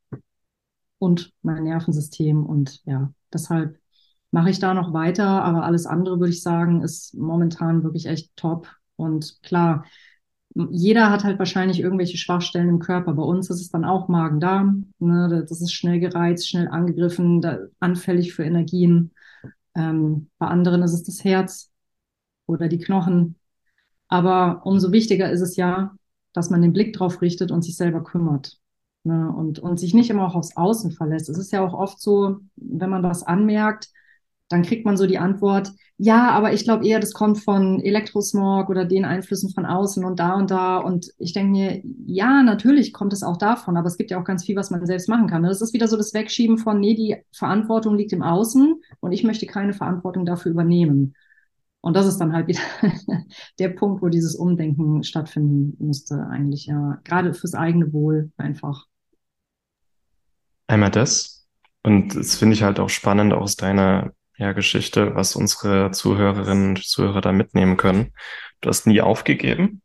und 1.03 1.33
mein 1.41 1.63
Nervensystem. 1.63 2.45
Und 2.45 2.81
ja, 2.85 3.13
deshalb 3.33 3.77
mache 4.31 4.49
ich 4.49 4.59
da 4.59 4.73
noch 4.73 4.93
weiter. 4.93 5.43
Aber 5.43 5.63
alles 5.63 5.85
andere, 5.85 6.19
würde 6.19 6.31
ich 6.33 6.41
sagen, 6.41 6.81
ist 6.81 7.13
momentan 7.15 7.83
wirklich 7.83 8.05
echt 8.05 8.35
top. 8.37 8.69
Und 8.95 9.41
klar, 9.43 9.85
jeder 10.55 11.09
hat 11.11 11.23
halt 11.23 11.39
wahrscheinlich 11.39 11.79
irgendwelche 11.79 12.17
Schwachstellen 12.17 12.69
im 12.69 12.79
Körper. 12.79 13.13
Bei 13.13 13.23
uns 13.23 13.49
ist 13.49 13.59
es 13.59 13.69
dann 13.69 13.85
auch 13.85 14.07
Magen-Darm. 14.07 14.93
Ne? 14.99 15.45
Das 15.47 15.61
ist 15.61 15.73
schnell 15.73 15.99
gereizt, 15.99 16.47
schnell 16.47 16.69
angegriffen, 16.69 17.41
da, 17.41 17.59
anfällig 17.79 18.33
für 18.33 18.43
Energien. 18.43 19.11
Ähm, 19.75 20.29
bei 20.37 20.47
anderen 20.47 20.83
ist 20.83 20.93
es 20.93 21.03
das 21.03 21.23
Herz 21.23 21.71
oder 22.45 22.69
die 22.69 22.77
Knochen. 22.79 23.35
Aber 24.07 24.61
umso 24.65 24.91
wichtiger 24.91 25.31
ist 25.31 25.41
es 25.41 25.55
ja, 25.57 25.95
dass 26.33 26.49
man 26.49 26.61
den 26.61 26.73
Blick 26.73 26.93
drauf 26.93 27.21
richtet 27.21 27.51
und 27.51 27.63
sich 27.63 27.75
selber 27.75 28.03
kümmert. 28.03 28.59
Ne? 29.03 29.33
Und, 29.35 29.59
und 29.59 29.79
sich 29.79 29.93
nicht 29.93 30.09
immer 30.09 30.27
auch 30.27 30.35
aufs 30.35 30.55
Außen 30.55 30.91
verlässt. 30.91 31.29
Es 31.29 31.37
ist 31.37 31.51
ja 31.51 31.65
auch 31.65 31.73
oft 31.73 31.99
so, 31.99 32.37
wenn 32.55 32.89
man 32.89 33.03
was 33.03 33.23
anmerkt, 33.23 33.89
dann 34.49 34.63
kriegt 34.63 34.85
man 34.85 34.97
so 34.97 35.07
die 35.07 35.17
Antwort, 35.17 35.71
ja, 35.97 36.31
aber 36.31 36.53
ich 36.53 36.63
glaube 36.63 36.85
eher, 36.85 36.99
das 36.99 37.13
kommt 37.13 37.39
von 37.39 37.79
Elektrosmog 37.79 38.69
oder 38.69 38.85
den 38.85 39.05
Einflüssen 39.05 39.51
von 39.51 39.65
außen 39.65 40.03
und 40.03 40.19
da 40.19 40.33
und 40.33 40.51
da. 40.51 40.77
Und 40.77 41.11
ich 41.17 41.33
denke 41.33 41.51
mir, 41.51 41.81
ja, 42.05 42.43
natürlich 42.43 42.93
kommt 42.93 43.13
es 43.13 43.23
auch 43.23 43.37
davon, 43.37 43.77
aber 43.77 43.87
es 43.87 43.97
gibt 43.97 44.11
ja 44.11 44.19
auch 44.19 44.25
ganz 44.25 44.43
viel, 44.43 44.55
was 44.55 44.69
man 44.69 44.85
selbst 44.85 45.07
machen 45.07 45.27
kann. 45.27 45.43
Das 45.43 45.61
ist 45.61 45.73
wieder 45.73 45.87
so 45.87 45.97
das 45.97 46.13
Wegschieben 46.13 46.57
von, 46.57 46.79
nee, 46.79 46.95
die 46.95 47.17
Verantwortung 47.31 47.95
liegt 47.95 48.11
im 48.11 48.21
Außen 48.21 48.75
und 48.99 49.11
ich 49.11 49.23
möchte 49.23 49.45
keine 49.45 49.73
Verantwortung 49.73 50.25
dafür 50.25 50.51
übernehmen. 50.51 51.15
Und 51.81 51.95
das 51.95 52.07
ist 52.07 52.17
dann 52.17 52.33
halt 52.33 52.47
wieder 52.47 52.61
der 53.59 53.69
Punkt, 53.69 54.01
wo 54.01 54.09
dieses 54.09 54.35
Umdenken 54.35 55.03
stattfinden 55.03 55.75
müsste, 55.85 56.27
eigentlich, 56.27 56.65
ja. 56.65 56.99
Gerade 57.03 57.33
fürs 57.33 57.55
eigene 57.55 57.93
Wohl 57.93 58.31
einfach. 58.37 58.87
Einmal 60.67 60.91
das. 60.91 61.47
Und 61.83 62.15
das 62.15 62.35
finde 62.35 62.55
ich 62.55 62.63
halt 62.63 62.79
auch 62.79 62.89
spannend 62.89 63.33
aus 63.33 63.55
deiner 63.55 64.11
ja, 64.37 64.53
Geschichte, 64.53 65.15
was 65.15 65.35
unsere 65.35 65.91
Zuhörerinnen 65.91 66.69
und 66.69 66.83
Zuhörer 66.85 67.21
da 67.21 67.31
mitnehmen 67.31 67.77
können. 67.77 68.13
Du 68.61 68.69
hast 68.69 68.87
nie 68.87 69.01
aufgegeben. 69.01 69.81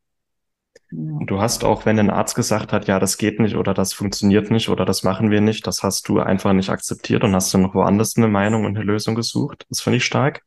Ja. 0.90 1.18
Du 1.26 1.40
hast 1.40 1.64
auch, 1.64 1.84
wenn 1.84 1.98
ein 1.98 2.10
Arzt 2.10 2.34
gesagt 2.34 2.72
hat, 2.72 2.86
ja, 2.88 2.98
das 2.98 3.18
geht 3.18 3.40
nicht 3.40 3.56
oder 3.56 3.74
das 3.74 3.92
funktioniert 3.92 4.50
nicht 4.50 4.68
oder 4.68 4.84
das 4.84 5.02
machen 5.02 5.30
wir 5.30 5.40
nicht, 5.40 5.66
das 5.66 5.82
hast 5.82 6.08
du 6.08 6.20
einfach 6.20 6.52
nicht 6.54 6.70
akzeptiert 6.70 7.24
und 7.24 7.34
hast 7.34 7.52
du 7.52 7.58
noch 7.58 7.74
woanders 7.74 8.16
eine 8.16 8.28
Meinung 8.28 8.64
und 8.64 8.76
eine 8.76 8.84
Lösung 8.84 9.14
gesucht. 9.14 9.66
Das 9.68 9.80
finde 9.80 9.98
ich 9.98 10.04
stark. 10.04 10.42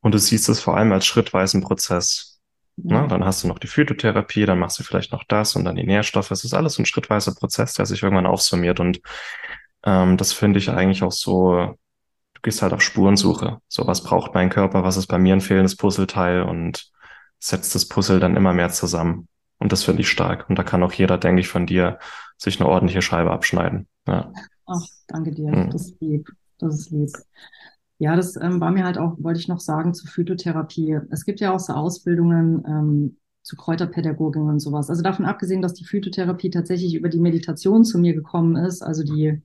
Und 0.00 0.12
du 0.14 0.18
siehst 0.18 0.48
es 0.48 0.60
vor 0.60 0.76
allem 0.76 0.92
als 0.92 1.06
schrittweisen 1.06 1.60
Prozess. 1.60 2.37
Ne? 2.84 3.06
Dann 3.08 3.24
hast 3.24 3.44
du 3.44 3.48
noch 3.48 3.58
die 3.58 3.66
Phytotherapie, 3.66 4.46
dann 4.46 4.58
machst 4.58 4.78
du 4.78 4.82
vielleicht 4.84 5.12
noch 5.12 5.24
das 5.24 5.56
und 5.56 5.64
dann 5.64 5.76
die 5.76 5.86
Nährstoffe. 5.86 6.30
Es 6.30 6.44
ist 6.44 6.54
alles 6.54 6.78
ein 6.78 6.86
schrittweiser 6.86 7.34
Prozess, 7.34 7.74
der 7.74 7.86
sich 7.86 8.02
irgendwann 8.02 8.26
aufsummiert. 8.26 8.80
Und 8.80 9.00
ähm, 9.84 10.16
das 10.16 10.32
finde 10.32 10.58
ich 10.58 10.70
eigentlich 10.70 11.02
auch 11.02 11.12
so 11.12 11.76
du 12.38 12.42
gehst 12.42 12.62
halt 12.62 12.72
auf 12.72 12.82
Spurensuche. 12.82 13.60
So, 13.66 13.86
was 13.88 14.04
braucht 14.04 14.32
mein 14.32 14.48
Körper? 14.48 14.84
Was 14.84 14.96
ist 14.96 15.08
bei 15.08 15.18
mir 15.18 15.34
ein 15.34 15.40
fehlendes 15.40 15.76
Puzzleteil? 15.76 16.42
Und 16.42 16.90
setzt 17.40 17.74
das 17.74 17.86
Puzzle 17.86 18.20
dann 18.20 18.36
immer 18.36 18.52
mehr 18.52 18.70
zusammen. 18.70 19.28
Und 19.58 19.72
das 19.72 19.84
finde 19.84 20.02
ich 20.02 20.08
stark. 20.08 20.48
Und 20.48 20.56
da 20.56 20.62
kann 20.62 20.82
auch 20.82 20.92
jeder, 20.92 21.18
denke 21.18 21.40
ich, 21.40 21.48
von 21.48 21.66
dir 21.66 21.98
sich 22.36 22.60
eine 22.60 22.68
ordentliche 22.68 23.02
Scheibe 23.02 23.32
abschneiden. 23.32 23.88
Ja. 24.06 24.32
Ach, 24.66 24.82
danke 25.08 25.32
dir. 25.32 25.50
Mhm. 25.50 25.70
Das 25.70 25.86
ist 25.86 26.00
lieb. 26.00 26.30
Das 26.58 26.74
ist 26.74 26.90
lieb. 26.90 27.10
Ja, 27.98 28.14
das 28.14 28.36
ähm, 28.36 28.60
war 28.60 28.70
mir 28.70 28.84
halt 28.84 28.96
auch, 28.98 29.16
wollte 29.18 29.40
ich 29.40 29.48
noch 29.48 29.58
sagen, 29.60 29.92
zur 29.94 30.08
Phytotherapie. 30.08 30.98
Es 31.10 31.24
gibt 31.24 31.40
ja 31.40 31.52
auch 31.52 31.58
so 31.58 31.72
Ausbildungen 31.72 32.64
ähm, 32.66 33.16
zu 33.42 33.56
Kräuterpädagogin 33.56 34.42
und 34.42 34.60
sowas. 34.60 34.88
Also 34.88 35.02
davon 35.02 35.24
abgesehen, 35.26 35.62
dass 35.62 35.74
die 35.74 35.84
Phytotherapie 35.84 36.50
tatsächlich 36.50 36.94
über 36.94 37.08
die 37.08 37.18
Meditation 37.18 37.84
zu 37.84 37.98
mir 37.98 38.14
gekommen 38.14 38.56
ist, 38.56 38.82
also 38.82 39.02
die 39.02 39.42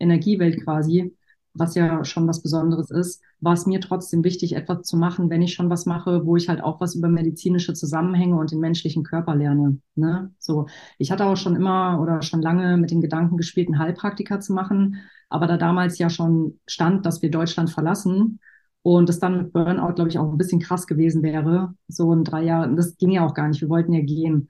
Energiewelt 0.00 0.64
quasi, 0.64 1.16
was 1.54 1.74
ja 1.74 2.04
schon 2.04 2.26
was 2.26 2.42
Besonderes 2.42 2.90
ist, 2.90 3.22
war 3.40 3.52
es 3.52 3.66
mir 3.66 3.80
trotzdem 3.80 4.24
wichtig, 4.24 4.54
etwas 4.54 4.82
zu 4.82 4.96
machen, 4.96 5.28
wenn 5.30 5.42
ich 5.42 5.54
schon 5.54 5.68
was 5.70 5.86
mache, 5.86 6.24
wo 6.24 6.36
ich 6.36 6.48
halt 6.48 6.62
auch 6.62 6.80
was 6.80 6.94
über 6.94 7.08
medizinische 7.08 7.74
Zusammenhänge 7.74 8.36
und 8.36 8.50
den 8.50 8.60
menschlichen 8.60 9.02
Körper 9.02 9.34
lerne. 9.34 9.78
Ne? 9.94 10.32
So, 10.38 10.66
ich 10.98 11.10
hatte 11.10 11.26
auch 11.26 11.36
schon 11.36 11.56
immer 11.56 12.00
oder 12.00 12.22
schon 12.22 12.40
lange 12.40 12.76
mit 12.76 12.90
den 12.90 13.00
Gedanken 13.00 13.36
gespielt, 13.36 13.68
einen 13.68 13.78
Heilpraktiker 13.78 14.40
zu 14.40 14.52
machen, 14.52 15.02
aber 15.28 15.46
da 15.46 15.56
damals 15.56 15.98
ja 15.98 16.08
schon 16.10 16.58
stand, 16.66 17.04
dass 17.04 17.22
wir 17.22 17.30
Deutschland 17.30 17.70
verlassen 17.70 18.40
und 18.82 19.08
das 19.08 19.18
dann 19.18 19.36
mit 19.36 19.52
Burnout, 19.52 19.94
glaube 19.94 20.10
ich, 20.10 20.18
auch 20.18 20.30
ein 20.30 20.38
bisschen 20.38 20.60
krass 20.60 20.86
gewesen 20.86 21.22
wäre, 21.22 21.74
so 21.88 22.12
in 22.12 22.24
drei 22.24 22.44
Jahren, 22.44 22.76
das 22.76 22.96
ging 22.96 23.10
ja 23.10 23.24
auch 23.24 23.34
gar 23.34 23.48
nicht, 23.48 23.60
wir 23.60 23.68
wollten 23.68 23.92
ja 23.92 24.00
gehen. 24.00 24.48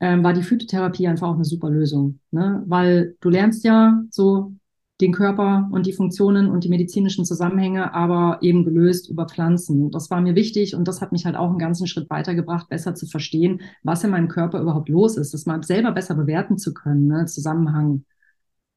Ähm, 0.00 0.24
war 0.24 0.32
die 0.32 0.42
Phytotherapie 0.42 1.06
einfach 1.06 1.28
auch 1.28 1.34
eine 1.34 1.44
super 1.44 1.70
Lösung, 1.70 2.18
ne? 2.32 2.62
weil 2.66 3.16
du 3.20 3.30
lernst 3.30 3.64
ja 3.64 4.02
so 4.10 4.52
den 5.00 5.12
Körper 5.12 5.68
und 5.72 5.86
die 5.86 5.92
Funktionen 5.92 6.48
und 6.48 6.62
die 6.62 6.68
medizinischen 6.68 7.24
Zusammenhänge, 7.24 7.94
aber 7.94 8.38
eben 8.42 8.64
gelöst 8.64 9.08
über 9.10 9.26
Pflanzen. 9.26 9.90
Das 9.90 10.08
war 10.10 10.20
mir 10.20 10.36
wichtig 10.36 10.76
und 10.76 10.86
das 10.86 11.00
hat 11.00 11.10
mich 11.10 11.26
halt 11.26 11.34
auch 11.36 11.50
einen 11.50 11.58
ganzen 11.58 11.86
Schritt 11.88 12.08
weitergebracht, 12.10 12.68
besser 12.68 12.94
zu 12.94 13.06
verstehen, 13.06 13.62
was 13.82 14.04
in 14.04 14.10
meinem 14.10 14.28
Körper 14.28 14.60
überhaupt 14.60 14.88
los 14.88 15.16
ist, 15.16 15.34
das 15.34 15.46
mal 15.46 15.62
selber 15.64 15.90
besser 15.92 16.14
bewerten 16.14 16.58
zu 16.58 16.72
können, 16.72 17.08
ne? 17.08 17.26
Zusammenhang 17.26 18.04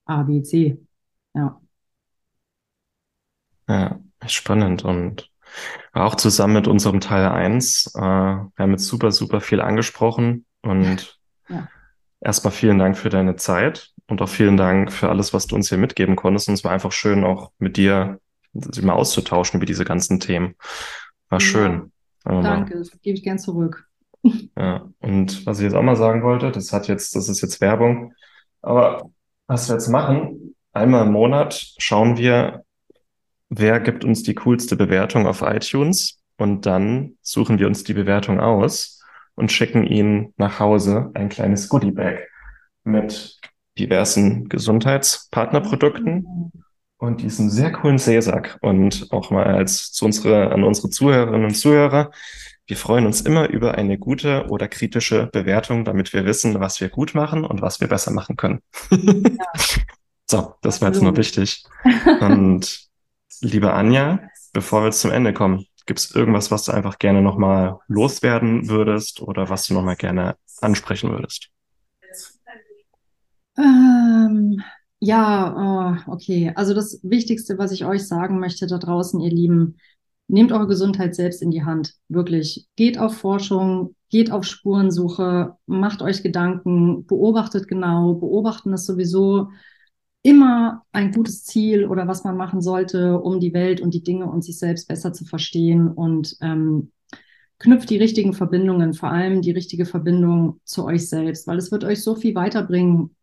A, 0.05 0.23
B, 0.23 0.41
C. 0.41 0.79
Ja. 1.35 1.61
Ja, 3.69 3.99
spannend 4.25 4.83
und 4.85 5.29
auch 5.93 6.15
zusammen 6.15 6.53
mit 6.53 6.67
unserem 6.67 6.99
Teil 6.99 7.27
1. 7.27 7.91
Äh, 7.95 7.99
wir 7.99 8.51
haben 8.57 8.71
jetzt 8.71 8.87
super, 8.87 9.11
super 9.11 9.39
viel 9.41 9.61
angesprochen 9.61 10.45
und 10.61 11.19
ja. 11.49 11.67
erstmal 12.21 12.53
vielen 12.53 12.79
Dank 12.79 12.97
für 12.97 13.09
deine 13.09 13.35
Zeit 13.35 13.93
und 14.07 14.21
auch 14.21 14.29
vielen 14.29 14.57
Dank 14.57 14.91
für 14.91 15.09
alles, 15.09 15.33
was 15.33 15.47
du 15.47 15.55
uns 15.55 15.69
hier 15.69 15.77
mitgeben 15.77 16.15
konntest. 16.15 16.47
Und 16.47 16.55
es 16.55 16.63
war 16.63 16.71
einfach 16.71 16.91
schön, 16.91 17.23
auch 17.23 17.51
mit 17.59 17.77
dir 17.77 18.19
sich 18.53 18.83
mal 18.83 18.93
auszutauschen 18.93 19.57
über 19.57 19.65
diese 19.65 19.85
ganzen 19.85 20.19
Themen. 20.19 20.55
War 21.29 21.39
schön. 21.39 21.91
Ja, 22.25 22.41
danke, 22.41 22.77
das 22.77 22.91
gebe 23.01 23.17
ich 23.17 23.23
gern 23.23 23.39
zurück. 23.39 23.87
Ja, 24.57 24.89
und 24.99 25.45
was 25.45 25.59
ich 25.59 25.65
jetzt 25.65 25.75
auch 25.75 25.83
mal 25.83 25.95
sagen 25.95 26.23
wollte, 26.23 26.51
das 26.51 26.73
hat 26.73 26.87
jetzt, 26.87 27.15
das 27.15 27.29
ist 27.29 27.41
jetzt 27.41 27.61
Werbung, 27.61 28.13
aber 28.61 29.09
was 29.45 29.69
wir 29.69 29.75
jetzt 29.75 29.87
machen, 29.87 30.55
einmal 30.73 31.05
im 31.05 31.13
Monat 31.13 31.73
schauen 31.77 32.17
wir, 32.17 32.63
wer 33.49 33.79
gibt 33.79 34.03
uns 34.03 34.23
die 34.23 34.35
coolste 34.35 34.75
Bewertung 34.75 35.27
auf 35.27 35.41
iTunes 35.41 36.19
und 36.37 36.65
dann 36.65 37.17
suchen 37.21 37.59
wir 37.59 37.67
uns 37.67 37.83
die 37.83 37.93
Bewertung 37.93 38.39
aus 38.39 39.01
und 39.35 39.51
schicken 39.51 39.85
ihnen 39.85 40.33
nach 40.37 40.59
Hause 40.59 41.11
ein 41.13 41.29
kleines 41.29 41.69
Goodie 41.69 41.91
Bag 41.91 42.27
mit 42.83 43.39
diversen 43.77 44.49
Gesundheitspartnerprodukten 44.49 46.51
und 46.97 47.21
diesen 47.21 47.49
sehr 47.49 47.71
coolen 47.71 47.97
Seesack 47.97 48.57
und 48.61 49.07
auch 49.11 49.29
mal 49.29 49.45
als 49.45 49.91
zu 49.91 50.05
unsere, 50.05 50.51
an 50.51 50.63
unsere 50.63 50.89
Zuhörerinnen 50.89 51.45
und 51.45 51.55
Zuhörer. 51.55 52.11
Wir 52.65 52.75
freuen 52.75 53.05
uns 53.05 53.21
immer 53.21 53.49
über 53.49 53.75
eine 53.75 53.97
gute 53.97 54.47
oder 54.49 54.67
kritische 54.67 55.27
Bewertung, 55.27 55.85
damit 55.85 56.11
wir 56.13 56.25
wissen, 56.25 56.59
was 56.59 56.81
wir 56.81 56.89
gut 56.89 57.15
machen 57.15 57.45
und 57.45 57.61
was 57.61 57.79
wir 57.79 57.87
besser 57.87 58.11
machen 58.11 58.35
können. 58.35 58.59
Ja. 58.91 59.35
so, 60.29 60.53
das 60.61 60.81
war 60.81 60.89
jetzt 60.89 61.01
nur 61.01 61.15
wichtig. 61.15 61.63
Und 62.19 62.89
liebe 63.39 63.73
Anja, 63.73 64.19
bevor 64.51 64.81
wir 64.81 64.87
jetzt 64.87 64.99
zum 64.99 65.11
Ende 65.11 65.33
kommen, 65.33 65.65
gibt 65.85 65.99
es 65.99 66.13
irgendwas, 66.13 66.51
was 66.51 66.65
du 66.65 66.73
einfach 66.73 66.99
gerne 66.99 67.21
nochmal 67.21 67.79
loswerden 67.87 68.67
würdest 68.67 69.21
oder 69.21 69.49
was 69.49 69.67
du 69.67 69.73
nochmal 69.73 69.95
gerne 69.95 70.35
ansprechen 70.59 71.11
würdest? 71.11 71.51
Ähm, 73.57 74.61
ja, 74.99 76.03
oh, 76.07 76.11
okay. 76.11 76.51
Also 76.55 76.73
das 76.73 76.99
Wichtigste, 77.03 77.57
was 77.57 77.71
ich 77.71 77.85
euch 77.85 78.07
sagen 78.07 78.39
möchte 78.39 78.67
da 78.67 78.77
draußen, 78.77 79.19
ihr 79.19 79.31
Lieben, 79.31 79.77
nehmt 80.27 80.51
eure 80.51 80.67
Gesundheit 80.67 81.15
selbst 81.15 81.41
in 81.41 81.51
die 81.51 81.63
Hand. 81.63 81.93
Wirklich. 82.09 82.67
Geht 82.75 82.97
auf 82.99 83.17
Forschung, 83.17 83.95
geht 84.09 84.31
auf 84.31 84.45
Spurensuche, 84.45 85.55
macht 85.65 86.01
euch 86.01 86.23
Gedanken, 86.23 87.05
beobachtet 87.05 87.67
genau. 87.67 88.13
Beobachten 88.15 88.73
ist 88.73 88.85
sowieso 88.85 89.49
immer 90.23 90.83
ein 90.91 91.11
gutes 91.11 91.45
Ziel 91.45 91.85
oder 91.85 92.07
was 92.07 92.23
man 92.23 92.37
machen 92.37 92.61
sollte, 92.61 93.19
um 93.19 93.39
die 93.39 93.53
Welt 93.53 93.81
und 93.81 93.93
die 93.93 94.03
Dinge 94.03 94.25
und 94.25 94.43
sich 94.43 94.59
selbst 94.59 94.87
besser 94.87 95.13
zu 95.13 95.25
verstehen 95.25 95.87
und 95.87 96.35
ähm, 96.41 96.91
knüpft 97.59 97.89
die 97.89 97.97
richtigen 97.97 98.33
Verbindungen, 98.33 98.93
vor 98.93 99.09
allem 99.11 99.41
die 99.41 99.51
richtige 99.51 99.85
Verbindung 99.85 100.59
zu 100.65 100.85
euch 100.85 101.09
selbst, 101.09 101.47
weil 101.47 101.57
es 101.57 101.71
wird 101.71 101.83
euch 101.83 102.03
so 102.03 102.15
viel 102.15 102.35
weiterbringen, 102.35 103.15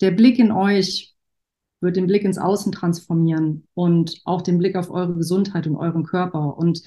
der 0.00 0.10
Blick 0.10 0.38
in 0.38 0.52
euch 0.52 1.14
wird 1.80 1.96
den 1.96 2.06
Blick 2.06 2.24
ins 2.24 2.38
Außen 2.38 2.72
transformieren 2.72 3.66
und 3.74 4.20
auch 4.24 4.42
den 4.42 4.58
Blick 4.58 4.76
auf 4.76 4.90
eure 4.90 5.14
Gesundheit 5.14 5.66
und 5.66 5.76
euren 5.76 6.04
Körper. 6.04 6.56
Und 6.56 6.82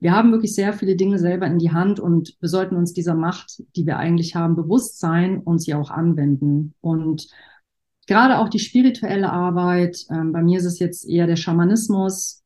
wir 0.00 0.12
haben 0.12 0.32
wirklich 0.32 0.54
sehr 0.54 0.72
viele 0.72 0.96
Dinge 0.96 1.18
selber 1.18 1.46
in 1.46 1.58
die 1.58 1.72
Hand 1.72 1.98
und 1.98 2.36
wir 2.40 2.48
sollten 2.48 2.76
uns 2.76 2.92
dieser 2.92 3.14
Macht, 3.14 3.62
die 3.74 3.86
wir 3.86 3.96
eigentlich 3.96 4.34
haben, 4.34 4.54
bewusst 4.56 4.98
sein 4.98 5.40
und 5.40 5.60
sie 5.60 5.74
auch 5.74 5.90
anwenden. 5.90 6.74
Und 6.80 7.28
gerade 8.06 8.38
auch 8.38 8.48
die 8.48 8.58
spirituelle 8.58 9.30
Arbeit, 9.32 10.04
ähm, 10.10 10.32
bei 10.32 10.42
mir 10.42 10.58
ist 10.58 10.66
es 10.66 10.78
jetzt 10.78 11.08
eher 11.08 11.26
der 11.26 11.36
Schamanismus, 11.36 12.42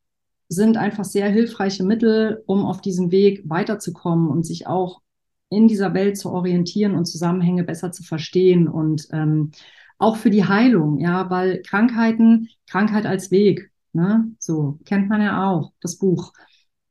sind 0.48 0.76
einfach 0.76 1.04
sehr 1.04 1.28
hilfreiche 1.28 1.84
Mittel, 1.84 2.42
um 2.46 2.64
auf 2.64 2.80
diesem 2.80 3.10
Weg 3.10 3.42
weiterzukommen 3.48 4.28
und 4.28 4.46
sich 4.46 4.66
auch 4.66 5.00
in 5.50 5.68
dieser 5.68 5.94
Welt 5.94 6.16
zu 6.16 6.30
orientieren 6.30 6.94
und 6.94 7.06
Zusammenhänge 7.06 7.64
besser 7.64 7.90
zu 7.90 8.02
verstehen 8.02 8.68
und 8.68 9.08
ähm, 9.12 9.50
auch 9.98 10.16
für 10.16 10.30
die 10.30 10.44
Heilung, 10.44 10.98
ja, 10.98 11.28
weil 11.30 11.62
Krankheiten, 11.62 12.48
Krankheit 12.68 13.06
als 13.06 13.30
Weg, 13.30 13.70
ne, 13.92 14.30
so 14.38 14.78
kennt 14.84 15.08
man 15.08 15.20
ja 15.20 15.50
auch, 15.50 15.72
das 15.80 15.96
Buch. 15.98 16.32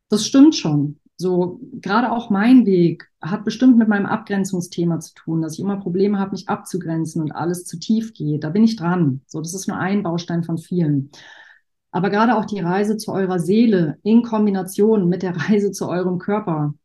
Das 0.10 0.26
stimmt 0.26 0.56
schon. 0.56 1.00
So, 1.20 1.60
gerade 1.74 2.12
auch 2.12 2.30
mein 2.30 2.66
Weg 2.66 3.10
hat 3.22 3.44
bestimmt 3.44 3.78
mit 3.78 3.88
meinem 3.88 4.06
Abgrenzungsthema 4.06 5.00
zu 5.00 5.16
tun, 5.16 5.42
dass 5.42 5.54
ich 5.54 5.62
immer 5.62 5.78
Probleme 5.78 6.20
habe, 6.20 6.32
mich 6.32 6.48
abzugrenzen 6.48 7.22
und 7.22 7.32
alles 7.32 7.66
zu 7.66 7.80
tief 7.80 8.14
geht. 8.14 8.44
Da 8.44 8.50
bin 8.52 8.64
ich 8.64 8.76
dran. 8.76 9.22
So, 9.26 9.42
das 9.42 9.56
ist 9.56 9.68
nur 9.68 9.78
ein 9.78 10.04
Baustein 10.04 10.44
von 10.44 10.60
vielen. 10.60 11.10
Aber 11.92 12.12
gerade 12.12 12.36
auch 12.36 12.46
die 12.46 12.60
Reise 12.60 12.98
zu 12.98 13.12
eurer 13.12 13.40
Seele 13.40 13.98
in 14.04 14.22
Kombination 14.22 15.10
mit 15.10 15.24
der 15.24 15.36
Reise 15.36 15.72
zu 15.72 15.90
eurem 15.90 16.20
Körper 16.20 16.76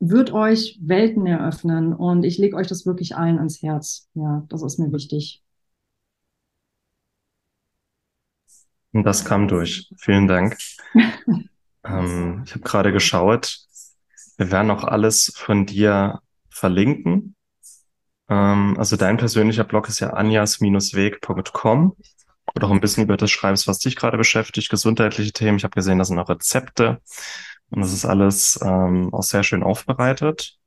wird 0.00 0.32
euch 0.32 0.78
Welten 0.82 1.26
eröffnen 1.26 1.92
und 1.92 2.24
ich 2.24 2.38
lege 2.38 2.56
euch 2.56 2.66
das 2.66 2.86
wirklich 2.86 3.14
allen 3.16 3.38
ans 3.38 3.62
Herz. 3.62 4.08
Ja, 4.14 4.44
das 4.48 4.62
ist 4.62 4.78
mir 4.78 4.90
wichtig. 4.92 5.42
Und 8.92 9.04
das 9.04 9.24
kam 9.24 9.48
durch. 9.48 9.90
Vielen 9.96 10.28
Dank. 10.28 10.56
ähm, 11.84 12.42
ich 12.44 12.52
habe 12.52 12.62
gerade 12.62 12.92
geschaut. 12.92 13.58
Wir 14.36 14.50
werden 14.50 14.70
auch 14.70 14.84
alles 14.84 15.32
von 15.34 15.66
dir 15.66 16.20
verlinken. 16.50 17.34
Ähm, 18.28 18.76
also 18.78 18.96
dein 18.96 19.16
persönlicher 19.16 19.64
Blog 19.64 19.88
ist 19.88 20.00
ja 20.00 20.10
anjas-weg.com, 20.10 21.96
wo 21.96 22.60
du 22.60 22.66
auch 22.66 22.70
ein 22.70 22.80
bisschen 22.80 23.04
über 23.04 23.16
das 23.16 23.30
schreibst, 23.30 23.66
was 23.66 23.78
dich 23.78 23.96
gerade 23.96 24.18
beschäftigt, 24.18 24.68
gesundheitliche 24.68 25.32
Themen. 25.32 25.56
Ich 25.56 25.64
habe 25.64 25.74
gesehen, 25.74 25.98
das 25.98 26.08
sind 26.08 26.18
auch 26.18 26.28
Rezepte. 26.28 27.00
Und 27.70 27.80
das 27.80 27.92
ist 27.92 28.04
alles 28.04 28.60
ähm, 28.62 29.14
auch 29.14 29.22
sehr 29.22 29.42
schön 29.42 29.62
aufbereitet. 29.62 30.58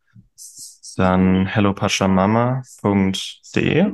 Dann 0.97 1.45
hellopashamama.de. 1.45 3.91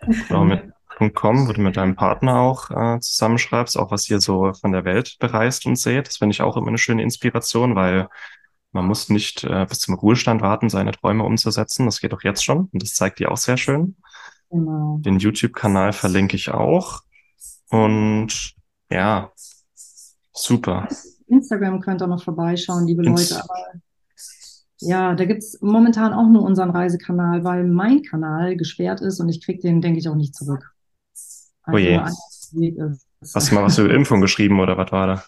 Okay. 0.00 0.38
Mit 0.44 0.72
wo 1.00 1.52
du 1.52 1.60
mit 1.60 1.76
deinem 1.76 1.96
Partner 1.96 2.40
auch 2.40 2.70
äh, 2.70 3.00
zusammenschreibst, 3.00 3.78
auch 3.78 3.90
was 3.90 4.08
ihr 4.10 4.20
so 4.20 4.52
von 4.52 4.72
der 4.72 4.84
Welt 4.84 5.16
bereist 5.18 5.66
und 5.66 5.76
seht. 5.76 6.08
Das 6.08 6.16
finde 6.16 6.32
ich 6.32 6.42
auch 6.42 6.56
immer 6.56 6.68
eine 6.68 6.78
schöne 6.78 7.02
Inspiration, 7.02 7.74
weil 7.74 8.08
man 8.72 8.86
muss 8.86 9.08
nicht 9.08 9.44
äh, 9.44 9.66
bis 9.68 9.80
zum 9.80 9.94
Ruhestand 9.94 10.42
warten, 10.42 10.68
seine 10.68 10.92
Träume 10.92 11.24
umzusetzen. 11.24 11.86
Das 11.86 12.00
geht 12.00 12.12
auch 12.12 12.22
jetzt 12.22 12.44
schon 12.44 12.68
und 12.72 12.82
das 12.82 12.94
zeigt 12.94 13.18
dir 13.18 13.30
auch 13.30 13.36
sehr 13.36 13.56
schön. 13.56 13.96
Genau. 14.50 14.98
Den 15.00 15.18
YouTube-Kanal 15.18 15.92
verlinke 15.92 16.36
ich 16.36 16.50
auch. 16.50 17.02
Und 17.70 18.54
ja, 18.90 19.30
super. 20.32 20.88
Instagram 21.26 21.80
könnt 21.80 22.02
ihr 22.02 22.06
noch 22.06 22.24
vorbeischauen, 22.24 22.86
liebe 22.86 23.04
Ins 23.04 23.30
Leute. 23.30 23.44
Aber 23.44 23.80
ja, 24.80 25.14
da 25.14 25.24
gibt's 25.24 25.58
momentan 25.60 26.12
auch 26.12 26.28
nur 26.28 26.42
unseren 26.42 26.70
Reisekanal, 26.70 27.44
weil 27.44 27.64
mein 27.64 28.02
Kanal 28.02 28.56
gesperrt 28.56 29.00
ist 29.00 29.20
und 29.20 29.28
ich 29.28 29.44
krieg 29.44 29.60
den, 29.60 29.80
denke 29.80 29.98
ich, 29.98 30.08
auch 30.08 30.14
nicht 30.14 30.34
zurück. 30.34 30.72
Also 31.68 31.76
oh 31.76 31.78
je. 31.78 32.00
Hast 33.34 33.50
du 33.50 33.54
mal 33.54 33.64
was 33.64 33.78
über 33.78 33.92
Impfung 33.92 34.20
geschrieben 34.20 34.58
oder 34.60 34.78
was 34.78 34.90
war 34.90 35.06
da? 35.06 35.22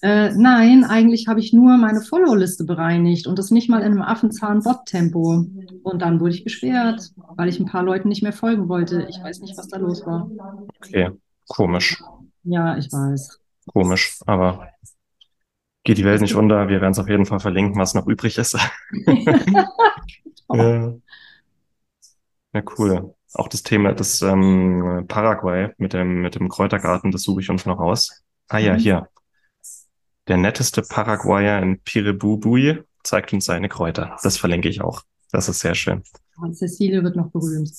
Äh, 0.00 0.32
nein, 0.34 0.84
eigentlich 0.84 1.26
habe 1.28 1.40
ich 1.40 1.52
nur 1.52 1.76
meine 1.76 2.00
Follow-Liste 2.00 2.64
bereinigt 2.64 3.26
und 3.26 3.38
das 3.38 3.50
nicht 3.50 3.68
mal 3.68 3.80
in 3.80 3.92
einem 3.92 4.02
Affenzahn-Bot-Tempo. 4.02 5.44
Und 5.82 6.02
dann 6.02 6.20
wurde 6.20 6.34
ich 6.34 6.44
gesperrt, 6.44 7.10
weil 7.36 7.48
ich 7.48 7.60
ein 7.60 7.66
paar 7.66 7.82
Leuten 7.82 8.08
nicht 8.08 8.22
mehr 8.22 8.32
folgen 8.32 8.68
wollte. 8.68 9.06
Ich 9.10 9.20
weiß 9.22 9.40
nicht, 9.40 9.58
was 9.58 9.68
da 9.68 9.76
los 9.76 10.06
war. 10.06 10.30
Okay, 10.78 11.10
komisch. 11.48 12.02
Ja, 12.44 12.76
ich 12.76 12.90
weiß. 12.90 13.40
Komisch, 13.66 14.20
aber 14.24 14.68
geht 15.84 15.98
die 15.98 16.04
Welt 16.04 16.22
nicht 16.22 16.34
unter. 16.34 16.68
Wir 16.68 16.80
werden 16.80 16.92
es 16.92 16.98
auf 16.98 17.08
jeden 17.08 17.26
Fall 17.26 17.40
verlinken, 17.40 17.78
was 17.78 17.94
noch 17.94 18.06
übrig 18.06 18.38
ist. 18.38 18.56
ja. 20.52 20.94
ja, 22.54 22.62
cool. 22.78 23.14
Auch 23.34 23.48
das 23.48 23.62
Thema 23.62 23.92
des 23.92 24.22
ähm, 24.22 25.04
Paraguay 25.06 25.70
mit 25.76 25.92
dem, 25.92 26.22
mit 26.22 26.34
dem 26.34 26.48
Kräutergarten, 26.48 27.10
das 27.10 27.22
suche 27.22 27.40
ich 27.40 27.50
uns 27.50 27.66
noch 27.66 27.78
aus. 27.78 28.22
Ah 28.48 28.58
ja, 28.58 28.74
mhm. 28.74 28.78
hier. 28.78 29.08
Der 30.28 30.36
netteste 30.36 30.82
Paraguayer 30.82 31.62
in 31.62 31.80
Piribubui 31.80 32.82
zeigt 33.02 33.32
uns 33.32 33.46
seine 33.46 33.68
Kräuter. 33.68 34.16
Das 34.22 34.36
verlinke 34.36 34.68
ich 34.68 34.80
auch. 34.80 35.02
Das 35.30 35.48
ist 35.48 35.60
sehr 35.60 35.74
schön. 35.74 36.02
Und 36.36 36.56
Cecile 36.56 37.02
wird 37.02 37.16
noch 37.16 37.30
berühmt. 37.30 37.72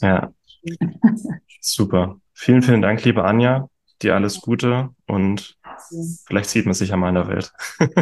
Ja. 0.00 0.32
Super. 1.60 2.20
Vielen, 2.32 2.62
vielen 2.62 2.82
Dank, 2.82 3.04
liebe 3.04 3.24
Anja. 3.24 3.68
Dir 4.02 4.14
alles 4.14 4.40
Gute 4.40 4.90
und 5.06 5.58
vielleicht 6.26 6.50
sieht 6.50 6.66
man 6.66 6.74
sich 6.74 6.90
ja 6.90 6.96
mal 6.96 7.08
in 7.08 7.16
der 7.16 7.28
Welt. 7.28 7.52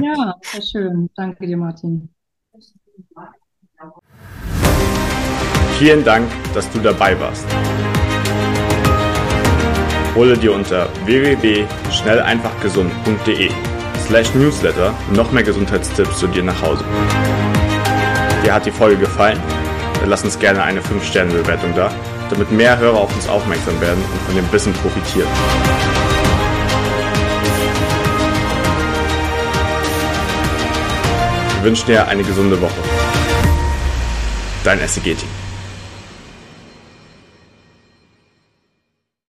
ja, 0.02 0.34
sehr 0.42 0.62
schön. 0.62 1.10
Danke 1.14 1.46
dir, 1.46 1.56
Martin. 1.56 2.14
Vielen 5.78 6.04
Dank, 6.04 6.26
dass 6.54 6.70
du 6.70 6.78
dabei 6.78 7.20
warst. 7.20 7.44
Hole 10.14 10.38
dir 10.38 10.54
unter 10.54 10.88
www.schnelleinfachgesund.de 11.04 13.50
slash 14.06 14.32
newsletter 14.34 14.94
noch 15.12 15.30
mehr 15.32 15.42
Gesundheitstipps 15.42 16.18
zu 16.18 16.28
dir 16.28 16.42
nach 16.42 16.62
Hause. 16.62 16.82
Dir 18.42 18.54
hat 18.54 18.64
die 18.64 18.70
Folge 18.70 18.96
gefallen? 18.96 19.38
Dann 20.00 20.08
lass 20.08 20.24
uns 20.24 20.38
gerne 20.38 20.62
eine 20.62 20.80
5-Sterne-Bewertung 20.80 21.74
da, 21.74 21.90
damit 22.30 22.50
mehr 22.50 22.78
Hörer 22.78 22.96
auf 22.96 23.14
uns 23.14 23.28
aufmerksam 23.28 23.78
werden 23.80 24.02
und 24.12 24.22
von 24.22 24.36
dem 24.36 24.50
Wissen 24.52 24.72
profitieren. 24.72 25.28
Wir 31.56 31.64
wünschen 31.64 31.86
dir 31.86 32.08
eine 32.08 32.22
gesunde 32.22 32.60
Woche. 32.60 33.05
Dein 34.66 34.80
SEG-Team. 34.80 35.45